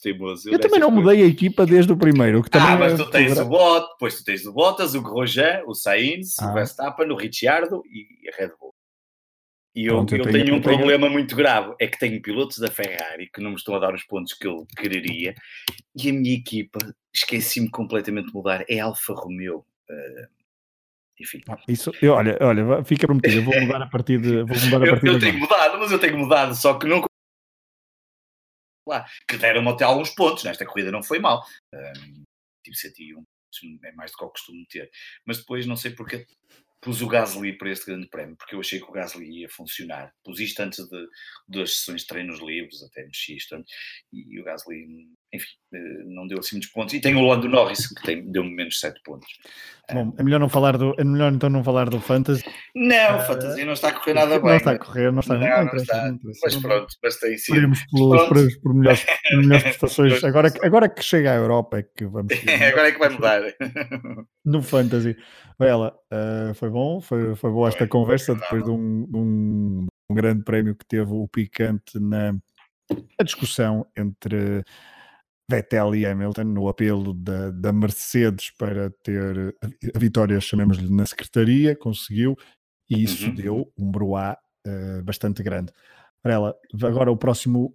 teimoso. 0.00 0.48
Eu, 0.48 0.54
eu 0.54 0.60
também 0.60 0.80
não 0.80 0.90
mudei 0.90 1.22
a 1.22 1.26
equipa 1.26 1.66
desde 1.66 1.92
o 1.92 1.96
primeiro. 1.96 2.42
Que 2.42 2.50
também 2.50 2.70
ah, 2.70 2.76
mas 2.78 2.94
é 2.94 2.96
tu 2.96 3.10
tens 3.10 3.38
o 3.38 3.44
Bottas, 3.44 3.90
depois 3.90 4.16
tu 4.16 4.24
tens 4.24 4.46
o 4.46 4.52
Bottas, 4.52 4.94
o 4.94 5.02
Grosjean, 5.02 5.62
o 5.66 5.74
Sainz, 5.74 6.38
ah. 6.38 6.50
o 6.50 6.54
Verstappen, 6.54 7.10
o 7.10 7.16
Ricciardo 7.16 7.82
e 7.86 8.28
a 8.28 8.36
Red 8.36 8.52
Bull. 8.58 8.72
E 9.74 9.86
eu, 9.86 9.94
Pronto, 9.94 10.14
eu, 10.14 10.18
eu 10.18 10.24
tenho, 10.24 10.44
tenho, 10.44 10.56
um 10.56 10.60
tenho... 10.60 10.78
problema 10.78 11.08
muito 11.08 11.36
grave, 11.36 11.74
é 11.80 11.86
que 11.86 11.98
tenho 11.98 12.20
pilotos 12.20 12.58
da 12.58 12.70
Ferrari 12.70 13.30
que 13.32 13.40
não 13.40 13.50
me 13.50 13.56
estão 13.56 13.74
a 13.74 13.78
dar 13.78 13.94
os 13.94 14.04
pontos 14.04 14.34
que 14.34 14.46
eu 14.46 14.66
quereria 14.76 15.34
e 15.94 16.10
a 16.10 16.12
minha 16.12 16.34
equipa, 16.34 16.78
esqueci-me 17.14 17.70
completamente 17.70 18.26
de 18.26 18.34
mudar, 18.34 18.64
é 18.68 18.80
Alfa 18.80 19.14
Romeo. 19.14 19.64
Uh, 19.88 20.40
enfim. 21.20 21.40
Ah, 21.48 21.58
isso, 21.68 21.92
eu, 22.02 22.14
olha, 22.14 22.36
olha, 22.40 22.84
fica 22.84 23.06
prometido, 23.06 23.36
eu 23.36 23.44
vou 23.44 23.60
mudar 23.60 23.82
a 23.82 23.86
partir 23.86 24.20
de. 24.20 24.42
Vou 24.42 24.58
mudar 24.58 24.88
a 24.88 24.90
partir 24.90 25.06
eu, 25.06 25.12
eu 25.12 25.20
tenho 25.20 25.38
mudado, 25.38 25.78
mas 25.78 25.92
eu 25.92 25.98
tenho 25.98 26.18
mudado, 26.18 26.54
só 26.54 26.78
que 26.78 26.86
não 26.86 27.02
lá, 28.90 29.06
que 29.28 29.36
deram 29.36 29.66
até 29.68 29.84
alguns 29.84 30.10
pontos, 30.10 30.44
nesta 30.44 30.66
corrida 30.66 30.90
não 30.90 31.02
foi 31.02 31.18
mal. 31.18 31.46
Um, 31.72 32.24
tive 32.64 32.76
101, 32.76 33.24
é 33.84 33.92
mais 33.92 34.10
do 34.10 34.18
que 34.18 34.24
eu 34.24 34.30
costumo 34.30 34.66
ter. 34.68 34.90
Mas 35.24 35.38
depois 35.38 35.66
não 35.66 35.76
sei 35.76 35.92
porque 35.92 36.26
pus 36.80 37.02
o 37.02 37.08
Gasly 37.08 37.56
para 37.56 37.70
este 37.70 37.86
grande 37.86 38.08
prémio, 38.08 38.36
porque 38.36 38.54
eu 38.54 38.60
achei 38.60 38.78
que 38.78 38.86
o 38.86 38.92
Gasly 38.92 39.40
ia 39.40 39.48
funcionar. 39.48 40.14
Pus 40.24 40.40
isto 40.40 40.60
antes 40.60 40.88
de, 40.88 41.06
das 41.48 41.78
sessões 41.78 42.02
de 42.02 42.06
treinos 42.06 42.40
livres, 42.40 42.82
até 42.82 43.04
mexi 43.04 43.36
isto 43.36 43.54
antes, 43.54 43.72
e 44.12 44.40
o 44.40 44.44
Gasly 44.44 45.08
enfim, 45.32 45.48
eh, 45.74 46.04
não 46.06 46.26
deu 46.26 46.38
assim 46.38 46.56
muitos 46.56 46.70
pontos. 46.70 46.94
E 46.94 47.00
tem 47.00 47.14
o 47.14 47.26
Lando 47.26 47.48
Norris, 47.48 47.86
que 47.88 48.16
deu-me 48.16 48.54
menos 48.54 48.80
7 48.80 49.00
pontos. 49.04 49.28
Bom, 49.92 50.12
é 50.18 50.22
melhor 50.22 50.38
não 50.38 50.48
falar 50.48 50.76
do. 50.76 50.94
É 50.98 51.04
melhor 51.04 51.32
então 51.32 51.50
não 51.50 51.64
falar 51.64 51.88
do 51.88 52.00
Fantasy. 52.00 52.44
Não, 52.74 53.16
o 53.16 53.18
uh, 53.18 53.22
Fantasy 53.22 53.64
não 53.64 53.72
está 53.72 53.88
a 53.88 53.92
correr 53.92 54.14
nada 54.14 54.38
bem. 54.38 54.50
Não 54.50 54.56
está 54.56 54.70
a 54.72 54.78
correr, 54.78 55.12
não 55.12 55.20
está, 55.20 55.34
não, 55.34 55.48
não, 55.48 55.64
não 55.64 55.74
está. 55.74 56.08
Não 56.12 56.18
mas 56.42 56.56
pronto, 56.56 56.94
mas 57.02 57.16
tem 57.16 57.36
sido. 57.36 57.54
Esperemos 57.54 57.84
por, 57.90 58.28
por, 58.28 58.60
por, 58.62 58.74
melhores, 58.74 59.04
melhores 59.32 59.62
prestações. 59.78 60.22
Agora, 60.22 60.52
agora 60.62 60.88
que 60.88 61.02
chega 61.02 61.32
à 61.32 61.36
Europa 61.36 61.78
é 61.78 61.82
que 61.82 62.06
vamos. 62.06 62.32
agora 62.68 62.88
é 62.88 62.92
que 62.92 62.98
vai 62.98 63.08
mudar. 63.08 63.42
no 64.44 64.62
Fantasy. 64.62 65.16
Ela, 65.58 65.92
uh, 66.12 66.54
foi 66.54 66.70
bom, 66.70 67.00
foi, 67.00 67.34
foi 67.34 67.50
boa 67.50 67.68
esta 67.68 67.86
conversa 67.86 68.34
depois 68.34 68.62
de 68.62 68.70
um, 68.70 69.08
um, 69.12 69.86
um 70.08 70.14
grande 70.14 70.44
prémio 70.44 70.76
que 70.76 70.86
teve 70.86 71.10
o 71.12 71.26
picante 71.28 71.98
na 71.98 72.34
a 73.18 73.22
discussão 73.22 73.86
entre 73.96 74.64
Vettel 75.50 75.94
e 75.94 76.06
Hamilton 76.06 76.44
no 76.44 76.68
apelo 76.68 77.12
da, 77.12 77.50
da 77.50 77.72
Mercedes 77.72 78.50
para 78.56 78.90
ter 79.02 79.54
a 79.94 79.98
vitória, 79.98 80.40
chamemos-lhe, 80.40 80.88
na 80.88 81.04
secretaria, 81.04 81.74
conseguiu, 81.74 82.36
e 82.88 83.02
isso 83.02 83.26
uhum. 83.26 83.34
deu 83.34 83.72
um 83.76 83.90
broá 83.90 84.38
uh, 84.66 85.02
bastante 85.02 85.42
grande. 85.42 85.72
Varela, 86.22 86.54
agora 86.82 87.10
o 87.10 87.16
próximo 87.16 87.74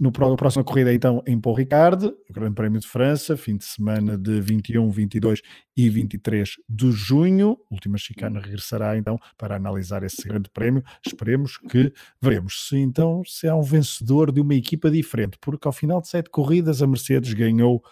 no, 0.00 0.12
na 0.30 0.36
próxima 0.36 0.64
corrida 0.64 0.92
então 0.92 1.22
em 1.26 1.40
Paul 1.40 1.56
Ricard, 1.56 2.06
o 2.06 2.32
Grande 2.32 2.54
Prémio 2.54 2.80
de 2.80 2.86
França, 2.86 3.36
fim 3.36 3.56
de 3.56 3.64
semana 3.64 4.16
de 4.16 4.40
21, 4.40 4.90
22 4.90 5.42
e 5.76 5.88
23 5.88 6.56
de 6.68 6.92
junho. 6.92 7.58
última 7.70 7.98
chicana 7.98 8.40
regressará 8.40 8.96
então 8.96 9.18
para 9.36 9.56
analisar 9.56 10.02
esse 10.02 10.26
Grande 10.26 10.50
Prémio. 10.50 10.82
Esperemos 11.04 11.58
que 11.58 11.92
veremos 12.20 12.68
se 12.68 12.76
então 12.76 13.22
se 13.24 13.48
há 13.48 13.54
um 13.54 13.62
vencedor 13.62 14.32
de 14.32 14.40
uma 14.40 14.54
equipa 14.54 14.90
diferente, 14.90 15.38
porque 15.40 15.66
ao 15.66 15.72
final 15.72 16.00
de 16.00 16.08
sete 16.08 16.30
corridas 16.30 16.82
a 16.82 16.86
Mercedes 16.86 17.32
ganhou 17.32 17.82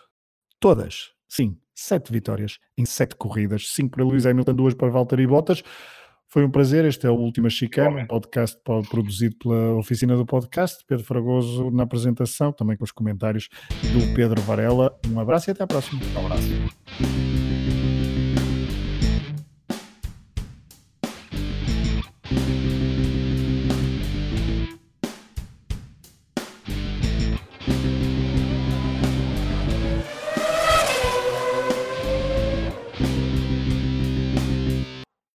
todas. 0.60 1.12
Sim, 1.28 1.56
sete 1.74 2.12
vitórias 2.12 2.58
em 2.76 2.84
sete 2.84 3.16
corridas, 3.16 3.72
cinco 3.72 3.96
para 3.96 4.04
Lewis 4.04 4.26
Hamilton, 4.26 4.54
duas 4.54 4.74
para 4.74 4.90
Valtteri 4.90 5.26
Bottas 5.26 5.62
Foi 6.34 6.44
um 6.44 6.50
prazer. 6.50 6.84
Este 6.84 7.06
é 7.06 7.10
o 7.10 7.14
Última 7.14 7.48
Chicana, 7.48 8.02
um 8.02 8.06
podcast 8.08 8.58
produzido 8.90 9.36
pela 9.36 9.76
Oficina 9.76 10.16
do 10.16 10.26
Podcast. 10.26 10.84
Pedro 10.84 11.04
Fragoso 11.04 11.70
na 11.70 11.84
apresentação, 11.84 12.52
também 12.52 12.76
com 12.76 12.82
os 12.82 12.90
comentários 12.90 13.48
do 13.70 14.14
Pedro 14.16 14.42
Varela. 14.42 14.92
Um 15.06 15.20
abraço 15.20 15.48
e 15.48 15.52
até 15.52 15.62
à 15.62 15.66
próxima. 15.68 16.00
Um 16.16 16.26
abraço. 16.26 17.23